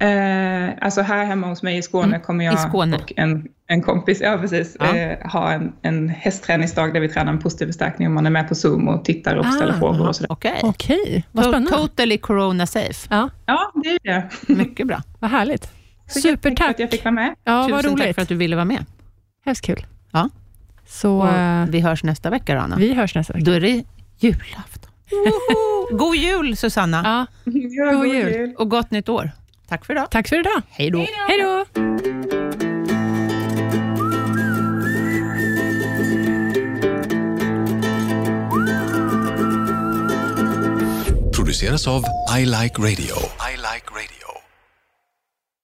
Eh, 0.00 0.70
alltså 0.80 1.00
här 1.02 1.24
hemma 1.24 1.46
hos 1.46 1.62
mig 1.62 1.78
i 1.78 1.82
Skåne 1.82 2.06
mm. 2.06 2.20
kommer 2.20 2.44
jag 2.44 2.60
Skåne. 2.60 2.96
och 2.96 3.12
en, 3.16 3.48
en 3.66 3.82
kompis 3.82 4.20
ja, 4.20 4.38
precis, 4.38 4.76
ja. 4.80 4.96
Eh, 4.96 5.30
ha 5.30 5.52
en, 5.52 5.72
en 5.82 6.08
hästträningsdag 6.08 6.94
där 6.94 7.00
vi 7.00 7.08
tränar 7.08 7.32
en 7.32 7.38
positiv 7.38 7.66
förstärkning 7.66 8.08
och 8.08 8.14
man 8.14 8.26
är 8.26 8.30
med 8.30 8.48
på 8.48 8.54
Zoom 8.54 8.88
och 8.88 9.04
tittar 9.04 9.36
och 9.36 9.46
ah, 9.46 9.50
ställer 9.50 9.72
frågor 9.72 10.08
och 10.08 10.16
sådär. 10.16 10.32
Okej, 10.32 10.60
okay. 10.62 10.70
okay. 10.70 11.22
vad 11.32 11.44
spännande. 11.44 11.70
Totally 11.70 12.18
corona 12.18 12.66
safe. 12.66 13.08
Ja, 13.10 13.30
ja 13.46 13.72
det 13.74 13.88
är 13.88 13.98
det. 14.02 14.54
Mycket 14.54 14.86
bra. 14.86 15.02
vad 15.18 15.30
härligt. 15.30 15.70
Supertack. 16.06 16.66
för 16.66 16.70
att 16.70 16.78
jag 16.78 16.90
fick 16.90 17.04
vara 17.04 17.14
med. 17.14 17.34
Ja, 17.44 17.62
Tusen 17.62 17.76
vad 17.76 17.84
roligt. 17.84 18.06
tack 18.06 18.14
för 18.14 18.22
att 18.22 18.28
du 18.28 18.34
ville 18.34 18.56
vara 18.56 18.64
med. 18.64 18.84
Hemskt 19.44 19.64
kul. 19.64 19.86
Ja. 20.12 20.28
Så, 20.86 21.18
och 21.18 21.28
eh, 21.28 21.66
vi 21.68 21.80
hörs 21.80 22.04
nästa 22.04 22.30
vecka, 22.30 22.56
Rana. 22.56 22.76
Vi 22.76 22.94
hörs 22.94 23.14
nästa 23.14 23.32
vecka. 23.32 23.44
Då 23.44 23.52
är 23.52 23.60
det 23.60 23.84
julafton. 24.18 24.90
God 25.98 26.16
jul, 26.16 26.56
Susanna. 26.56 27.02
Ja. 27.04 27.26
ja 27.52 27.84
god, 27.84 27.94
god 27.94 28.06
jul. 28.06 28.32
jul. 28.32 28.54
Och 28.58 28.70
gott 28.70 28.90
nytt 28.90 29.08
år. 29.08 29.30
Tack 29.68 29.84
för 29.84 29.92
idag. 29.92 30.10
Tack 30.10 30.28
för 30.28 30.40
idag. 30.40 30.62
Hej 30.68 30.90
då. 30.90 31.06
Hej 31.28 31.38
då. 31.42 31.64
Produceras 41.32 41.86
av 41.86 42.04
I 42.38 42.44
Like 42.44 42.78
Radio. 42.78 43.16